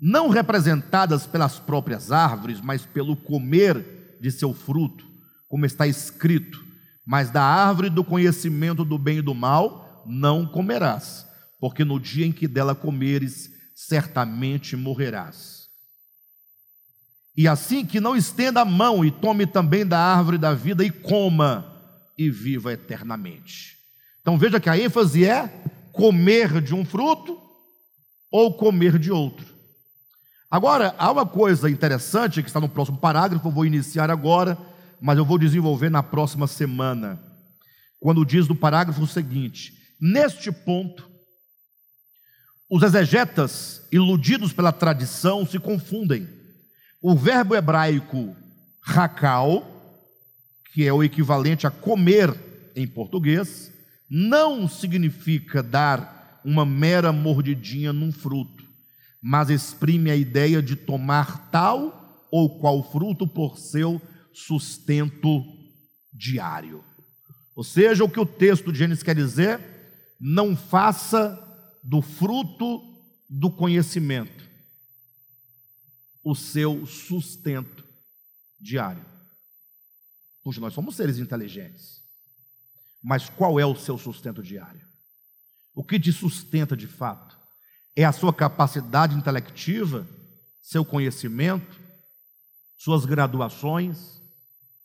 Não 0.00 0.28
representadas 0.28 1.26
pelas 1.26 1.58
próprias 1.58 2.10
árvores, 2.10 2.60
mas 2.60 2.84
pelo 2.84 3.16
comer 3.16 4.18
de 4.20 4.30
seu 4.30 4.52
fruto, 4.52 5.06
como 5.48 5.64
está 5.66 5.86
escrito: 5.86 6.64
Mas 7.06 7.30
da 7.30 7.42
árvore 7.42 7.88
do 7.90 8.04
conhecimento 8.04 8.84
do 8.84 8.98
bem 8.98 9.18
e 9.18 9.22
do 9.22 9.34
mal 9.34 10.04
não 10.06 10.46
comerás, 10.46 11.26
porque 11.60 11.84
no 11.84 11.98
dia 11.98 12.26
em 12.26 12.32
que 12.32 12.48
dela 12.48 12.74
comeres, 12.74 13.50
certamente 13.74 14.76
morrerás. 14.76 15.64
E 17.36 17.48
assim 17.48 17.84
que 17.84 18.00
não 18.00 18.16
estenda 18.16 18.60
a 18.60 18.64
mão 18.64 19.04
e 19.04 19.10
tome 19.10 19.46
também 19.46 19.84
da 19.84 19.98
árvore 19.98 20.38
da 20.38 20.54
vida 20.54 20.84
e 20.84 20.90
coma, 20.90 21.72
e 22.16 22.30
viva 22.30 22.72
eternamente. 22.72 23.76
Então 24.20 24.38
veja 24.38 24.60
que 24.60 24.68
a 24.68 24.78
ênfase 24.78 25.24
é 25.24 25.64
comer 25.94 26.60
de 26.60 26.74
um 26.74 26.84
fruto 26.84 27.40
ou 28.30 28.52
comer 28.52 28.98
de 28.98 29.10
outro. 29.10 29.54
Agora, 30.50 30.94
há 30.98 31.10
uma 31.10 31.24
coisa 31.24 31.70
interessante 31.70 32.42
que 32.42 32.48
está 32.48 32.60
no 32.60 32.68
próximo 32.68 32.98
parágrafo, 32.98 33.48
eu 33.48 33.52
vou 33.52 33.64
iniciar 33.64 34.10
agora, 34.10 34.58
mas 35.00 35.16
eu 35.16 35.24
vou 35.24 35.38
desenvolver 35.38 35.90
na 35.90 36.02
próxima 36.02 36.46
semana. 36.46 37.20
Quando 37.98 38.24
diz 38.24 38.46
no 38.48 38.54
parágrafo 38.54 39.02
o 39.02 39.06
seguinte: 39.06 39.72
neste 40.00 40.52
ponto, 40.52 41.08
os 42.68 42.82
exegetas, 42.82 43.82
iludidos 43.90 44.52
pela 44.52 44.72
tradição, 44.72 45.46
se 45.46 45.58
confundem. 45.58 46.28
O 47.00 47.14
verbo 47.14 47.54
hebraico 47.54 48.34
rakal, 48.80 49.64
que 50.72 50.86
é 50.86 50.92
o 50.92 51.04
equivalente 51.04 51.66
a 51.66 51.70
comer 51.70 52.34
em 52.74 52.86
português, 52.86 53.73
não 54.16 54.68
significa 54.68 55.60
dar 55.60 56.40
uma 56.44 56.64
mera 56.64 57.10
mordidinha 57.12 57.92
num 57.92 58.12
fruto, 58.12 58.64
mas 59.20 59.50
exprime 59.50 60.08
a 60.08 60.14
ideia 60.14 60.62
de 60.62 60.76
tomar 60.76 61.50
tal 61.50 62.28
ou 62.30 62.60
qual 62.60 62.92
fruto 62.92 63.26
por 63.26 63.58
seu 63.58 64.00
sustento 64.32 65.42
diário. 66.12 66.84
Ou 67.56 67.64
seja, 67.64 68.04
o 68.04 68.08
que 68.08 68.20
o 68.20 68.24
texto 68.24 68.70
de 68.70 68.78
Gênesis 68.78 69.02
quer 69.02 69.16
dizer, 69.16 69.58
não 70.20 70.56
faça 70.56 71.36
do 71.82 72.00
fruto 72.00 72.80
do 73.28 73.50
conhecimento 73.50 74.48
o 76.22 76.36
seu 76.36 76.86
sustento 76.86 77.84
diário. 78.60 79.04
Pois 80.44 80.56
nós 80.58 80.72
somos 80.72 80.94
seres 80.94 81.18
inteligentes. 81.18 82.03
Mas 83.04 83.28
qual 83.28 83.60
é 83.60 83.66
o 83.66 83.76
seu 83.76 83.98
sustento 83.98 84.42
diário? 84.42 84.80
O 85.74 85.84
que 85.84 86.00
te 86.00 86.10
sustenta 86.10 86.74
de 86.74 86.86
fato? 86.86 87.36
É 87.94 88.02
a 88.02 88.12
sua 88.12 88.32
capacidade 88.32 89.14
intelectiva, 89.14 90.08
seu 90.62 90.86
conhecimento, 90.86 91.78
suas 92.78 93.04
graduações, 93.04 94.22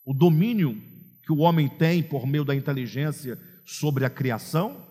o 0.04 0.12
domínio 0.12 0.78
que 1.24 1.32
o 1.32 1.38
homem 1.38 1.66
tem 1.66 2.02
por 2.02 2.26
meio 2.26 2.44
da 2.44 2.54
inteligência 2.54 3.40
sobre 3.64 4.04
a 4.04 4.10
criação? 4.10 4.86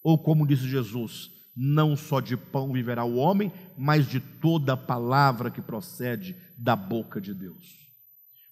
Ou, 0.00 0.16
como 0.16 0.46
disse 0.46 0.68
Jesus, 0.68 1.30
não 1.56 1.96
só 1.96 2.20
de 2.20 2.36
pão 2.36 2.72
viverá 2.72 3.04
o 3.04 3.16
homem, 3.16 3.52
mas 3.76 4.06
de 4.06 4.20
toda 4.20 4.76
palavra 4.76 5.50
que 5.50 5.60
procede 5.60 6.36
da 6.56 6.76
boca 6.76 7.20
de 7.20 7.34
Deus. 7.34 7.82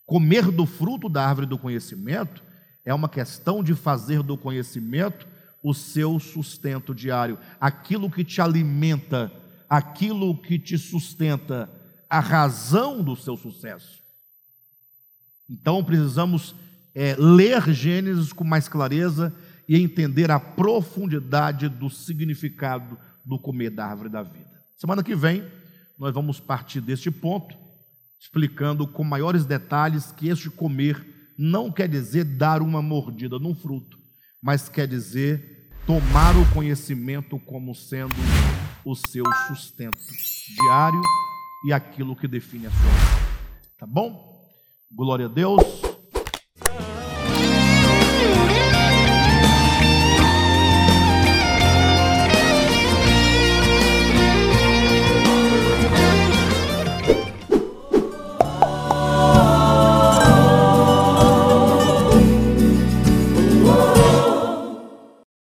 Comer 0.05 0.51
do 0.51 0.67
fruto 0.67 1.09
da 1.09 1.25
árvore 1.25 1.47
do 1.47 1.59
conhecimento 1.59 2.50
é 2.85 2.95
uma 2.95 3.09
questão 3.09 3.63
de 3.63 3.75
fazer 3.75 4.23
do 4.23 4.37
conhecimento 4.37 5.27
o 5.63 5.75
seu 5.75 6.19
sustento 6.19 6.95
diário, 6.95 7.39
aquilo 7.61 8.11
que 8.11 8.25
te 8.25 8.41
alimenta, 8.41 9.31
aquilo 9.69 10.37
que 10.37 10.59
te 10.59 10.79
sustenta, 10.79 11.71
a 12.09 12.19
razão 12.19 13.03
do 13.03 13.15
seu 13.15 13.37
sucesso. 13.37 14.01
Então 15.49 15.85
precisamos 15.85 16.55
é, 16.95 17.15
ler 17.17 17.71
Gênesis 17.73 18.33
com 18.33 18.45
mais 18.45 18.69
clareza 18.69 19.35
e 19.69 19.77
entender 19.77 20.31
a 20.31 20.41
profundidade 20.41 21.69
do 21.69 21.91
significado 21.91 22.99
do 23.25 23.39
comer 23.39 23.71
da 23.71 23.87
árvore 23.87 24.09
da 24.09 24.23
vida. 24.23 24.51
Semana 24.77 25.03
que 25.03 25.15
vem, 25.15 25.45
nós 25.99 26.15
vamos 26.15 26.41
partir 26.41 26.81
deste 26.81 27.11
ponto, 27.11 27.55
explicando 28.19 28.87
com 28.87 29.05
maiores 29.05 29.45
detalhes 29.45 30.11
que 30.11 30.29
este 30.29 30.49
comer 30.49 31.20
não 31.41 31.73
quer 31.73 31.89
dizer 31.89 32.23
dar 32.23 32.61
uma 32.61 32.83
mordida 32.83 33.39
num 33.39 33.55
fruto, 33.55 33.99
mas 34.43 34.69
quer 34.69 34.87
dizer 34.87 35.71
tomar 35.87 36.37
o 36.37 36.53
conhecimento 36.53 37.39
como 37.39 37.75
sendo 37.75 38.15
o 38.85 38.95
seu 38.95 39.25
sustento 39.49 39.97
diário 40.55 41.01
e 41.67 41.73
aquilo 41.73 42.15
que 42.15 42.29
define 42.29 42.67
a 42.67 42.71
sua 42.71 42.79
vida. 42.79 43.31
Tá 43.79 43.87
bom? 43.87 44.45
Glória 44.93 45.25
a 45.25 45.29
Deus. 45.31 45.90